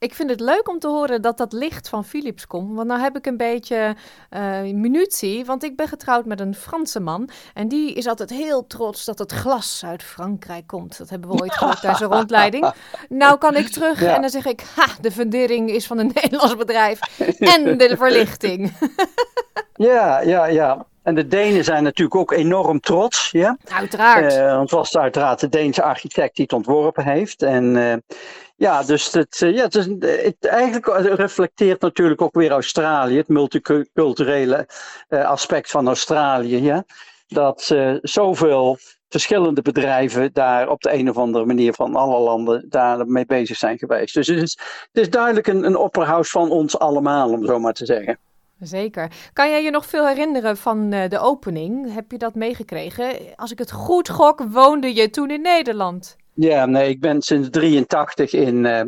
Ik 0.00 0.14
vind 0.14 0.30
het 0.30 0.40
leuk 0.40 0.68
om 0.68 0.78
te 0.78 0.88
horen 0.88 1.22
dat 1.22 1.38
dat 1.38 1.52
licht 1.52 1.88
van 1.88 2.04
Philips 2.04 2.46
komt. 2.46 2.74
Want 2.76 2.88
nou 2.88 3.00
heb 3.00 3.16
ik 3.16 3.26
een 3.26 3.36
beetje 3.36 3.96
uh, 4.30 4.60
munitie. 4.60 5.44
Want 5.44 5.64
ik 5.64 5.76
ben 5.76 5.88
getrouwd 5.88 6.24
met 6.24 6.40
een 6.40 6.54
Franse 6.54 7.00
man. 7.00 7.28
En 7.54 7.68
die 7.68 7.92
is 7.92 8.06
altijd 8.06 8.30
heel 8.30 8.66
trots 8.66 9.04
dat 9.04 9.18
het 9.18 9.32
glas 9.32 9.82
uit 9.84 10.02
Frankrijk 10.02 10.66
komt. 10.66 10.98
Dat 10.98 11.10
hebben 11.10 11.30
we 11.30 11.42
ooit 11.42 11.54
gehoord 11.54 11.80
tijdens 11.80 12.00
een 12.02 12.12
rondleiding. 12.12 12.72
Nou 13.08 13.38
kan 13.38 13.56
ik 13.56 13.68
terug 13.68 14.02
en 14.02 14.20
dan 14.20 14.30
zeg 14.30 14.46
ik... 14.46 14.62
Ha, 14.74 14.86
de 15.00 15.12
fundering 15.12 15.70
is 15.70 15.86
van 15.86 15.98
een 15.98 16.10
Nederlands 16.22 16.56
bedrijf. 16.56 16.98
En 17.38 17.78
de 17.78 17.96
verlichting. 17.98 18.72
ja, 19.74 20.20
ja, 20.20 20.46
ja. 20.46 20.86
En 21.02 21.14
de 21.14 21.26
Denen 21.26 21.64
zijn 21.64 21.82
natuurlijk 21.82 22.20
ook 22.20 22.32
enorm 22.32 22.80
trots. 22.80 23.30
Ja? 23.30 23.56
Uiteraard. 23.68 24.32
Uh, 24.32 24.46
want 24.46 24.60
het 24.60 24.70
was 24.70 24.96
uiteraard 24.96 25.40
de 25.40 25.48
Deense 25.48 25.82
architect 25.82 26.36
die 26.36 26.44
het 26.44 26.54
ontworpen 26.54 27.04
heeft. 27.04 27.42
En 27.42 27.64
uh, 27.76 27.94
ja, 28.58 28.82
dus 28.82 29.12
het, 29.12 29.40
uh, 29.40 29.54
ja, 29.54 29.62
het, 29.62 29.74
is, 29.74 29.86
het, 29.86 30.46
eigenlijk 30.46 30.86
reflecteert 31.16 31.80
natuurlijk 31.80 32.22
ook 32.22 32.34
weer 32.34 32.50
Australië, 32.50 33.16
het 33.16 33.28
multiculturele 33.28 34.68
aspect 35.08 35.70
van 35.70 35.86
Australië. 35.86 36.62
Ja? 36.62 36.84
Dat 37.28 37.74
zoveel 38.02 38.78
verschillende 39.08 39.62
bedrijven 39.62 40.32
daar 40.32 40.68
op 40.68 40.80
de 40.80 40.92
een 40.92 41.10
of 41.10 41.16
andere 41.16 41.44
manier 41.44 41.72
van 41.72 41.96
alle 41.96 42.18
landen 42.18 42.66
daar 42.68 43.06
mee 43.06 43.26
bezig 43.26 43.56
zijn 43.56 43.78
geweest. 43.78 44.14
Dus 44.14 44.26
het 44.26 44.42
is, 44.42 44.58
het 44.92 45.02
is 45.02 45.10
duidelijk 45.10 45.46
een, 45.46 45.64
een 45.64 45.76
opperhouse 45.76 46.30
van 46.30 46.50
ons 46.50 46.78
allemaal, 46.78 47.30
om 47.30 47.44
zo 47.44 47.58
maar 47.58 47.72
te 47.72 47.86
zeggen. 47.86 48.18
Zeker. 48.60 49.10
Kan 49.32 49.50
jij 49.50 49.62
je 49.62 49.70
nog 49.70 49.86
veel 49.86 50.06
herinneren 50.06 50.56
van 50.56 50.90
de 50.90 51.18
opening? 51.18 51.94
Heb 51.94 52.10
je 52.10 52.18
dat 52.18 52.34
meegekregen? 52.34 53.16
Als 53.36 53.52
ik 53.52 53.58
het 53.58 53.72
goed 53.72 54.08
gok, 54.08 54.42
woonde 54.48 54.94
je 54.94 55.10
toen 55.10 55.30
in 55.30 55.42
Nederland? 55.42 56.16
Ja, 56.40 56.66
nee, 56.66 56.88
ik 56.88 57.00
ben 57.00 57.22
sinds 57.22 57.48
83 57.50 58.32
in, 58.32 58.64
uh, 58.64 58.80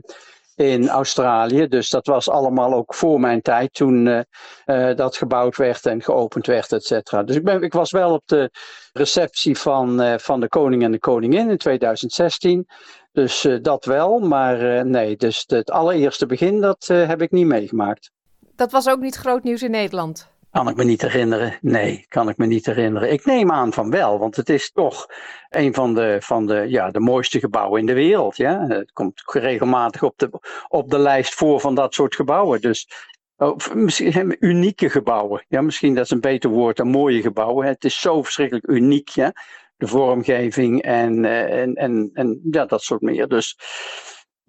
in 0.55 0.89
Australië. 0.89 1.69
Dus 1.69 1.89
dat 1.89 2.07
was 2.07 2.29
allemaal 2.29 2.75
ook 2.75 2.95
voor 2.95 3.21
mijn 3.21 3.43
tijd 3.43 3.75
toen 3.75 4.07
uh, 4.07 4.95
dat 4.95 5.17
gebouwd 5.17 5.57
werd 5.57 5.87
en 5.87 6.03
geopend 6.03 6.47
werd, 6.47 6.73
et 6.73 6.85
cetera. 6.85 7.23
Dus 7.23 7.37
ik, 7.37 7.45
ben, 7.45 7.63
ik 7.63 7.73
was 7.73 7.91
wel 7.91 8.13
op 8.13 8.23
de 8.25 8.51
receptie 8.93 9.59
van, 9.59 10.19
van 10.21 10.41
de 10.41 10.49
koning 10.49 10.83
en 10.83 10.93
de 10.93 10.99
koningin 10.99 11.51
in 11.51 11.59
2016. 11.59 12.69
Dus 13.13 13.49
dat 13.63 13.85
wel, 13.85 14.19
maar 14.19 14.87
nee, 14.87 15.17
dus 15.17 15.45
het 15.47 15.71
allereerste 15.71 16.27
begin, 16.27 16.61
dat 16.61 16.87
heb 16.87 17.23
ik 17.23 17.31
niet 17.31 17.47
meegemaakt. 17.47 18.11
Dat 18.57 18.73
was 18.73 18.89
ook 18.89 19.01
niet 19.01 19.17
groot 19.17 19.43
nieuws 19.43 19.63
in 19.63 19.71
Nederland. 19.71 20.31
Kan 20.51 20.69
ik 20.69 20.77
me 20.77 20.85
niet 20.85 21.03
herinneren. 21.03 21.59
Nee, 21.61 22.05
kan 22.09 22.29
ik 22.29 22.37
me 22.37 22.47
niet 22.47 22.67
herinneren. 22.67 23.13
Ik 23.13 23.25
neem 23.25 23.53
aan 23.53 23.73
van 23.73 23.91
wel, 23.91 24.19
want 24.19 24.37
het 24.37 24.49
is 24.49 24.73
toch 24.73 25.07
een 25.49 25.75
van 25.75 25.95
de, 25.95 26.17
van 26.21 26.47
de, 26.47 26.65
ja, 26.69 26.91
de 26.91 27.01
mooiste 27.01 27.39
gebouwen 27.39 27.81
in 27.81 27.87
de 27.87 27.93
wereld. 27.93 28.37
Ja? 28.37 28.67
Het 28.67 28.93
komt 28.93 29.23
regelmatig 29.27 30.03
op 30.03 30.19
de, 30.19 30.31
op 30.69 30.91
de 30.91 30.99
lijst 30.99 31.35
voor 31.35 31.61
van 31.61 31.75
dat 31.75 31.95
soort 31.95 32.15
gebouwen. 32.15 32.61
Dus 32.61 32.89
of 33.37 33.75
misschien 33.75 34.37
unieke 34.41 34.91
gebouwen. 34.91 35.45
Ja, 35.49 35.61
misschien 35.61 35.95
dat 35.95 36.05
is 36.05 36.11
een 36.11 36.21
beter 36.21 36.51
woord 36.51 36.77
dan 36.77 36.89
mooie 36.89 37.23
gebouwen. 37.23 37.67
Het 37.67 37.85
is 37.85 38.01
zo 38.01 38.23
verschrikkelijk 38.23 38.69
uniek, 38.69 39.09
ja? 39.09 39.33
de 39.81 39.87
vormgeving 39.87 40.83
en, 40.83 41.25
eh, 41.25 41.61
en, 41.61 41.75
en, 41.75 42.11
en 42.13 42.41
ja, 42.51 42.67
dat 42.67 42.83
soort 42.83 43.01
meer. 43.01 43.29
Dus 43.29 43.57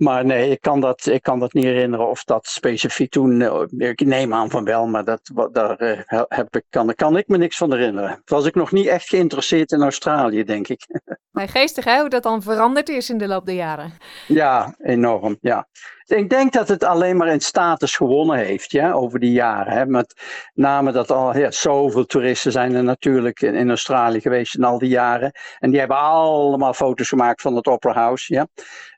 maar 0.01 0.25
nee, 0.25 0.49
ik 0.49 0.61
kan, 0.61 0.79
dat, 0.79 1.05
ik 1.05 1.21
kan 1.21 1.39
dat 1.39 1.53
niet 1.53 1.63
herinneren 1.63 2.09
of 2.09 2.23
dat 2.23 2.47
specifiek 2.47 3.11
toen. 3.11 3.41
Eh, 3.41 3.89
ik 3.89 4.05
neem 4.05 4.33
aan 4.33 4.49
van 4.49 4.63
wel, 4.63 4.87
maar 4.87 5.03
dat, 5.03 5.31
daar 5.51 5.75
eh, 5.75 6.21
heb 6.27 6.55
ik, 6.55 6.63
kan, 6.69 6.95
kan 6.95 7.17
ik 7.17 7.27
me 7.27 7.37
niks 7.37 7.57
van 7.57 7.71
herinneren. 7.71 8.21
Was 8.25 8.45
ik 8.45 8.55
nog 8.55 8.71
niet 8.71 8.87
echt 8.87 9.07
geïnteresseerd 9.07 9.71
in 9.71 9.81
Australië, 9.81 10.43
denk 10.43 10.67
ik. 10.67 10.85
Maar 11.31 11.47
geestig 11.47 11.83
hè, 11.85 11.99
hoe 11.99 12.09
dat 12.09 12.23
dan 12.23 12.41
veranderd 12.41 12.89
is 12.89 13.09
in 13.09 13.17
de 13.17 13.27
loop 13.27 13.45
der 13.45 13.55
jaren. 13.55 13.93
Ja, 14.27 14.75
enorm. 14.77 15.37
Ja. 15.41 15.67
Ik 16.11 16.29
denk 16.29 16.53
dat 16.53 16.67
het 16.67 16.83
alleen 16.83 17.17
maar 17.17 17.27
in 17.27 17.39
status 17.39 17.95
gewonnen 17.95 18.37
heeft 18.37 18.71
ja, 18.71 18.91
over 18.91 19.19
die 19.19 19.31
jaren. 19.31 19.73
Hè. 19.73 19.85
Met 19.85 20.13
name 20.53 20.91
dat 20.91 21.11
al 21.11 21.37
ja, 21.37 21.51
zoveel 21.51 22.05
toeristen 22.05 22.51
zijn 22.51 22.75
er 22.75 22.83
natuurlijk 22.83 23.41
in, 23.41 23.55
in 23.55 23.69
Australië 23.69 24.21
geweest 24.21 24.55
in 24.55 24.63
al 24.63 24.79
die 24.79 24.89
jaren. 24.89 25.31
En 25.59 25.69
die 25.69 25.79
hebben 25.79 25.97
allemaal 25.97 26.73
foto's 26.73 27.09
gemaakt 27.09 27.41
van 27.41 27.55
het 27.55 27.67
Opera 27.67 27.93
House. 27.93 28.33
Ja. 28.33 28.47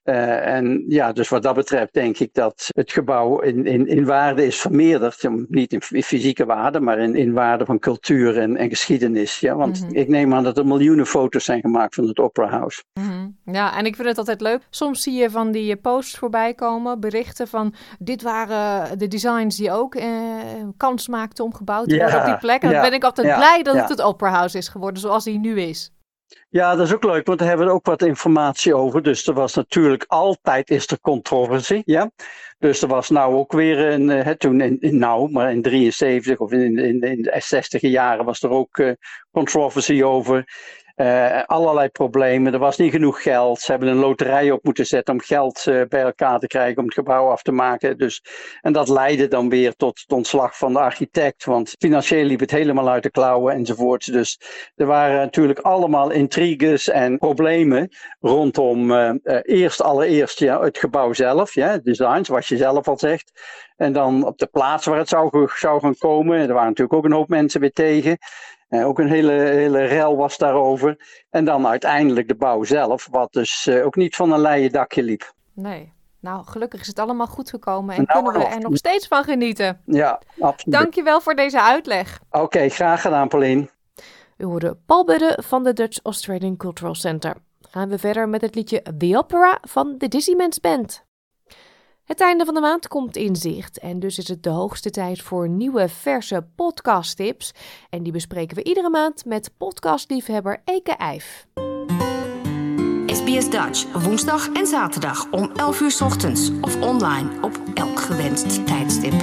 Uh, 0.03 0.47
en 0.47 0.83
ja, 0.87 1.11
dus 1.11 1.29
wat 1.29 1.43
dat 1.43 1.55
betreft 1.55 1.93
denk 1.93 2.19
ik 2.19 2.33
dat 2.33 2.69
het 2.75 2.91
gebouw 2.91 3.39
in, 3.39 3.65
in, 3.65 3.87
in 3.87 4.05
waarde 4.05 4.45
is 4.45 4.59
vermeerderd. 4.59 5.29
Niet 5.47 5.73
in, 5.73 5.81
in 5.89 6.03
fysieke 6.03 6.45
waarde, 6.45 6.79
maar 6.79 6.99
in, 6.99 7.15
in 7.15 7.33
waarde 7.33 7.65
van 7.65 7.79
cultuur 7.79 8.37
en, 8.37 8.57
en 8.57 8.69
geschiedenis. 8.69 9.39
Ja? 9.39 9.55
Want 9.55 9.81
mm 9.81 9.87
-hmm. 9.87 9.95
ik 9.95 10.07
neem 10.07 10.33
aan 10.33 10.43
dat 10.43 10.57
er 10.57 10.65
miljoenen 10.65 11.05
foto's 11.05 11.45
zijn 11.45 11.61
gemaakt 11.61 11.95
van 11.95 12.07
het 12.07 12.19
Opera 12.19 12.47
House. 12.47 12.83
Mm 12.93 13.03
-hmm. 13.03 13.53
Ja, 13.53 13.77
en 13.77 13.85
ik 13.85 13.95
vind 13.95 14.07
het 14.07 14.17
altijd 14.17 14.41
leuk. 14.41 14.61
Soms 14.69 15.01
zie 15.03 15.13
je 15.13 15.29
van 15.29 15.51
die 15.51 15.75
posts 15.75 16.17
voorbij 16.17 16.53
komen, 16.53 16.99
berichten 17.09 17.47
van 17.47 17.73
dit 17.99 18.21
waren 18.21 18.97
de 18.97 19.07
designs 19.07 19.55
die 19.57 19.71
ook 19.71 19.95
eh, 19.95 20.09
kans 20.77 21.07
maakten 21.07 21.43
om 21.43 21.53
gebouwd 21.53 21.89
te 21.89 21.97
worden 21.97 22.15
ja, 22.15 22.19
op 22.19 22.25
die 22.25 22.37
plek. 22.37 22.61
En 22.61 22.67
ja, 22.67 22.73
dan 22.73 22.89
ben 22.89 22.93
ik 22.93 23.03
altijd 23.03 23.27
ja, 23.27 23.35
blij 23.35 23.63
dat 23.63 23.75
het 23.75 23.89
het 23.89 24.01
Opera 24.01 24.29
House 24.29 24.57
is 24.57 24.67
geworden 24.67 25.01
zoals 25.01 25.25
hij 25.25 25.37
nu 25.37 25.61
is. 25.61 25.91
Ja, 26.49 26.75
dat 26.75 26.87
is 26.87 26.93
ook 26.93 27.03
leuk, 27.03 27.25
want 27.27 27.39
daar 27.39 27.47
hebben 27.47 27.67
we 27.67 27.73
ook 27.73 27.85
wat 27.85 28.01
informatie 28.01 28.75
over. 28.75 29.03
Dus 29.03 29.27
er 29.27 29.33
was 29.33 29.53
natuurlijk 29.53 30.05
altijd 30.07 30.69
is 30.69 30.87
er 30.87 30.99
controversie, 30.99 31.81
ja. 31.85 32.11
Dus 32.59 32.81
er 32.81 32.87
was 32.87 33.09
nou 33.09 33.35
ook 33.35 33.51
weer 33.51 33.79
een, 33.79 34.09
uh, 34.09 34.27
toen 34.29 34.61
in, 34.61 34.77
in 34.79 34.97
nou, 34.97 35.31
maar 35.31 35.51
in 35.51 35.61
73 35.61 36.39
of 36.39 36.51
in, 36.51 36.77
in, 36.77 37.01
in 37.01 37.21
de 37.21 37.35
60 37.39 37.81
jaren 37.81 38.25
was 38.25 38.43
er 38.43 38.49
ook 38.49 38.77
uh, 38.77 38.91
controversie 39.31 40.05
over. 40.05 40.45
Uh, 40.95 41.43
allerlei 41.43 41.89
problemen. 41.89 42.53
Er 42.53 42.59
was 42.59 42.77
niet 42.77 42.91
genoeg 42.91 43.21
geld. 43.21 43.59
Ze 43.59 43.71
hebben 43.71 43.89
een 43.89 43.97
loterij 43.97 44.51
op 44.51 44.63
moeten 44.63 44.85
zetten 44.85 45.13
om 45.13 45.21
geld 45.21 45.65
uh, 45.65 45.81
bij 45.89 46.01
elkaar 46.01 46.39
te 46.39 46.47
krijgen 46.47 46.77
om 46.77 46.85
het 46.85 46.93
gebouw 46.93 47.29
af 47.29 47.41
te 47.41 47.51
maken. 47.51 47.97
Dus, 47.97 48.23
en 48.61 48.73
dat 48.73 48.89
leidde 48.89 49.27
dan 49.27 49.49
weer 49.49 49.75
tot 49.75 49.99
het 49.99 50.11
ontslag 50.11 50.57
van 50.57 50.73
de 50.73 50.79
architect. 50.79 51.45
Want 51.45 51.75
financieel 51.79 52.25
liep 52.25 52.39
het 52.39 52.51
helemaal 52.51 52.89
uit 52.89 53.03
de 53.03 53.11
klauwen 53.11 53.53
enzovoort. 53.53 54.11
Dus 54.11 54.39
er 54.75 54.85
waren 54.85 55.17
natuurlijk 55.17 55.59
allemaal 55.59 56.11
intriges 56.11 56.89
en 56.89 57.17
problemen 57.17 57.89
rondom 58.19 58.91
uh, 58.91 59.11
eerst 59.41 59.81
allereerst 59.81 60.39
ja, 60.39 60.61
het 60.61 60.77
gebouw 60.77 61.13
zelf. 61.13 61.53
Ja, 61.53 61.77
design, 61.77 62.23
zoals 62.23 62.47
je 62.47 62.57
zelf 62.57 62.87
al 62.87 62.99
zegt. 62.99 63.31
En 63.75 63.93
dan 63.93 64.25
op 64.25 64.37
de 64.37 64.47
plaats 64.47 64.85
waar 64.85 64.97
het 64.97 65.09
zou, 65.09 65.49
zou 65.55 65.79
gaan 65.79 65.97
komen. 65.97 66.39
Er 66.39 66.53
waren 66.53 66.67
natuurlijk 66.67 66.97
ook 66.97 67.05
een 67.05 67.11
hoop 67.11 67.29
mensen 67.29 67.59
weer 67.59 67.71
tegen. 67.71 68.17
Uh, 68.73 68.87
ook 68.87 68.99
een 68.99 69.07
hele, 69.07 69.31
hele 69.31 69.85
rel 69.85 70.17
was 70.17 70.37
daarover. 70.37 71.23
En 71.29 71.45
dan 71.45 71.67
uiteindelijk 71.67 72.27
de 72.27 72.35
bouw 72.35 72.63
zelf, 72.63 73.07
wat 73.11 73.33
dus 73.33 73.67
uh, 73.69 73.85
ook 73.85 73.95
niet 73.95 74.15
van 74.15 74.31
een 74.31 74.39
leien 74.39 74.71
dakje 74.71 75.03
liep. 75.03 75.33
Nee. 75.53 75.93
Nou, 76.19 76.45
gelukkig 76.45 76.81
is 76.81 76.87
het 76.87 76.99
allemaal 76.99 77.27
goed 77.27 77.49
gekomen 77.49 77.95
en 77.95 78.03
nou, 78.07 78.23
kunnen 78.23 78.41
we 78.41 78.55
er 78.55 78.61
nog 78.61 78.77
steeds 78.77 79.07
van 79.07 79.23
genieten. 79.23 79.81
Ja, 79.85 80.21
absoluut. 80.39 80.79
Dankjewel 80.79 81.21
voor 81.21 81.35
deze 81.35 81.61
uitleg. 81.61 82.19
Oké, 82.31 82.43
okay, 82.43 82.69
graag 82.69 83.01
gedaan, 83.01 83.27
Pauline. 83.27 83.69
U 84.37 84.45
hoorde 84.45 84.77
Paul 84.85 85.05
Budde 85.05 85.37
van 85.41 85.63
de 85.63 85.73
Dutch 85.73 85.99
Australian 86.03 86.57
Cultural 86.57 86.95
Center. 86.95 87.35
Gaan 87.69 87.89
we 87.89 87.97
verder 87.97 88.29
met 88.29 88.41
het 88.41 88.55
liedje 88.55 88.81
The 88.97 89.17
Opera 89.17 89.57
van 89.61 89.95
de 89.97 90.07
Dizzyman's 90.07 90.59
Band. 90.59 91.05
Het 92.13 92.21
einde 92.21 92.45
van 92.45 92.53
de 92.53 92.59
maand 92.59 92.87
komt 92.87 93.15
in 93.15 93.35
zicht 93.35 93.79
en 93.79 93.99
dus 93.99 94.17
is 94.17 94.27
het 94.27 94.43
de 94.43 94.49
hoogste 94.49 94.89
tijd 94.89 95.21
voor 95.21 95.49
nieuwe 95.49 95.89
verse 95.89 96.45
podcasttips. 96.55 97.51
En 97.89 98.03
die 98.03 98.11
bespreken 98.11 98.55
we 98.55 98.63
iedere 98.63 98.89
maand 98.89 99.25
met 99.25 99.51
podcastliefhebber 99.57 100.61
Eke 100.65 100.91
Eif. 100.91 101.47
SBS 103.05 103.49
Dutch, 103.49 104.03
woensdag 104.03 104.49
en 104.51 104.67
zaterdag 104.67 105.31
om 105.31 105.51
11 105.55 105.81
uur 105.81 105.97
ochtends 106.03 106.51
of 106.61 106.81
online 106.81 107.29
op 107.41 107.59
elk 107.73 107.99
gewenst 107.99 108.67
tijdstip. 108.67 109.13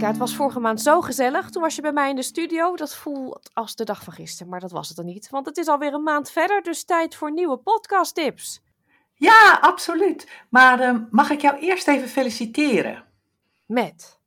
Eka, 0.00 0.08
het 0.08 0.18
was 0.18 0.34
vorige 0.34 0.60
maand 0.60 0.80
zo 0.80 1.00
gezellig. 1.00 1.50
Toen 1.50 1.62
was 1.62 1.74
je 1.74 1.82
bij 1.82 1.92
mij 1.92 2.10
in 2.10 2.16
de 2.16 2.22
studio. 2.22 2.76
Dat 2.76 2.96
voelt 2.96 3.50
als 3.52 3.74
de 3.74 3.84
dag 3.84 4.04
van 4.04 4.12
gisteren, 4.12 4.50
maar 4.50 4.60
dat 4.60 4.70
was 4.70 4.88
het 4.88 4.96
dan 4.96 5.06
niet. 5.06 5.30
Want 5.30 5.46
het 5.46 5.56
is 5.56 5.66
alweer 5.66 5.94
een 5.94 6.02
maand 6.02 6.30
verder, 6.30 6.62
dus 6.62 6.84
tijd 6.84 7.14
voor 7.14 7.32
nieuwe 7.32 7.56
podcasttips. 7.56 8.62
Ja, 9.14 9.58
absoluut. 9.60 10.28
Maar 10.48 10.80
uh, 10.80 10.94
mag 11.10 11.30
ik 11.30 11.40
jou 11.40 11.58
eerst 11.58 11.88
even 11.88 12.08
feliciteren? 12.08 13.04
Met? 13.66 14.18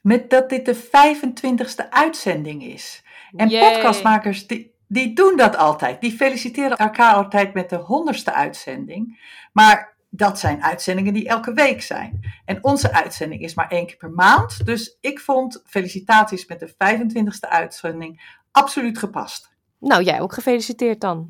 Met 0.00 0.30
dat 0.30 0.48
dit 0.48 0.64
de 0.64 0.76
25ste 0.76 1.88
uitzending 1.90 2.62
is. 2.62 3.02
En 3.36 3.48
Yay. 3.48 3.72
podcastmakers, 3.72 4.46
die, 4.46 4.74
die 4.88 5.12
doen 5.14 5.36
dat 5.36 5.56
altijd. 5.56 6.00
Die 6.00 6.12
feliciteren 6.12 6.76
elkaar 6.76 7.14
altijd 7.14 7.54
met 7.54 7.70
de 7.70 7.80
100ste 7.80 8.34
uitzending. 8.34 9.20
Maar 9.52 9.89
dat 10.10 10.38
zijn 10.38 10.62
uitzendingen 10.62 11.12
die 11.12 11.28
elke 11.28 11.52
week 11.52 11.82
zijn. 11.82 12.20
En 12.44 12.64
onze 12.64 12.92
uitzending 12.92 13.42
is 13.42 13.54
maar 13.54 13.68
één 13.68 13.86
keer 13.86 13.96
per 13.96 14.10
maand. 14.10 14.66
Dus 14.66 14.96
ik 15.00 15.20
vond 15.20 15.62
felicitaties 15.66 16.46
met 16.46 16.60
de 16.60 16.68
25e 16.68 17.48
uitzending 17.48 18.38
absoluut 18.50 18.98
gepast. 18.98 19.50
Nou, 19.78 20.02
jij 20.02 20.20
ook 20.20 20.32
gefeliciteerd 20.32 21.00
dan. 21.00 21.28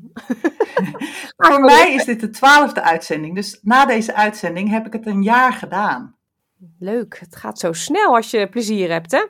Voor 1.37 1.59
mij 1.61 1.93
is 1.93 2.05
dit 2.05 2.19
de 2.19 2.29
twaalfde 2.29 2.81
uitzending. 2.81 3.35
Dus 3.35 3.59
na 3.61 3.85
deze 3.85 4.13
uitzending 4.13 4.69
heb 4.69 4.85
ik 4.85 4.93
het 4.93 5.05
een 5.05 5.23
jaar 5.23 5.53
gedaan. 5.53 6.15
Leuk. 6.79 7.19
Het 7.19 7.35
gaat 7.35 7.59
zo 7.59 7.73
snel 7.73 8.15
als 8.15 8.31
je 8.31 8.49
plezier 8.49 8.91
hebt, 8.91 9.11
hè? 9.11 9.25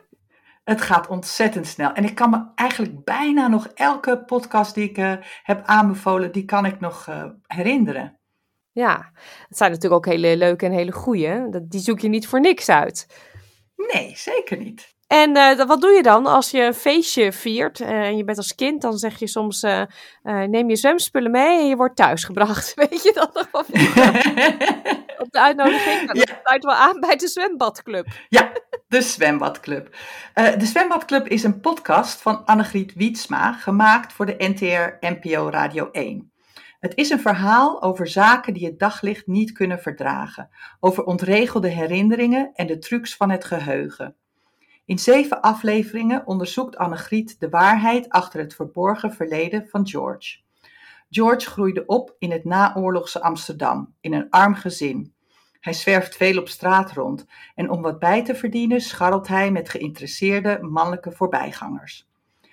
Het 0.64 0.80
gaat 0.80 1.08
ontzettend 1.08 1.66
snel. 1.66 1.92
En 1.92 2.04
ik 2.04 2.14
kan 2.14 2.30
me 2.30 2.44
eigenlijk 2.54 3.04
bijna 3.04 3.48
nog 3.48 3.66
elke 3.66 4.24
podcast 4.24 4.74
die 4.74 4.88
ik 4.88 4.98
uh, 4.98 5.12
heb 5.42 5.62
aanbevolen, 5.64 6.32
die 6.32 6.44
kan 6.44 6.64
ik 6.64 6.80
nog 6.80 7.06
uh, 7.08 7.24
herinneren. 7.46 8.20
Ja, 8.72 9.10
het 9.48 9.56
zijn 9.56 9.70
natuurlijk 9.70 10.06
ook 10.06 10.12
hele 10.12 10.36
leuke 10.36 10.66
en 10.66 10.72
hele 10.72 10.92
goede. 10.92 11.64
Die 11.68 11.80
zoek 11.80 12.00
je 12.00 12.08
niet 12.08 12.26
voor 12.26 12.40
niks 12.40 12.68
uit. 12.68 13.06
Nee, 13.76 14.16
zeker 14.16 14.58
niet. 14.58 14.94
En 15.12 15.36
uh, 15.36 15.66
wat 15.66 15.80
doe 15.80 15.90
je 15.90 16.02
dan 16.02 16.26
als 16.26 16.50
je 16.50 16.62
een 16.62 16.74
feestje 16.74 17.32
viert 17.32 17.80
uh, 17.80 17.88
en 17.88 18.16
je 18.16 18.24
bent 18.24 18.38
als 18.38 18.54
kind? 18.54 18.82
Dan 18.82 18.98
zeg 18.98 19.18
je 19.18 19.26
soms, 19.26 19.62
uh, 19.62 19.82
neem 20.22 20.68
je 20.68 20.76
zwemspullen 20.76 21.30
mee 21.30 21.58
en 21.58 21.68
je 21.68 21.76
wordt 21.76 21.96
thuisgebracht. 21.96 22.74
Weet 22.88 23.02
je 23.02 23.12
dat 23.14 23.34
nog 23.34 23.48
wel? 23.52 23.62
Op 25.24 25.30
de 25.30 25.40
uitnodiging. 25.40 26.06
Dat 26.06 26.16
ja. 26.16 26.40
sluit 26.44 26.64
wel 26.64 26.74
aan 26.74 27.00
bij 27.00 27.16
de 27.16 27.28
zwembadclub. 27.28 28.06
Ja, 28.28 28.52
de 28.88 29.02
zwembadclub. 29.02 29.96
de 30.34 30.66
zwembadclub 30.66 31.28
is 31.28 31.42
een 31.42 31.60
podcast 31.60 32.20
van 32.20 32.44
Annegriet 32.44 32.94
Wietsma, 32.94 33.52
gemaakt 33.52 34.12
voor 34.12 34.26
de 34.26 34.34
NTR 34.38 35.06
NPO 35.06 35.48
Radio 35.50 35.90
1. 35.90 36.31
Het 36.82 36.96
is 36.96 37.10
een 37.10 37.20
verhaal 37.20 37.82
over 37.82 38.08
zaken 38.08 38.54
die 38.54 38.66
het 38.66 38.78
daglicht 38.78 39.26
niet 39.26 39.52
kunnen 39.52 39.78
verdragen, 39.78 40.48
over 40.80 41.04
ontregelde 41.04 41.68
herinneringen 41.68 42.50
en 42.54 42.66
de 42.66 42.78
trucs 42.78 43.16
van 43.16 43.30
het 43.30 43.44
geheugen. 43.44 44.16
In 44.84 44.98
zeven 44.98 45.40
afleveringen 45.40 46.26
onderzoekt 46.26 46.76
Annegriet 46.76 47.40
de 47.40 47.48
waarheid 47.48 48.08
achter 48.08 48.40
het 48.40 48.54
verborgen 48.54 49.12
verleden 49.12 49.68
van 49.68 49.88
George. 49.88 50.38
George 51.10 51.50
groeide 51.50 51.86
op 51.86 52.14
in 52.18 52.30
het 52.30 52.44
naoorlogse 52.44 53.22
Amsterdam, 53.22 53.94
in 54.00 54.12
een 54.12 54.30
arm 54.30 54.54
gezin. 54.54 55.14
Hij 55.60 55.72
zwerft 55.72 56.16
veel 56.16 56.38
op 56.38 56.48
straat 56.48 56.92
rond 56.92 57.26
en 57.54 57.70
om 57.70 57.82
wat 57.82 57.98
bij 57.98 58.24
te 58.24 58.34
verdienen 58.34 58.80
scharrelt 58.80 59.28
hij 59.28 59.50
met 59.50 59.68
geïnteresseerde 59.68 60.58
mannelijke 60.62 61.12
voorbijgangers. 61.12 62.10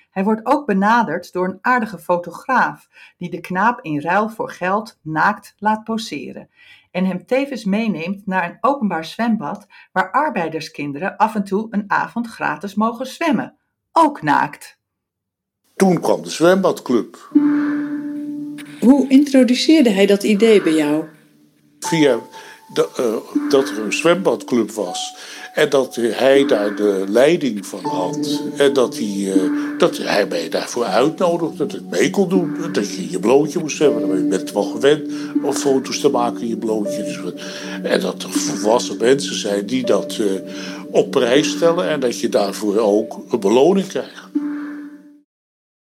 Hij 0.09 0.23
wordt 0.23 0.45
ook 0.45 0.65
benaderd 0.65 1.33
door 1.33 1.47
een 1.47 1.57
aardige 1.61 1.99
fotograaf 1.99 2.87
die 3.17 3.29
de 3.29 3.39
knaap 3.39 3.81
in 3.81 4.01
ruil 4.01 4.29
voor 4.29 4.51
geld 4.51 4.99
naakt 5.01 5.55
laat 5.57 5.83
poseren 5.83 6.49
en 6.91 7.05
hem 7.05 7.25
tevens 7.25 7.63
meeneemt 7.63 8.25
naar 8.25 8.49
een 8.49 8.57
openbaar 8.61 9.05
zwembad 9.05 9.67
waar 9.91 10.11
arbeiderskinderen 10.11 11.17
af 11.17 11.35
en 11.35 11.43
toe 11.43 11.67
een 11.69 11.83
avond 11.87 12.27
gratis 12.27 12.75
mogen 12.75 13.07
zwemmen, 13.07 13.57
ook 13.91 14.21
naakt. 14.21 14.77
Toen 15.75 15.99
kwam 15.99 16.23
de 16.23 16.29
zwembadclub. 16.29 17.29
Hoe 18.79 19.05
introduceerde 19.07 19.89
hij 19.89 20.05
dat 20.05 20.23
idee 20.23 20.61
bij 20.61 20.73
jou? 20.73 21.05
Via 21.79 22.19
de, 22.73 22.89
uh, 22.99 23.49
dat 23.49 23.69
er 23.69 23.79
een 23.79 23.93
zwembadclub 23.93 24.71
was 24.71 25.17
en 25.59 25.69
dat 25.69 25.95
hij 25.95 26.45
daar 26.45 26.75
de 26.75 27.03
leiding 27.07 27.65
van 27.65 27.85
had. 27.85 28.41
En 28.57 28.73
dat 28.73 28.97
hij, 28.97 29.07
uh, 29.07 29.77
dat 29.77 29.97
hij 29.97 30.49
daarvoor 30.49 30.85
uitnodigde. 30.85 31.65
Dat 31.65 31.73
ik 31.73 31.89
mee 31.89 32.09
kon 32.09 32.29
doen. 32.29 32.71
Dat 32.71 32.95
je 32.95 33.11
je 33.11 33.19
blootje 33.19 33.59
moest 33.59 33.79
hebben. 33.79 34.01
Dan 34.01 34.29
ben 34.29 34.45
je 34.45 34.53
wel 34.53 34.63
gewend 34.63 35.11
om 35.43 35.53
foto's 35.53 35.99
te 35.99 36.09
maken 36.09 36.41
in 36.41 36.47
je 36.47 36.57
blootje. 36.57 37.03
Dus, 37.03 37.19
en 37.83 37.99
dat 37.99 38.23
er 38.23 38.29
volwassen 38.29 38.97
mensen 38.97 39.35
zijn 39.35 39.65
die 39.65 39.85
dat 39.85 40.17
uh, 40.21 40.31
op 40.91 41.11
prijs 41.11 41.49
stellen. 41.49 41.89
En 41.89 41.99
dat 41.99 42.19
je 42.19 42.29
daarvoor 42.29 42.77
ook 42.77 43.19
een 43.29 43.39
beloning 43.39 43.87
krijgt. 43.87 44.27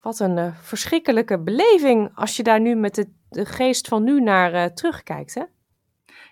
Wat 0.01 0.19
een 0.19 0.37
uh, 0.37 0.47
verschrikkelijke 0.61 1.39
beleving 1.39 2.11
als 2.15 2.37
je 2.37 2.43
daar 2.43 2.61
nu 2.61 2.75
met 2.75 2.95
de, 2.95 3.07
de 3.29 3.45
geest 3.45 3.87
van 3.87 4.03
nu 4.03 4.21
naar 4.21 4.73
terugkijkt, 4.73 5.33
hè? 5.33 5.41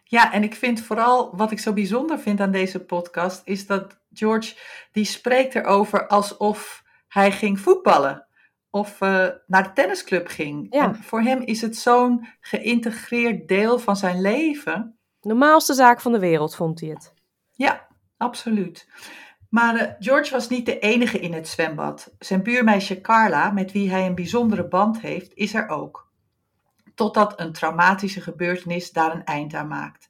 Ja, 0.08 0.34
en 0.34 0.43
ik 0.43 0.56
vind 0.56 0.82
vooral 0.82 1.36
wat 1.36 1.51
ik 1.51 1.60
zo 1.60 1.74
bijzonder 1.74 2.20
vind 2.20 2.39
aan 2.41 2.51
deze 2.51 2.86
podcast, 2.86 3.41
is 3.45 3.68
dat 3.68 3.99
George 4.14 4.56
die 4.91 5.06
spreekt 5.06 5.56
erover 5.56 6.08
alsof 6.08 6.84
hij 7.08 7.32
ging 7.32 7.60
voetballen. 7.60 8.28
of 8.70 9.01
uh, 9.01 9.28
naar 9.47 9.64
de 9.64 9.72
tennisclub 9.74 10.28
ging. 10.28 10.68
Ja. 10.70 10.84
En 10.84 10.95
voor 10.95 11.22
hem 11.22 11.41
is 11.41 11.62
het 11.62 11.76
zo'n 11.78 12.28
geïntegreerd 12.39 13.47
deel 13.47 13.80
van 13.80 13.95
zijn 13.97 14.22
leven. 14.22 14.97
Normaalste 15.22 15.74
zaak 15.74 16.01
van 16.01 16.12
de 16.12 16.20
wereld, 16.20 16.56
vond 16.56 16.80
hij 16.80 16.89
het. 16.89 17.14
Ja, 17.51 17.88
absoluut. 18.18 18.88
Maar 19.49 19.76
uh, 19.76 19.82
George 19.99 20.32
was 20.32 20.49
niet 20.49 20.66
de 20.66 20.80
enige 20.80 21.20
in 21.20 21.34
het 21.34 21.47
zwembad. 21.47 22.14
Zijn 22.20 22.43
buurmeisje 22.43 23.01
Carla, 23.01 23.51
met 23.51 23.72
wie 23.72 23.89
hij 23.89 24.06
een 24.06 24.16
bijzondere 24.16 24.68
band 24.68 24.99
heeft, 24.99 25.34
is 25.34 25.53
er 25.53 25.68
ook. 25.68 26.12
Totdat 26.96 27.39
een 27.39 27.52
traumatische 27.52 28.22
gebeurtenis 28.22 28.91
daar 28.91 29.16
een 29.16 29.24
eind 29.24 29.54
aan 29.54 29.68
maakt. 29.68 30.10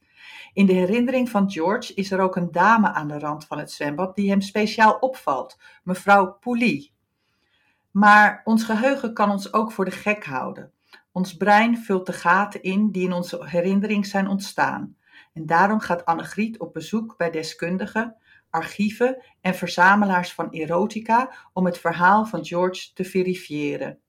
In 0.53 0.65
de 0.65 0.73
herinnering 0.73 1.29
van 1.29 1.51
George 1.51 1.93
is 1.93 2.11
er 2.11 2.19
ook 2.19 2.35
een 2.35 2.51
dame 2.51 2.93
aan 2.93 3.07
de 3.07 3.19
rand 3.19 3.45
van 3.45 3.57
het 3.57 3.71
zwembad 3.71 4.15
die 4.15 4.29
hem 4.29 4.41
speciaal 4.41 4.97
opvalt, 4.99 5.59
mevrouw 5.83 6.37
Poulie. 6.39 6.93
Maar 7.91 8.41
ons 8.43 8.63
geheugen 8.63 9.13
kan 9.13 9.31
ons 9.31 9.53
ook 9.53 9.71
voor 9.71 9.85
de 9.85 9.91
gek 9.91 10.25
houden. 10.25 10.71
Ons 11.11 11.37
brein 11.37 11.77
vult 11.77 12.05
de 12.05 12.13
gaten 12.13 12.63
in 12.63 12.91
die 12.91 13.03
in 13.03 13.13
onze 13.13 13.47
herinnering 13.47 14.05
zijn 14.05 14.27
ontstaan. 14.27 14.97
En 15.33 15.45
daarom 15.45 15.79
gaat 15.79 16.05
Annegriet 16.05 16.59
op 16.59 16.73
bezoek 16.73 17.17
bij 17.17 17.31
deskundigen, 17.31 18.15
archieven 18.49 19.23
en 19.41 19.55
verzamelaars 19.55 20.33
van 20.33 20.49
erotica 20.49 21.31
om 21.53 21.65
het 21.65 21.77
verhaal 21.77 22.25
van 22.25 22.45
George 22.45 22.93
te 22.93 23.03
verifiëren. 23.03 23.99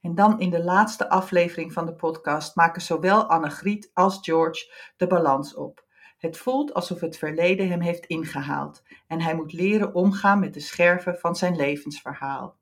En 0.00 0.14
dan 0.14 0.40
in 0.40 0.50
de 0.50 0.64
laatste 0.64 1.08
aflevering 1.08 1.72
van 1.72 1.86
de 1.86 1.94
podcast 1.94 2.56
maken 2.56 2.82
zowel 2.82 3.24
Annegriet 3.24 3.90
als 3.94 4.18
George 4.20 4.72
de 4.96 5.06
balans 5.06 5.54
op. 5.54 5.84
Het 6.18 6.36
voelt 6.36 6.74
alsof 6.74 7.00
het 7.00 7.16
verleden 7.16 7.68
hem 7.68 7.80
heeft 7.80 8.06
ingehaald 8.06 8.82
en 9.06 9.20
hij 9.20 9.34
moet 9.34 9.52
leren 9.52 9.94
omgaan 9.94 10.40
met 10.40 10.54
de 10.54 10.60
scherven 10.60 11.18
van 11.18 11.36
zijn 11.36 11.56
levensverhaal. 11.56 12.58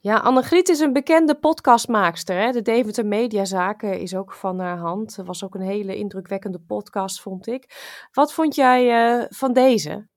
Ja, 0.00 0.16
Annegriet 0.16 0.68
is 0.68 0.80
een 0.80 0.92
bekende 0.92 1.34
podcastmaakster. 1.34 2.36
Hè? 2.36 2.50
De 2.52 2.62
Deventer 2.62 3.06
Mediazaken 3.06 4.00
is 4.00 4.14
ook 4.14 4.32
van 4.32 4.58
haar 4.58 4.78
hand. 4.78 5.16
Het 5.16 5.26
was 5.26 5.44
ook 5.44 5.54
een 5.54 5.60
hele 5.60 5.96
indrukwekkende 5.96 6.60
podcast, 6.60 7.20
vond 7.20 7.46
ik. 7.46 7.64
Wat 8.12 8.32
vond 8.32 8.54
jij 8.54 9.16
uh, 9.18 9.24
van 9.28 9.52
deze? 9.52 10.08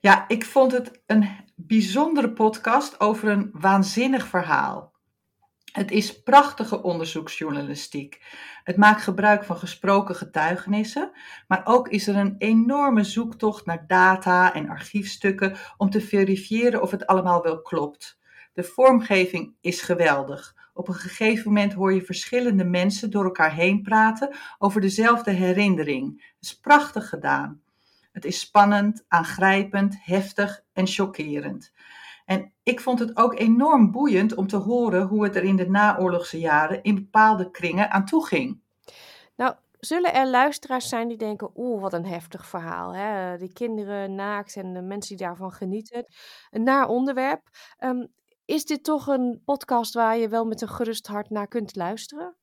Ja, 0.00 0.28
ik 0.28 0.44
vond 0.44 0.72
het 0.72 1.02
een 1.06 1.28
bijzondere 1.54 2.32
podcast 2.32 3.00
over 3.00 3.28
een 3.28 3.50
waanzinnig 3.52 4.26
verhaal. 4.26 4.93
Het 5.74 5.90
is 5.90 6.22
prachtige 6.22 6.82
onderzoeksjournalistiek. 6.82 8.22
Het 8.64 8.76
maakt 8.76 9.02
gebruik 9.02 9.44
van 9.44 9.56
gesproken 9.56 10.14
getuigenissen, 10.14 11.10
maar 11.48 11.60
ook 11.64 11.88
is 11.88 12.06
er 12.06 12.16
een 12.16 12.34
enorme 12.38 13.04
zoektocht 13.04 13.66
naar 13.66 13.86
data 13.86 14.54
en 14.54 14.68
archiefstukken 14.68 15.56
om 15.76 15.90
te 15.90 16.00
verifiëren 16.00 16.82
of 16.82 16.90
het 16.90 17.06
allemaal 17.06 17.42
wel 17.42 17.62
klopt. 17.62 18.18
De 18.52 18.64
vormgeving 18.64 19.54
is 19.60 19.82
geweldig. 19.82 20.54
Op 20.74 20.88
een 20.88 20.94
gegeven 20.94 21.52
moment 21.52 21.72
hoor 21.72 21.94
je 21.94 22.04
verschillende 22.04 22.64
mensen 22.64 23.10
door 23.10 23.24
elkaar 23.24 23.54
heen 23.54 23.82
praten 23.82 24.36
over 24.58 24.80
dezelfde 24.80 25.30
herinnering. 25.30 26.32
Het 26.34 26.44
is 26.44 26.58
prachtig 26.60 27.08
gedaan. 27.08 27.62
Het 28.12 28.24
is 28.24 28.40
spannend, 28.40 29.04
aangrijpend, 29.08 29.96
heftig 30.00 30.64
en 30.72 30.86
chockerend. 30.86 31.72
En 32.24 32.52
ik 32.62 32.80
vond 32.80 32.98
het 32.98 33.16
ook 33.16 33.38
enorm 33.38 33.90
boeiend 33.90 34.34
om 34.34 34.46
te 34.46 34.56
horen 34.56 35.06
hoe 35.06 35.24
het 35.24 35.36
er 35.36 35.44
in 35.44 35.56
de 35.56 35.70
naoorlogse 35.70 36.38
jaren 36.38 36.82
in 36.82 36.94
bepaalde 36.94 37.50
kringen 37.50 37.90
aan 37.90 38.04
toe 38.04 38.26
ging. 38.26 38.60
Nou, 39.36 39.54
zullen 39.80 40.14
er 40.14 40.26
luisteraars 40.26 40.88
zijn 40.88 41.08
die 41.08 41.16
denken: 41.16 41.50
oeh, 41.54 41.80
wat 41.80 41.92
een 41.92 42.06
heftig 42.06 42.46
verhaal. 42.46 42.94
Hè? 42.94 43.38
Die 43.38 43.52
kinderen 43.52 44.14
naakt 44.14 44.56
en 44.56 44.72
de 44.72 44.82
mensen 44.82 45.16
die 45.16 45.26
daarvan 45.26 45.52
genieten. 45.52 46.06
Een 46.50 46.62
naar 46.62 46.88
onderwerp. 46.88 47.48
Um, 47.78 48.12
is 48.44 48.64
dit 48.64 48.84
toch 48.84 49.06
een 49.06 49.42
podcast 49.44 49.94
waar 49.94 50.16
je 50.16 50.28
wel 50.28 50.44
met 50.44 50.60
een 50.60 50.68
gerust 50.68 51.06
hart 51.06 51.30
naar 51.30 51.48
kunt 51.48 51.76
luisteren? 51.76 52.36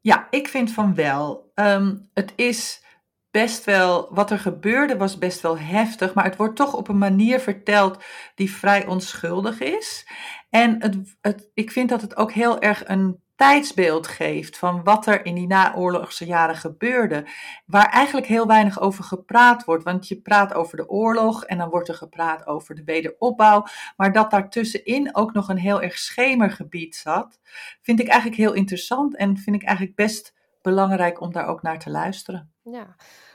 Ja, 0.00 0.26
ik 0.30 0.48
vind 0.48 0.72
van 0.72 0.94
wel. 0.94 1.50
Um, 1.54 2.08
het 2.14 2.32
is 2.36 2.82
best 3.30 3.64
wel, 3.64 4.08
wat 4.10 4.30
er 4.30 4.38
gebeurde 4.38 4.96
was 4.96 5.18
best 5.18 5.40
wel 5.40 5.58
heftig, 5.58 6.14
maar 6.14 6.24
het 6.24 6.36
wordt 6.36 6.56
toch 6.56 6.74
op 6.74 6.88
een 6.88 6.98
manier 6.98 7.40
verteld 7.40 8.04
die 8.34 8.52
vrij 8.52 8.86
onschuldig 8.86 9.60
is. 9.60 10.08
En 10.50 10.82
het, 11.20 11.50
ik 11.54 11.70
vind 11.70 11.88
dat 11.88 12.00
het 12.00 12.16
ook 12.16 12.32
heel 12.32 12.60
erg 12.60 12.88
een 12.88 13.20
tijdsbeeld 13.38 14.06
geeft 14.06 14.58
van 14.58 14.84
wat 14.84 15.06
er 15.06 15.24
in 15.24 15.34
die 15.34 15.46
naoorlogse 15.46 16.26
jaren 16.26 16.56
gebeurde, 16.56 17.26
waar 17.66 17.88
eigenlijk 17.90 18.26
heel 18.26 18.46
weinig 18.46 18.80
over 18.80 19.04
gepraat 19.04 19.64
wordt. 19.64 19.84
Want 19.84 20.08
je 20.08 20.20
praat 20.20 20.54
over 20.54 20.76
de 20.76 20.88
oorlog 20.88 21.44
en 21.44 21.58
dan 21.58 21.68
wordt 21.68 21.88
er 21.88 21.94
gepraat 21.94 22.46
over 22.46 22.74
de 22.74 22.84
wederopbouw, 22.84 23.64
maar 23.96 24.12
dat 24.12 24.30
daartussenin 24.30 25.16
ook 25.16 25.32
nog 25.32 25.48
een 25.48 25.58
heel 25.58 25.82
erg 25.82 25.98
schemergebied 25.98 26.96
zat, 26.96 27.40
vind 27.82 28.00
ik 28.00 28.08
eigenlijk 28.08 28.40
heel 28.40 28.52
interessant 28.52 29.16
en 29.16 29.36
vind 29.36 29.56
ik 29.56 29.62
eigenlijk 29.62 29.96
best 29.96 30.34
belangrijk 30.62 31.20
om 31.20 31.32
daar 31.32 31.46
ook 31.46 31.62
naar 31.62 31.78
te 31.78 31.90
luisteren. 31.90 32.52
Ja, 32.70 32.94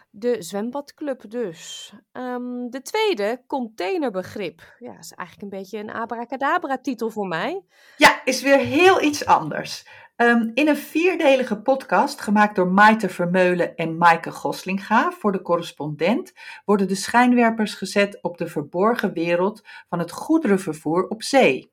de 0.09 0.41
zwembadclub 0.41 1.29
dus. 1.29 1.93
Um, 2.11 2.69
de 2.69 2.81
tweede, 2.81 3.43
containerbegrip. 3.47 4.75
Ja, 4.79 4.97
is 4.99 5.11
eigenlijk 5.11 5.41
een 5.41 5.59
beetje 5.59 5.77
een 5.77 5.91
abracadabra-titel 5.91 7.09
voor 7.09 7.27
mij. 7.27 7.65
Ja, 7.97 8.21
is 8.25 8.41
weer 8.41 8.59
heel 8.59 9.01
iets 9.01 9.25
anders. 9.25 9.87
Um, 10.15 10.51
in 10.53 10.67
een 10.67 10.77
vierdelige 10.77 11.61
podcast, 11.61 12.21
gemaakt 12.21 12.55
door 12.55 12.67
Maite 12.67 13.09
Vermeulen 13.09 13.75
en 13.75 13.97
Maaike 13.97 14.31
Goslinga 14.31 15.11
voor 15.11 15.31
de 15.31 15.41
correspondent, 15.41 16.33
worden 16.65 16.87
de 16.87 16.95
schijnwerpers 16.95 17.73
gezet 17.73 18.21
op 18.21 18.37
de 18.37 18.47
verborgen 18.47 19.13
wereld 19.13 19.61
van 19.89 19.99
het 19.99 20.11
goederenvervoer 20.11 21.07
op 21.07 21.23
zee. 21.23 21.72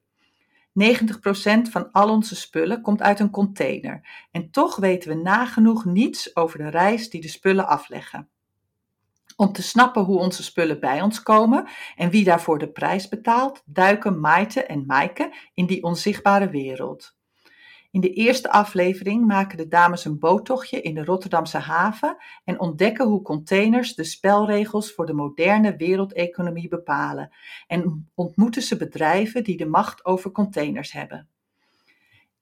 90% 0.70 1.70
van 1.70 1.92
al 1.92 2.10
onze 2.10 2.36
spullen 2.36 2.82
komt 2.82 3.02
uit 3.02 3.20
een 3.20 3.30
container 3.30 4.26
en 4.30 4.50
toch 4.50 4.76
weten 4.76 5.08
we 5.08 5.14
nagenoeg 5.14 5.84
niets 5.84 6.36
over 6.36 6.58
de 6.58 6.68
reis 6.68 7.10
die 7.10 7.20
de 7.20 7.28
spullen 7.28 7.66
afleggen. 7.66 8.28
Om 9.36 9.52
te 9.52 9.62
snappen 9.62 10.02
hoe 10.02 10.18
onze 10.18 10.42
spullen 10.42 10.80
bij 10.80 11.02
ons 11.02 11.22
komen 11.22 11.68
en 11.96 12.10
wie 12.10 12.24
daarvoor 12.24 12.58
de 12.58 12.70
prijs 12.70 13.08
betaalt, 13.08 13.62
duiken 13.64 14.20
Maite 14.20 14.64
en 14.64 14.86
Maaike 14.86 15.34
in 15.54 15.66
die 15.66 15.82
onzichtbare 15.82 16.50
wereld. 16.50 17.18
In 17.90 18.00
de 18.00 18.12
eerste 18.12 18.50
aflevering 18.50 19.26
maken 19.26 19.56
de 19.56 19.68
dames 19.68 20.04
een 20.04 20.18
boottochtje 20.18 20.80
in 20.80 20.94
de 20.94 21.04
Rotterdamse 21.04 21.58
haven 21.58 22.16
en 22.44 22.60
ontdekken 22.60 23.06
hoe 23.06 23.22
containers 23.22 23.94
de 23.94 24.04
spelregels 24.04 24.92
voor 24.92 25.06
de 25.06 25.12
moderne 25.12 25.76
wereldeconomie 25.76 26.68
bepalen 26.68 27.30
en 27.66 28.10
ontmoeten 28.14 28.62
ze 28.62 28.76
bedrijven 28.76 29.44
die 29.44 29.56
de 29.56 29.66
macht 29.66 30.04
over 30.04 30.30
containers 30.30 30.92
hebben. 30.92 31.28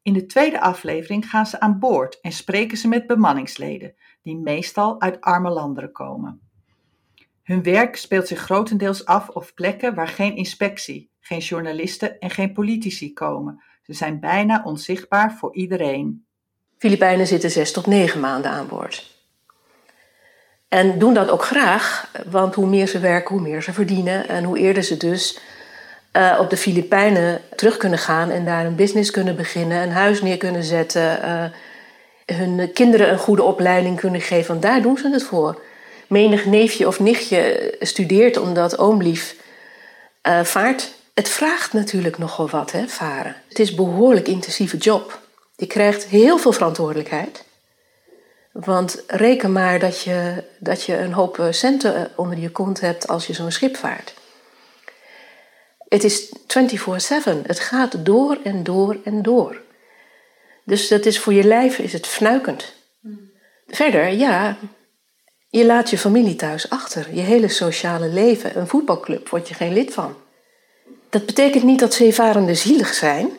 In 0.02 0.12
de 0.12 0.26
tweede 0.26 0.60
aflevering 0.60 1.30
gaan 1.30 1.46
ze 1.46 1.60
aan 1.60 1.78
boord 1.78 2.20
en 2.20 2.32
spreken 2.32 2.76
ze 2.76 2.88
met 2.88 3.06
bemanningsleden, 3.06 3.94
die 4.22 4.36
meestal 4.36 5.00
uit 5.00 5.20
arme 5.20 5.50
landen 5.50 5.92
komen. 5.92 6.40
Hun 7.42 7.62
werk 7.62 7.96
speelt 7.96 8.26
zich 8.26 8.38
grotendeels 8.38 9.04
af 9.04 9.28
op 9.28 9.52
plekken 9.54 9.94
waar 9.94 10.08
geen 10.08 10.36
inspectie, 10.36 11.10
geen 11.20 11.38
journalisten 11.38 12.18
en 12.18 12.30
geen 12.30 12.52
politici 12.52 13.12
komen, 13.12 13.62
ze 13.88 13.94
zijn 13.94 14.20
bijna 14.20 14.62
onzichtbaar 14.64 15.32
voor 15.32 15.54
iedereen. 15.54 16.26
Filipijnen 16.78 17.26
zitten 17.26 17.50
zes 17.50 17.72
tot 17.72 17.86
negen 17.86 18.20
maanden 18.20 18.50
aan 18.50 18.68
boord. 18.68 19.16
En 20.68 20.98
doen 20.98 21.14
dat 21.14 21.30
ook 21.30 21.42
graag, 21.42 22.10
want 22.30 22.54
hoe 22.54 22.66
meer 22.66 22.86
ze 22.86 22.98
werken, 22.98 23.34
hoe 23.34 23.48
meer 23.48 23.62
ze 23.62 23.72
verdienen. 23.72 24.28
En 24.28 24.44
hoe 24.44 24.58
eerder 24.58 24.82
ze 24.82 24.96
dus 24.96 25.38
uh, 26.12 26.38
op 26.40 26.50
de 26.50 26.56
Filipijnen 26.56 27.40
terug 27.56 27.76
kunnen 27.76 27.98
gaan 27.98 28.30
en 28.30 28.44
daar 28.44 28.66
een 28.66 28.74
business 28.74 29.10
kunnen 29.10 29.36
beginnen, 29.36 29.82
een 29.82 29.92
huis 29.92 30.22
neer 30.22 30.36
kunnen 30.36 30.64
zetten, 30.64 31.18
uh, 31.24 31.44
hun 32.36 32.72
kinderen 32.72 33.12
een 33.12 33.18
goede 33.18 33.42
opleiding 33.42 34.00
kunnen 34.00 34.20
geven. 34.20 34.48
Want 34.48 34.62
daar 34.62 34.82
doen 34.82 34.98
ze 34.98 35.10
het 35.10 35.22
voor. 35.22 35.62
Menig 36.08 36.44
neefje 36.44 36.86
of 36.86 37.00
nichtje 37.00 37.74
studeert 37.80 38.36
omdat 38.36 38.78
oomlief 38.78 39.36
uh, 40.22 40.44
vaart 40.44 40.97
het 41.18 41.28
vraagt 41.28 41.72
natuurlijk 41.72 42.18
nogal 42.18 42.48
wat, 42.48 42.72
hè, 42.72 42.88
varen. 42.88 43.36
Het 43.48 43.58
is 43.58 43.70
een 43.70 43.76
behoorlijk 43.76 44.28
intensieve 44.28 44.76
job. 44.76 45.20
Je 45.56 45.66
krijgt 45.66 46.04
heel 46.04 46.38
veel 46.38 46.52
verantwoordelijkheid. 46.52 47.44
Want 48.52 49.02
reken 49.06 49.52
maar 49.52 49.78
dat 49.78 50.02
je, 50.02 50.44
dat 50.58 50.84
je 50.84 50.96
een 50.96 51.12
hoop 51.12 51.38
eh, 51.38 51.46
centen 51.50 51.94
eh, 51.94 52.02
onder 52.16 52.38
je 52.38 52.50
kont 52.50 52.80
hebt 52.80 53.08
als 53.08 53.26
je 53.26 53.32
zo'n 53.32 53.50
schip 53.50 53.76
vaart. 53.76 54.14
Het 55.88 56.04
is 56.04 56.32
24-7. 56.32 56.32
Het 57.42 57.60
gaat 57.60 58.04
door 58.04 58.38
en 58.44 58.62
door 58.62 58.96
en 59.04 59.22
door. 59.22 59.60
Dus 60.64 60.88
dat 60.88 61.06
is 61.06 61.18
voor 61.18 61.32
je 61.32 61.44
lijf 61.44 61.78
is 61.78 61.92
het 61.92 62.06
fnuikend. 62.06 62.74
Verder, 63.66 64.08
ja, 64.08 64.56
je 65.48 65.66
laat 65.66 65.90
je 65.90 65.98
familie 65.98 66.36
thuis 66.36 66.70
achter. 66.70 67.14
Je 67.14 67.20
hele 67.20 67.48
sociale 67.48 68.08
leven. 68.08 68.58
Een 68.58 68.68
voetbalclub 68.68 69.28
word 69.28 69.48
je 69.48 69.54
geen 69.54 69.72
lid 69.72 69.94
van. 69.94 70.26
Dat 71.10 71.26
betekent 71.26 71.64
niet 71.64 71.80
dat 71.80 71.94
zeevarenden 71.94 72.56
zielig 72.56 72.94
zijn, 72.94 73.30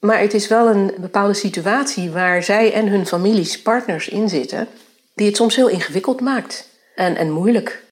maar 0.00 0.18
het 0.18 0.34
is 0.34 0.48
wel 0.48 0.68
een 0.68 0.94
bepaalde 1.00 1.34
situatie 1.34 2.10
waar 2.10 2.42
zij 2.42 2.72
en 2.72 2.86
hun 2.88 3.06
families, 3.06 3.62
partners 3.62 4.08
in 4.08 4.28
zitten, 4.28 4.68
die 5.14 5.26
het 5.26 5.36
soms 5.36 5.56
heel 5.56 5.68
ingewikkeld 5.68 6.20
maakt 6.20 6.68
en, 6.94 7.16
en 7.16 7.30
moeilijk. 7.30 7.84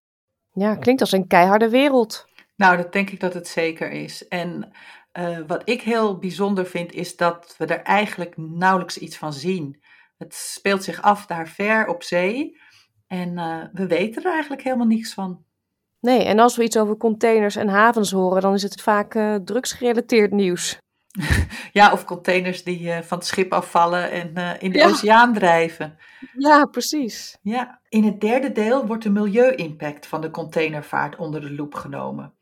Ja, 0.53 0.77
klinkt 0.77 1.01
als 1.01 1.13
een 1.13 1.27
keiharde 1.27 1.69
wereld. 1.69 2.25
Nou, 2.57 2.77
dat 2.77 2.93
denk 2.93 3.11
ik 3.11 3.21
dat 3.21 3.35
het 3.35 3.49
zeker 3.49 3.91
is. 3.91 4.29
En 4.29 4.73
Uh, 5.19 5.39
wat 5.47 5.63
ik 5.65 5.83
heel 5.83 6.19
bijzonder 6.19 6.67
vind, 6.67 6.93
is 6.93 7.17
dat 7.17 7.55
we 7.59 7.67
er 7.67 7.83
eigenlijk 7.83 8.37
nauwelijks 8.37 8.99
iets 8.99 9.17
van 9.17 9.33
zien. 9.33 9.83
Het 10.19 10.35
speelt 10.35 10.85
zich 10.85 11.03
af 11.03 11.27
daar 11.27 11.49
ver 11.49 11.87
op 11.87 12.03
zee 12.03 12.61
en 13.07 13.39
uh, 13.39 13.65
we 13.73 13.87
weten 13.87 14.25
er 14.25 14.33
eigenlijk 14.33 14.63
helemaal 14.63 14.87
niets 14.87 15.15
van. 15.15 15.45
Nee, 16.01 16.25
en 16.25 16.39
als 16.39 16.57
we 16.57 16.63
iets 16.63 16.79
over 16.79 16.97
containers 16.97 17.57
en 17.57 17.69
havens 17.69 18.11
horen, 18.11 18.43
dan 18.43 18.55
is 18.55 18.63
het 18.63 18.83
vaak 18.83 19.15
uh, 19.15 19.35
drugsgerelateerd 19.35 20.33
nieuws. 20.33 20.79
ja, 21.73 21.93
of 21.93 22.05
containers 22.05 22.65
die 22.65 22.93
van 23.03 23.19
het 23.19 23.27
schip 23.27 23.53
afvallen 23.53 24.11
en 24.11 24.59
in 24.61 24.73
de 24.73 24.79
ja. 24.79 24.87
oceaan 24.87 25.35
drijven. 25.35 25.99
Ja, 26.39 26.65
precies. 26.65 27.39
Ja. 27.43 27.81
In 27.89 28.05
het 28.05 28.21
derde 28.21 28.53
deel 28.53 28.87
wordt 28.87 29.03
de 29.03 29.11
milieu-impact 29.11 30.07
van 30.07 30.21
de 30.21 30.31
containervaart 30.31 31.17
onder 31.17 31.41
de 31.41 31.55
loep 31.55 31.75
genomen. 31.75 32.35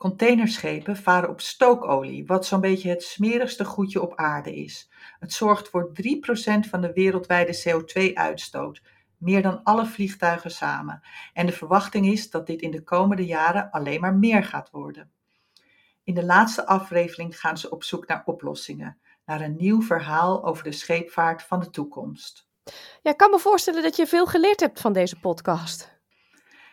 Containerschepen 0.00 0.96
varen 0.96 1.28
op 1.28 1.40
stookolie, 1.40 2.26
wat 2.26 2.46
zo'n 2.46 2.60
beetje 2.60 2.88
het 2.88 3.02
smerigste 3.02 3.64
goedje 3.64 4.02
op 4.02 4.16
aarde 4.16 4.54
is. 4.54 4.90
Het 5.18 5.32
zorgt 5.32 5.68
voor 5.68 5.92
3% 6.02 6.68
van 6.68 6.80
de 6.80 6.92
wereldwijde 6.94 7.62
CO2-uitstoot, 7.62 8.82
meer 9.20 9.42
dan 9.42 9.62
alle 9.62 9.86
vliegtuigen 9.86 10.50
samen. 10.50 11.02
En 11.32 11.46
de 11.46 11.52
verwachting 11.52 12.06
is 12.06 12.30
dat 12.30 12.46
dit 12.46 12.60
in 12.60 12.70
de 12.70 12.82
komende 12.82 13.26
jaren 13.26 13.70
alleen 13.70 14.00
maar 14.00 14.14
meer 14.14 14.44
gaat 14.44 14.70
worden. 14.70 15.10
In 16.04 16.14
de 16.14 16.24
laatste 16.24 16.66
aflevering 16.66 17.40
gaan 17.40 17.58
ze 17.58 17.70
op 17.70 17.84
zoek 17.84 18.06
naar 18.06 18.22
oplossingen, 18.24 18.98
naar 19.24 19.40
een 19.40 19.56
nieuw 19.56 19.82
verhaal 19.82 20.44
over 20.44 20.64
de 20.64 20.72
scheepvaart 20.72 21.42
van 21.42 21.60
de 21.60 21.70
toekomst. 21.70 22.48
Ja, 23.02 23.10
ik 23.10 23.16
kan 23.16 23.30
me 23.30 23.38
voorstellen 23.38 23.82
dat 23.82 23.96
je 23.96 24.06
veel 24.06 24.26
geleerd 24.26 24.60
hebt 24.60 24.80
van 24.80 24.92
deze 24.92 25.20
podcast. 25.20 25.98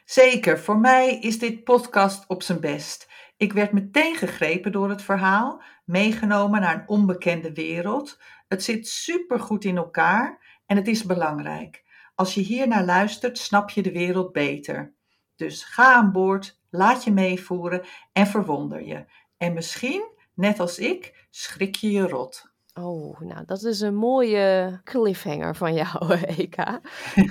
Zeker, 0.06 0.60
voor 0.60 0.78
mij 0.78 1.20
is 1.20 1.39
dit 1.39 1.64
podcast 1.64 2.28
op 2.28 2.43
zijn 2.43 2.60
best. 2.60 3.08
Ik 3.38 3.54
werd 3.54 3.72
meteen 3.72 4.16
gegrepen 4.16 4.72
door 4.72 4.89
het 4.89 5.02
verhaal, 5.02 5.62
meegenomen 5.86 6.62
naar 6.62 6.76
een 6.76 6.88
onbekende 6.88 7.54
wereld. 7.54 8.20
Het 8.48 8.64
zit 8.64 8.88
supergoed 8.88 9.66
in 9.66 9.78
elkaar 9.78 10.60
en 10.66 10.76
het 10.76 10.88
is 10.88 11.04
belangrijk. 11.04 11.84
Als 12.18 12.34
je 12.34 12.41
hier 12.41 12.68
naar 12.68 12.86
luistert, 12.86 13.38
snap 13.38 13.70
je 13.70 13.82
de 13.82 13.91
wereld 13.91 14.32
beter. 14.32 14.93
Dus 15.36 15.63
ga 15.63 15.93
aan 15.93 16.11
boord, 16.11 16.59
laat 16.70 17.03
je 17.03 17.11
meevoeren 17.11 17.82
en 18.11 18.28
verwonder 18.28 18.86
je. 18.86 19.05
En 19.38 19.53
misschien, 19.53 20.11
net 20.34 20.59
als 20.59 20.80
ik, 20.80 21.28
schrik 21.30 21.76
je 21.76 21.91
je 21.91 22.07
rot. 22.07 22.51
Oh, 22.74 23.20
nou, 23.20 23.45
dat 23.45 23.63
is 23.63 23.82
een 23.82 23.95
mooie 23.95 24.80
cliffhanger 24.84 25.55
van 25.55 25.74
jou, 25.74 26.13
Eka. 26.38 26.82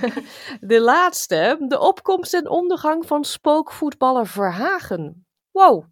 de 0.61 0.81
laatste, 0.81 1.65
de 1.67 1.79
opkomst 1.79 2.33
en 2.33 2.49
ondergang 2.49 3.07
van 3.07 3.23
spookvoetballer 3.23 4.27
Verhagen. 4.27 5.25
Wow. 5.51 5.85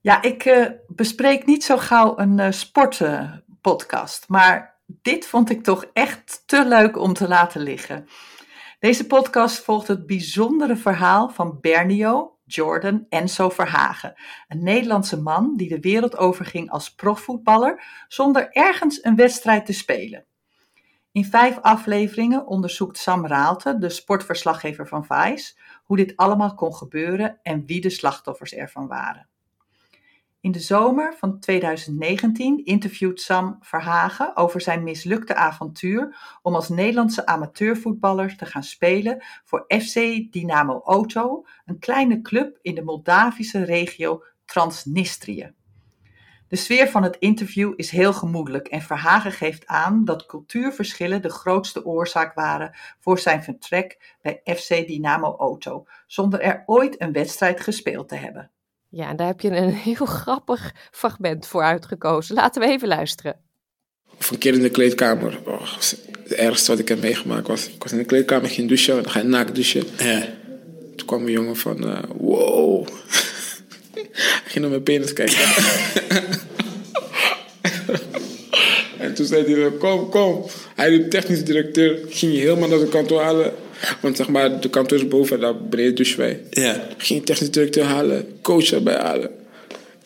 Ja, 0.00 0.22
ik 0.22 0.44
uh, 0.44 0.70
bespreek 0.86 1.46
niet 1.46 1.64
zo 1.64 1.76
gauw 1.76 2.18
een 2.18 2.38
uh, 2.38 2.50
sportpodcast, 2.50 4.28
maar 4.28 4.71
dit 5.02 5.26
vond 5.26 5.50
ik 5.50 5.62
toch 5.62 5.84
echt 5.92 6.42
te 6.46 6.66
leuk 6.66 6.98
om 6.98 7.12
te 7.12 7.28
laten 7.28 7.60
liggen. 7.60 8.08
Deze 8.78 9.06
podcast 9.06 9.64
volgt 9.64 9.88
het 9.88 10.06
bijzondere 10.06 10.76
verhaal 10.76 11.28
van 11.28 11.58
Bernio, 11.60 12.38
Jordan 12.44 13.06
Enzo 13.08 13.48
Verhagen. 13.48 14.14
Een 14.48 14.62
Nederlandse 14.62 15.20
man 15.20 15.56
die 15.56 15.68
de 15.68 15.80
wereld 15.80 16.16
overging 16.16 16.70
als 16.70 16.94
profvoetballer 16.94 17.82
zonder 18.08 18.50
ergens 18.50 19.04
een 19.04 19.16
wedstrijd 19.16 19.66
te 19.66 19.72
spelen. 19.72 20.24
In 21.12 21.24
vijf 21.24 21.58
afleveringen 21.58 22.46
onderzoekt 22.46 22.98
Sam 22.98 23.26
Raalte, 23.26 23.78
de 23.78 23.88
sportverslaggever 23.88 24.88
van 24.88 25.04
Vice, 25.04 25.54
hoe 25.84 25.96
dit 25.96 26.16
allemaal 26.16 26.54
kon 26.54 26.74
gebeuren 26.74 27.38
en 27.42 27.66
wie 27.66 27.80
de 27.80 27.90
slachtoffers 27.90 28.52
ervan 28.52 28.86
waren. 28.86 29.28
In 30.42 30.52
de 30.52 30.60
zomer 30.60 31.14
van 31.18 31.38
2019 31.38 32.64
interviewt 32.64 33.20
Sam 33.20 33.58
Verhagen 33.60 34.36
over 34.36 34.60
zijn 34.60 34.82
mislukte 34.82 35.34
avontuur 35.34 36.16
om 36.42 36.54
als 36.54 36.68
Nederlandse 36.68 37.26
amateurvoetballer 37.26 38.36
te 38.36 38.46
gaan 38.46 38.62
spelen 38.62 39.24
voor 39.44 39.64
FC 39.68 39.94
Dynamo 40.32 40.80
Auto, 40.84 41.44
een 41.64 41.78
kleine 41.78 42.20
club 42.20 42.58
in 42.62 42.74
de 42.74 42.82
Moldavische 42.82 43.64
regio 43.64 44.24
Transnistrië. 44.44 45.52
De 46.48 46.56
sfeer 46.56 46.88
van 46.88 47.02
het 47.02 47.16
interview 47.18 47.72
is 47.76 47.90
heel 47.90 48.12
gemoedelijk 48.12 48.68
en 48.68 48.82
Verhagen 48.82 49.32
geeft 49.32 49.66
aan 49.66 50.04
dat 50.04 50.26
cultuurverschillen 50.26 51.22
de 51.22 51.30
grootste 51.30 51.84
oorzaak 51.84 52.34
waren 52.34 52.76
voor 53.00 53.18
zijn 53.18 53.42
vertrek 53.42 54.16
bij 54.22 54.40
FC 54.44 54.68
Dynamo 54.68 55.36
Auto, 55.36 55.86
zonder 56.06 56.40
er 56.40 56.62
ooit 56.66 57.00
een 57.00 57.12
wedstrijd 57.12 57.60
gespeeld 57.60 58.08
te 58.08 58.16
hebben. 58.16 58.50
Ja, 58.94 59.08
en 59.08 59.16
daar 59.16 59.26
heb 59.26 59.40
je 59.40 59.50
een 59.50 59.72
heel 59.88 60.06
grappig 60.06 60.74
fragment 60.90 61.46
voor 61.46 61.62
uitgekozen. 61.62 62.34
Laten 62.34 62.62
we 62.62 62.68
even 62.68 62.88
luisteren. 62.88 63.36
Of 64.18 64.30
een 64.30 64.38
keer 64.38 64.54
in 64.54 64.62
de 64.62 64.70
kleedkamer. 64.70 65.38
Oh, 65.44 65.76
het 66.22 66.32
ergste 66.32 66.70
wat 66.70 66.80
ik 66.80 66.88
heb 66.88 67.00
meegemaakt 67.00 67.46
was... 67.46 67.68
Ik 67.68 67.82
was 67.82 67.92
in 67.92 67.98
de 67.98 68.04
kleedkamer, 68.04 68.50
ging 68.50 68.68
douchen. 68.68 69.02
Dan 69.02 69.10
ga 69.10 69.18
je 69.18 69.24
naakt 69.24 69.54
douchen. 69.54 69.84
Ja. 69.98 70.28
Toen 70.96 71.06
kwam 71.06 71.26
een 71.26 71.32
jongen 71.32 71.56
van... 71.56 71.88
Uh, 71.88 71.98
wow. 72.16 72.88
hij 73.94 74.42
ging 74.44 74.60
naar 74.60 74.70
mijn 74.70 74.82
penis 74.82 75.12
kijken. 75.12 75.36
en 78.98 79.14
toen 79.14 79.26
zei 79.26 79.54
hij... 79.54 79.70
Kom, 79.70 80.08
kom. 80.08 80.46
Hij 80.74 80.90
de 80.90 81.08
technisch 81.08 81.44
directeur. 81.44 81.98
Ging 82.08 82.32
je 82.32 82.38
helemaal 82.38 82.68
naar 82.68 82.78
de 82.78 82.88
kantoor 82.88 83.22
halen. 83.22 83.52
Want 84.00 84.16
zeg 84.16 84.28
maar, 84.28 84.60
de 84.60 84.70
kantoor 84.70 84.98
is 84.98 85.08
boven, 85.08 85.40
daar 85.40 85.56
beneden 85.56 85.94
douchen 85.94 86.18
wij. 86.18 86.40
Ja. 86.50 86.86
Ging 86.96 87.26
technisch 87.26 87.50
directeur 87.50 87.84
halen, 87.84 88.38
coach 88.42 88.72
erbij 88.72 88.96
halen. 88.96 89.30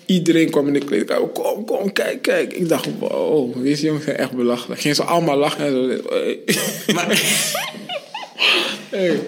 Iedereen 0.07 0.51
kwam 0.51 0.67
in 0.67 0.73
de 0.73 0.79
kleedkamer. 0.79 1.29
Kom, 1.29 1.65
kom, 1.65 1.93
kijk, 1.93 2.23
kijk. 2.23 2.53
Ik 2.53 2.69
dacht, 2.69 2.89
wow, 2.99 3.63
deze 3.63 3.87
jongens 3.87 4.05
zijn 4.05 4.17
echt 4.17 4.33
belachelijk. 4.33 4.81
Gingen 4.81 4.97
ze 4.97 5.03
allemaal 5.03 5.37
lachen 5.37 5.65
en 5.65 5.71
zo. 5.71 6.09
Hey. 6.09 6.41
Maar... 6.95 7.07
hey. 8.91 9.21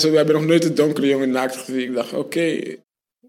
we 0.00 0.16
hebben 0.16 0.34
nog 0.34 0.44
nooit 0.44 0.64
een 0.64 0.74
donkere 0.74 1.06
jongen 1.06 1.30
naakt 1.30 1.56
gezien. 1.56 1.80
Ik 1.80 1.94
dacht, 1.94 2.12
oké. 2.12 2.76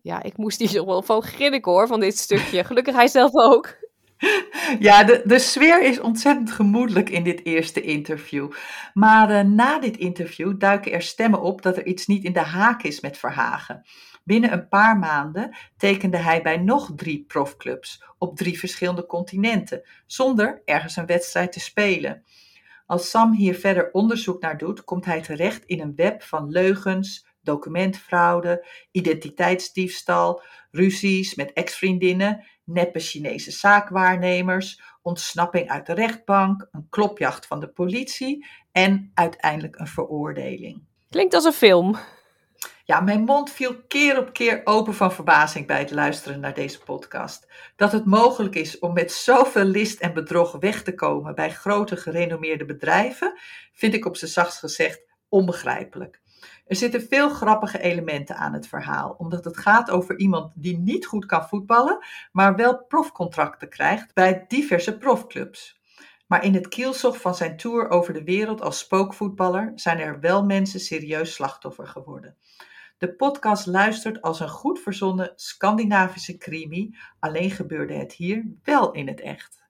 Ja, 0.01 0.23
ik 0.23 0.37
moest 0.37 0.59
hier 0.59 0.85
wel 0.85 1.01
van 1.01 1.21
grinniken 1.21 1.71
hoor, 1.71 1.87
van 1.87 1.99
dit 1.99 2.17
stukje. 2.17 2.63
Gelukkig 2.63 2.95
hij 2.95 3.07
zelf 3.07 3.31
ook. 3.33 3.77
Ja, 4.79 5.03
de, 5.03 5.21
de 5.25 5.39
sfeer 5.39 5.83
is 5.83 5.99
ontzettend 5.99 6.51
gemoedelijk 6.51 7.09
in 7.09 7.23
dit 7.23 7.45
eerste 7.45 7.81
interview. 7.81 8.51
Maar 8.93 9.31
uh, 9.31 9.41
na 9.41 9.79
dit 9.79 9.97
interview 9.97 10.59
duiken 10.59 10.91
er 10.91 11.01
stemmen 11.01 11.41
op 11.41 11.61
dat 11.61 11.77
er 11.77 11.85
iets 11.85 12.07
niet 12.07 12.23
in 12.23 12.33
de 12.33 12.39
haak 12.39 12.83
is 12.83 12.99
met 12.99 13.17
Verhagen. 13.17 13.85
Binnen 14.23 14.51
een 14.51 14.67
paar 14.67 14.97
maanden 14.97 15.55
tekende 15.77 16.17
hij 16.17 16.41
bij 16.41 16.57
nog 16.57 16.91
drie 16.95 17.23
profclubs 17.27 18.03
op 18.17 18.37
drie 18.37 18.59
verschillende 18.59 19.05
continenten, 19.05 19.81
zonder 20.05 20.61
ergens 20.65 20.95
een 20.95 21.05
wedstrijd 21.05 21.51
te 21.51 21.59
spelen. 21.59 22.23
Als 22.85 23.09
Sam 23.09 23.33
hier 23.33 23.55
verder 23.55 23.91
onderzoek 23.91 24.41
naar 24.41 24.57
doet, 24.57 24.83
komt 24.83 25.05
hij 25.05 25.21
terecht 25.21 25.65
in 25.65 25.81
een 25.81 25.95
web 25.95 26.23
van 26.23 26.49
leugens, 26.49 27.27
documentfraude, 27.41 28.65
identiteitsdiefstal, 28.91 30.41
ruzies 30.71 31.35
met 31.35 31.53
ex-vriendinnen 31.53 32.45
neppe 32.69 32.99
Chinese 32.99 33.51
zaakwaarnemers, 33.51 34.81
ontsnapping 35.01 35.69
uit 35.69 35.85
de 35.85 35.93
rechtbank, 35.93 36.67
een 36.71 36.87
klopjacht 36.89 37.45
van 37.45 37.59
de 37.59 37.67
politie 37.67 38.45
en 38.71 39.11
uiteindelijk 39.13 39.79
een 39.79 39.87
veroordeling. 39.87 40.83
Klinkt 41.09 41.33
als 41.33 41.45
een 41.45 41.51
film. 41.51 41.97
Ja, 42.83 42.99
mijn 42.99 43.23
mond 43.23 43.51
viel 43.51 43.83
keer 43.87 44.17
op 44.17 44.33
keer 44.33 44.61
open 44.63 44.93
van 44.93 45.13
verbazing 45.13 45.67
bij 45.67 45.79
het 45.79 45.91
luisteren 45.91 46.39
naar 46.39 46.53
deze 46.53 46.79
podcast. 46.79 47.47
Dat 47.75 47.91
het 47.91 48.05
mogelijk 48.05 48.55
is 48.55 48.79
om 48.79 48.93
met 48.93 49.11
zoveel 49.11 49.63
list 49.63 49.99
en 49.99 50.13
bedrog 50.13 50.51
weg 50.59 50.83
te 50.83 50.95
komen 50.95 51.35
bij 51.35 51.51
grote 51.51 51.97
gerenommeerde 51.97 52.65
bedrijven, 52.65 53.39
vind 53.73 53.93
ik 53.93 54.05
op 54.05 54.17
zijn 54.17 54.31
zachtst 54.31 54.59
gezegd 54.59 55.01
onbegrijpelijk. 55.27 56.21
Er 56.69 56.75
zitten 56.75 57.01
veel 57.01 57.29
grappige 57.29 57.79
elementen 57.79 58.35
aan 58.35 58.53
het 58.53 58.67
verhaal, 58.67 59.15
omdat 59.17 59.45
het 59.45 59.57
gaat 59.57 59.89
over 59.89 60.17
iemand 60.17 60.53
die 60.55 60.77
niet 60.77 61.05
goed 61.05 61.25
kan 61.25 61.47
voetballen, 61.47 62.05
maar 62.31 62.55
wel 62.55 62.85
profcontracten 62.85 63.69
krijgt 63.69 64.13
bij 64.13 64.45
diverse 64.47 64.97
profclubs. 64.97 65.81
Maar 66.27 66.43
in 66.43 66.53
het 66.53 66.67
kielzog 66.67 67.21
van 67.21 67.35
zijn 67.35 67.57
tour 67.57 67.89
over 67.89 68.13
de 68.13 68.23
wereld 68.23 68.61
als 68.61 68.79
spookvoetballer 68.79 69.71
zijn 69.75 69.99
er 69.99 70.19
wel 70.19 70.45
mensen 70.45 70.79
serieus 70.79 71.33
slachtoffer 71.33 71.87
geworden. 71.87 72.37
De 72.97 73.13
podcast 73.13 73.65
luistert 73.65 74.21
als 74.21 74.39
een 74.39 74.49
goed 74.49 74.79
verzonnen 74.79 75.31
Scandinavische 75.35 76.37
crimi, 76.37 76.97
alleen 77.19 77.51
gebeurde 77.51 77.93
het 77.93 78.13
hier 78.13 78.45
wel 78.63 78.91
in 78.91 79.07
het 79.07 79.21
echt. 79.21 79.63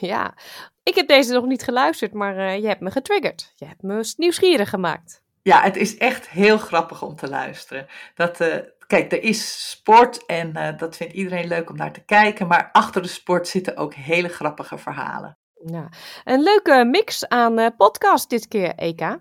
Ja, 0.00 0.34
ik 0.82 0.94
heb 0.94 1.08
deze 1.08 1.32
nog 1.32 1.46
niet 1.46 1.62
geluisterd, 1.62 2.12
maar 2.12 2.36
uh, 2.36 2.58
je 2.58 2.66
hebt 2.66 2.80
me 2.80 2.90
getriggerd. 2.90 3.52
Je 3.56 3.64
hebt 3.64 3.82
me 3.82 4.12
nieuwsgierig 4.16 4.70
gemaakt. 4.70 5.26
Ja, 5.42 5.62
het 5.62 5.76
is 5.76 5.96
echt 5.96 6.28
heel 6.28 6.58
grappig 6.58 7.02
om 7.02 7.16
te 7.16 7.28
luisteren. 7.28 7.86
Dat, 8.14 8.40
uh, 8.40 8.56
kijk, 8.86 9.12
er 9.12 9.22
is 9.22 9.70
sport 9.70 10.26
en 10.26 10.52
uh, 10.56 10.78
dat 10.78 10.96
vindt 10.96 11.14
iedereen 11.14 11.46
leuk 11.46 11.70
om 11.70 11.76
naar 11.76 11.92
te 11.92 12.04
kijken. 12.04 12.46
Maar 12.46 12.68
achter 12.72 13.02
de 13.02 13.08
sport 13.08 13.48
zitten 13.48 13.76
ook 13.76 13.94
hele 13.94 14.28
grappige 14.28 14.78
verhalen. 14.78 15.38
Ja, 15.64 15.88
een 16.24 16.42
leuke 16.42 16.84
mix 16.84 17.28
aan 17.28 17.58
uh, 17.58 17.66
podcast 17.76 18.30
dit 18.30 18.48
keer, 18.48 18.74
Eka. 18.74 19.20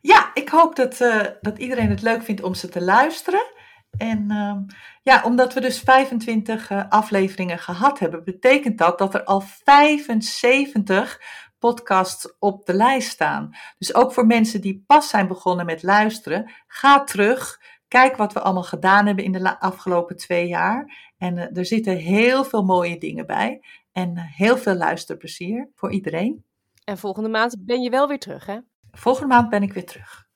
Ja, 0.00 0.30
ik 0.34 0.48
hoop 0.48 0.76
dat, 0.76 0.96
dat 1.40 1.58
iedereen 1.58 1.90
het 1.90 2.02
leuk 2.02 2.22
vindt 2.22 2.42
om 2.42 2.54
ze 2.54 2.68
te 2.68 2.82
luisteren. 2.82 3.58
En 3.98 4.30
ehm, 4.30 4.62
ja, 5.02 5.22
omdat 5.24 5.54
we 5.54 5.60
dus 5.60 5.80
25 5.80 6.70
uh, 6.70 6.84
afleveringen 6.88 7.58
gehad 7.58 7.98
hebben, 7.98 8.24
betekent 8.24 8.78
dat 8.78 8.98
dat 8.98 9.14
er 9.14 9.24
al 9.24 9.40
75 9.64 11.20
podcasts 11.60 12.34
op 12.38 12.66
de 12.66 12.74
lijst 12.74 13.10
staan. 13.10 13.56
Dus 13.78 13.94
ook 13.94 14.12
voor 14.12 14.26
mensen 14.26 14.60
die 14.60 14.84
pas 14.86 15.08
zijn 15.08 15.28
begonnen 15.28 15.66
met 15.66 15.82
luisteren, 15.82 16.50
ga 16.66 17.04
terug. 17.04 17.60
Kijk 17.88 18.16
wat 18.16 18.32
we 18.32 18.40
allemaal 18.40 18.62
gedaan 18.62 19.06
hebben 19.06 19.24
in 19.24 19.32
de 19.32 19.60
afgelopen 19.60 20.16
twee 20.16 20.48
jaar. 20.48 21.10
En 21.18 21.36
uh, 21.36 21.56
er 21.56 21.66
zitten 21.66 21.96
heel 21.96 22.44
veel 22.44 22.62
mooie 22.62 22.98
dingen 22.98 23.26
bij. 23.26 23.64
En 23.92 24.16
uh, 24.16 24.22
heel 24.24 24.56
veel 24.56 24.74
luisterplezier 24.74 25.70
voor 25.74 25.92
iedereen. 25.92 26.44
En 26.84 26.98
volgende 26.98 27.28
maand 27.28 27.56
ben 27.58 27.82
je 27.82 27.90
wel 27.90 28.08
weer 28.08 28.18
terug, 28.18 28.46
hè? 28.46 28.58
Volgende 28.90 29.34
maand 29.34 29.48
ben 29.48 29.62
ik 29.62 29.72
weer 29.72 29.86
terug. 29.86 30.29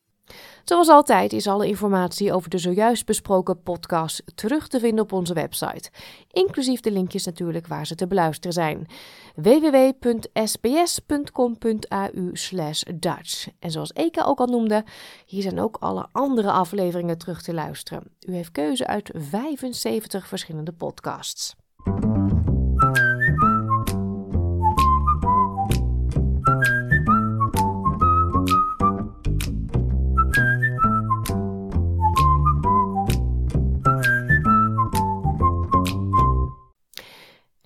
Zoals 0.65 0.89
altijd 0.89 1.33
is 1.33 1.47
alle 1.47 1.67
informatie 1.67 2.33
over 2.33 2.51
de 2.51 2.59
zojuist 2.59 3.07
besproken 3.07 3.63
podcast 3.63 4.23
terug 4.35 4.69
te 4.69 4.81
vinden 4.81 5.05
op 5.05 5.13
onze 5.13 5.35
website. 5.35 5.91
Inclusief 6.31 6.81
de 6.81 6.91
linkjes 6.91 7.25
natuurlijk 7.25 7.67
waar 7.67 7.87
ze 7.87 7.95
te 7.95 8.07
beluisteren 8.07 8.53
zijn. 8.53 8.87
www.sbs.com.au 9.35 10.23
Dutch. 12.95 13.49
En 13.59 13.71
zoals 13.71 13.95
Eka 13.95 14.23
ook 14.25 14.39
al 14.39 14.47
noemde, 14.47 14.85
hier 15.27 15.43
zijn 15.43 15.61
ook 15.61 15.77
alle 15.81 16.07
andere 16.13 16.51
afleveringen 16.51 17.19
terug 17.19 17.43
te 17.43 17.55
luisteren. 17.55 18.03
U 18.29 18.35
heeft 18.35 18.53
keuze 18.53 18.87
uit 18.87 19.11
75 19.15 20.29
verschillende 20.29 20.73
podcasts. 20.73 21.55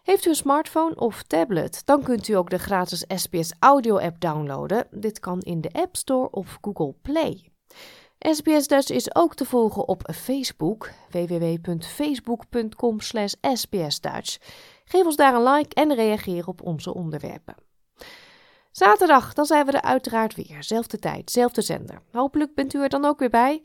Heeft 0.02 0.26
u 0.26 0.28
een 0.28 0.34
smartphone 0.34 0.94
of 0.94 1.22
tablet, 1.22 1.82
dan 1.84 2.02
kunt 2.02 2.28
u 2.28 2.32
ook 2.32 2.50
de 2.50 2.58
gratis 2.58 3.04
SBS 3.08 3.52
Audio 3.58 3.98
app 3.98 4.20
downloaden. 4.20 4.86
Dit 4.90 5.18
kan 5.18 5.40
in 5.40 5.60
de 5.60 5.70
App 5.72 5.96
Store 5.96 6.30
of 6.30 6.58
Google 6.60 6.94
Play. 7.02 7.52
SBS 8.18 8.66
Dutch 8.66 8.90
is 8.90 9.14
ook 9.14 9.34
te 9.34 9.44
volgen 9.44 9.88
op 9.88 10.10
Facebook, 10.14 10.90
www.facebook.com 11.10 13.00
sbsdutch. 13.00 14.38
Geef 14.84 15.04
ons 15.04 15.16
daar 15.16 15.34
een 15.34 15.52
like 15.52 15.74
en 15.74 15.94
reageer 15.94 16.46
op 16.46 16.62
onze 16.62 16.94
onderwerpen. 16.94 17.54
Zaterdag, 18.72 19.32
dan 19.32 19.44
zijn 19.44 19.66
we 19.66 19.72
er 19.72 19.82
uiteraard 19.82 20.34
weer. 20.34 20.56
Zelfde 20.64 20.98
tijd, 20.98 21.30
zelfde 21.30 21.62
zender. 21.62 22.02
Hopelijk 22.12 22.54
bent 22.54 22.74
u 22.74 22.82
er 22.82 22.88
dan 22.88 23.04
ook 23.04 23.18
weer 23.18 23.30
bij. 23.30 23.62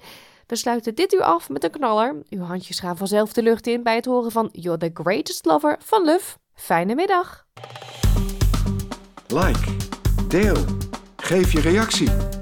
We 0.48 0.56
sluiten 0.56 0.96
dit 0.96 1.14
uur 1.14 1.24
af 1.24 1.50
met 1.50 1.64
een 1.64 1.72
knaller. 1.72 2.16
Uw 2.30 2.44
handjes 2.44 2.80
gaan 2.80 2.98
vanzelf 2.98 3.34
de 3.34 3.44
lucht 3.44 3.68
in 3.68 3.84
bij 3.84 3.96
het 3.96 4.06
horen 4.06 4.32
van 4.32 4.50
You're 4.52 4.78
the 4.78 4.90
Greatest 4.94 5.46
Lover 5.46 5.78
van 5.80 6.06
Luf. 6.06 6.38
Fijne 6.54 6.96
middag. 6.96 7.46
Like, 9.28 9.76
deel, 10.28 10.58
geef 11.16 11.52
je 11.52 11.62
reactie. 11.62 12.42